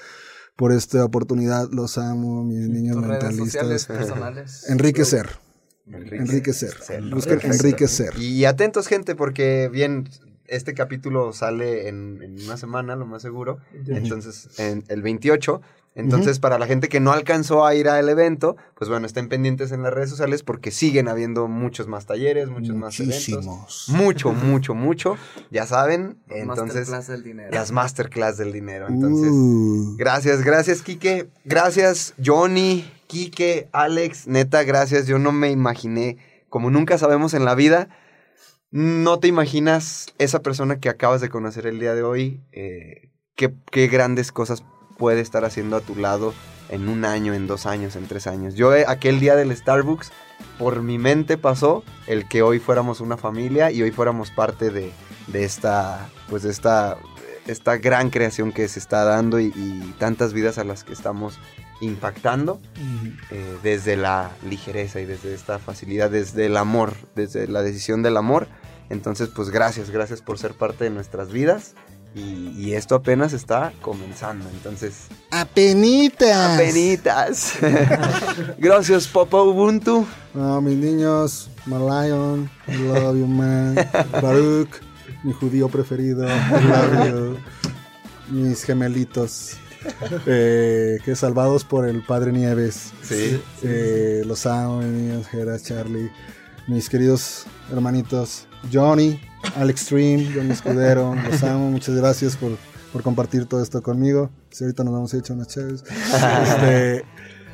por 0.57 0.73
esta 0.73 1.05
oportunidad. 1.05 1.69
Los 1.71 1.99
amo, 1.99 2.45
mis 2.45 2.69
niños 2.69 2.97
Tus 2.97 3.07
redes 3.07 3.37
sociales 3.37 3.89
mentalistas. 3.89 3.97
personales. 3.97 4.71
Enriquecer. 4.71 5.50
Enriquecer. 5.93 6.75
Busquen 7.11 7.39
Perfecto. 7.41 7.67
enriquecer. 7.67 8.15
Y 8.19 8.45
atentos, 8.45 8.87
gente, 8.87 9.15
porque 9.15 9.69
bien, 9.73 10.09
este 10.47 10.75
capítulo 10.75 11.33
sale 11.33 11.89
en, 11.89 12.21
en 12.23 12.43
una 12.45 12.57
semana, 12.57 12.97
lo 12.97 13.07
más 13.07 13.23
seguro. 13.23 13.59
Entonces, 13.87 14.49
en 14.59 14.85
el 14.89 15.03
28. 15.03 15.61
Entonces, 15.97 16.39
para 16.39 16.57
la 16.57 16.69
gente 16.69 16.89
que 16.89 17.01
no 17.01 17.11
alcanzó 17.11 17.67
a 17.67 17.75
ir 17.75 17.89
al 17.89 18.09
evento, 18.09 18.57
pues 18.77 18.89
bueno, 18.89 19.07
estén 19.07 19.29
pendientes 19.29 19.73
en 19.73 19.83
las 19.83 19.93
redes 19.93 20.09
sociales 20.09 20.45
porque 20.45 20.71
siguen 20.71 21.09
habiendo 21.09 21.49
muchos 21.49 21.89
más 21.89 22.07
talleres, 22.07 22.49
muchos 22.49 22.77
más 22.77 22.99
eventos. 23.01 23.27
Muchísimos. 23.29 23.85
Mucho, 23.89 24.33
mucho, 24.33 24.75
mucho. 24.75 25.17
Ya 25.51 25.67
saben. 25.67 26.17
Entonces, 26.29 26.89
Masterclass 26.89 27.07
del 27.09 27.23
dinero. 27.25 27.51
las 27.53 27.73
masterclass 27.73 28.37
del 28.37 28.53
dinero. 28.53 28.87
Entonces, 28.89 29.31
Uh. 29.33 29.97
Gracias, 29.99 30.43
gracias, 30.45 30.83
Quique. 30.83 31.29
Gracias, 31.45 32.15
Johnny, 32.25 32.89
Quique, 33.11 33.69
Alex. 33.73 34.29
Neta, 34.29 34.63
gracias. 34.63 35.09
Yo 35.09 35.19
no 35.19 35.33
me 35.33 35.51
imaginé, 35.51 36.17
como 36.49 36.71
nunca 36.71 36.97
sabemos 36.97 37.35
en 37.35 37.45
la 37.45 37.57
vida, 37.57 37.89
no 38.71 39.19
te 39.19 39.27
imaginas 39.27 40.15
esa 40.19 40.43
persona 40.43 40.79
que 40.79 40.89
acabas 40.89 41.21
de 41.21 41.29
conocer 41.29 41.67
el 41.67 41.81
día 41.81 41.97
de 41.97 42.05
hoy, 42.05 42.41
eh, 42.53 43.11
qué, 43.35 43.53
qué 43.73 43.89
grandes 43.89 44.31
cosas 44.31 44.63
puede 44.97 45.21
estar 45.23 45.45
haciendo 45.45 45.75
a 45.75 45.81
tu 45.81 45.97
lado 45.97 46.35
en 46.69 46.89
un 46.89 47.05
año, 47.05 47.35
en 47.35 47.49
dos 47.49 47.67
años, 47.67 47.97
en 47.97 48.07
tres 48.07 48.29
años. 48.29 48.55
Yo 48.55 48.77
eh, 48.77 48.85
aquel 48.87 49.19
día 49.19 49.35
del 49.35 49.57
Starbucks, 49.57 50.13
por 50.57 50.81
mi 50.83 50.99
mente 50.99 51.37
pasó 51.37 51.83
el 52.07 52.29
que 52.29 52.43
hoy 52.43 52.61
fuéramos 52.61 53.01
una 53.01 53.17
familia 53.17 53.73
y 53.73 53.83
hoy 53.83 53.91
fuéramos 53.91 54.31
parte 54.31 54.71
de, 54.71 54.93
de 55.27 55.43
esta, 55.43 56.09
pues 56.29 56.45
de 56.45 56.51
esta, 56.51 56.97
esta 57.49 57.77
gran 57.79 58.11
creación 58.11 58.53
que 58.53 58.69
se 58.69 58.79
está 58.79 59.03
dando 59.03 59.41
y, 59.41 59.47
y 59.57 59.97
tantas 59.99 60.33
vidas 60.33 60.59
a 60.59 60.65
las 60.65 60.85
que 60.85 60.93
estamos 60.93 61.41
impactando 61.81 62.61
eh, 63.31 63.57
desde 63.63 63.97
la 63.97 64.31
ligereza 64.49 65.01
y 65.01 65.07
desde 65.07 65.35
esta 65.35 65.59
facilidad, 65.59 66.11
desde 66.11 66.47
el 66.47 66.57
amor, 66.57 66.95
desde 67.15 67.47
la 67.49 67.63
decisión 67.63 68.03
del 68.03 68.17
amor. 68.17 68.49
Entonces, 68.91 69.29
pues 69.35 69.51
gracias, 69.51 69.91
gracias 69.91 70.21
por 70.21 70.39
ser 70.39 70.55
parte 70.55 70.85
de 70.85 70.91
nuestras 70.91 71.31
vidas. 71.33 71.75
Y, 72.13 72.49
y 72.59 72.75
esto 72.75 72.97
apenas 72.97 73.33
está 73.33 73.73
comenzando. 73.83 74.49
Entonces, 74.51 75.07
Apenitas. 75.31 76.55
apenitas. 76.57 77.53
gracias, 78.59 79.07
Papa 79.07 79.41
Ubuntu. 79.43 80.05
No, 80.35 80.61
mis 80.61 80.77
niños, 80.77 81.51
Malayon, 81.67 82.51
I 82.67 82.77
love 82.79 83.17
you, 83.17 83.27
man. 83.29 83.77
Baruch, 84.21 84.71
mi 85.23 85.33
judío 85.33 85.69
preferido, 85.69 86.27
I 86.27 86.65
love 86.65 87.09
you. 87.09 87.37
Mis 88.29 88.65
gemelitos, 88.65 89.57
eh, 90.27 90.99
que 91.05 91.17
salvados 91.17 91.65
por 91.65 91.89
el 91.89 92.03
Padre 92.03 92.33
Nieves. 92.33 92.93
Sí. 93.03 93.41
Eh, 93.63 94.23
los 94.27 94.47
amo, 94.47 94.79
mis 94.79 94.89
niños, 94.89 95.27
Gera, 95.29 95.59
Charlie. 95.59 96.11
Mis 96.67 96.89
queridos 96.89 97.47
hermanitos, 97.73 98.47
Johnny, 98.73 99.21
Alex 99.57 99.81
Stream, 99.81 100.33
Johnny 100.35 100.53
Escudero, 100.53 101.15
los 101.31 101.43
amo. 101.43 101.71
Muchas 101.71 101.95
gracias 101.97 102.37
por, 102.37 102.57
por 102.93 103.03
compartir 103.03 103.47
todo 103.47 103.63
esto 103.63 103.83
conmigo. 103.83 104.31
Si 104.51 104.65
ahorita 104.65 104.85
nos 104.85 104.93
vamos 104.93 105.15
a 105.15 105.19
echar 105.19 105.37
unas 105.37 105.49
chaves. 105.49 105.85
Este, 106.43 107.05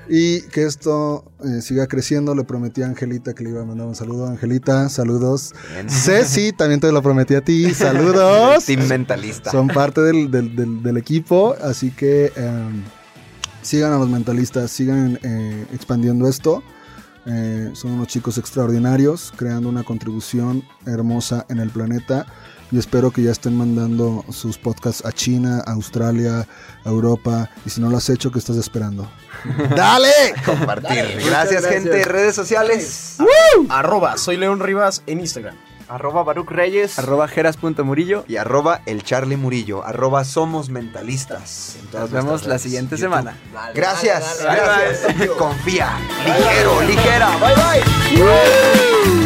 y 0.08 0.42
que 0.42 0.64
esto 0.64 1.24
eh, 1.44 1.60
siga 1.62 1.86
creciendo. 1.86 2.34
Le 2.34 2.44
prometí 2.44 2.82
a 2.82 2.86
Angelita 2.86 3.34
que 3.34 3.44
le 3.44 3.50
iba 3.50 3.62
a 3.62 3.64
mandar 3.64 3.86
un 3.86 3.94
saludo. 3.94 4.26
Angelita, 4.26 4.88
saludos. 4.88 5.54
Bien. 5.72 5.88
Ceci, 5.90 6.52
también 6.52 6.80
te 6.80 6.90
lo 6.92 7.02
prometí 7.02 7.34
a 7.34 7.40
ti. 7.40 7.72
Saludos. 7.74 8.64
Team 8.66 8.86
mentalista. 8.88 9.50
Son 9.50 9.68
parte 9.68 10.00
del, 10.02 10.30
del- 10.30 10.54
del- 10.56 10.82
del 10.82 10.96
equipo, 10.96 11.54
así 11.62 11.90
que 11.90 12.32
em, 12.36 12.82
sigan 13.62 13.92
a 13.92 13.98
los 13.98 14.08
mentalistas, 14.08 14.70
sigan 14.70 15.18
eh, 15.22 15.66
expandiendo 15.72 16.28
esto. 16.28 16.62
Eh, 17.28 17.70
son 17.74 17.90
unos 17.92 18.06
chicos 18.06 18.38
extraordinarios, 18.38 19.32
creando 19.36 19.68
una 19.68 19.82
contribución 19.82 20.62
hermosa 20.86 21.44
en 21.48 21.58
el 21.58 21.70
planeta. 21.70 22.24
Y 22.72 22.78
espero 22.78 23.10
que 23.10 23.22
ya 23.22 23.30
estén 23.30 23.56
mandando 23.56 24.24
sus 24.30 24.58
podcasts 24.58 25.04
a 25.04 25.12
China, 25.12 25.62
a 25.66 25.72
Australia, 25.72 26.46
a 26.84 26.88
Europa. 26.88 27.48
Y 27.64 27.70
si 27.70 27.80
no 27.80 27.88
lo 27.90 27.96
has 27.96 28.08
hecho, 28.10 28.32
¿qué 28.32 28.38
estás 28.38 28.56
esperando? 28.56 29.08
¡Dale! 29.76 30.34
Compartir. 30.44 31.18
Gracias, 31.24 31.64
gente. 31.66 32.04
Redes 32.04 32.34
sociales. 32.34 33.18
Arroba, 33.68 34.16
soy 34.16 34.36
León 34.36 34.60
Rivas 34.60 35.02
en 35.06 35.20
Instagram. 35.20 35.54
Arroba 35.88 36.24
Baruch 36.24 36.50
Reyes. 36.50 36.98
Arroba 36.98 37.28
jeras.murillo. 37.28 38.24
Y 38.26 38.36
arroba 38.36 38.82
el 38.86 39.04
Charlie 39.04 39.36
Murillo. 39.36 39.84
Arroba 39.84 40.24
somos 40.24 40.68
mentalistas. 40.68 41.76
Nos 41.92 42.10
vemos 42.10 42.46
la 42.46 42.58
siguiente 42.58 42.96
YouTube. 42.96 43.12
semana. 43.12 43.36
Gracias. 43.74 44.40
gracias. 44.42 45.30
Confía. 45.38 45.96
Ligero, 46.24 46.82
ligera. 46.82 47.30
Bye, 47.38 47.54
bye. 47.54 49.25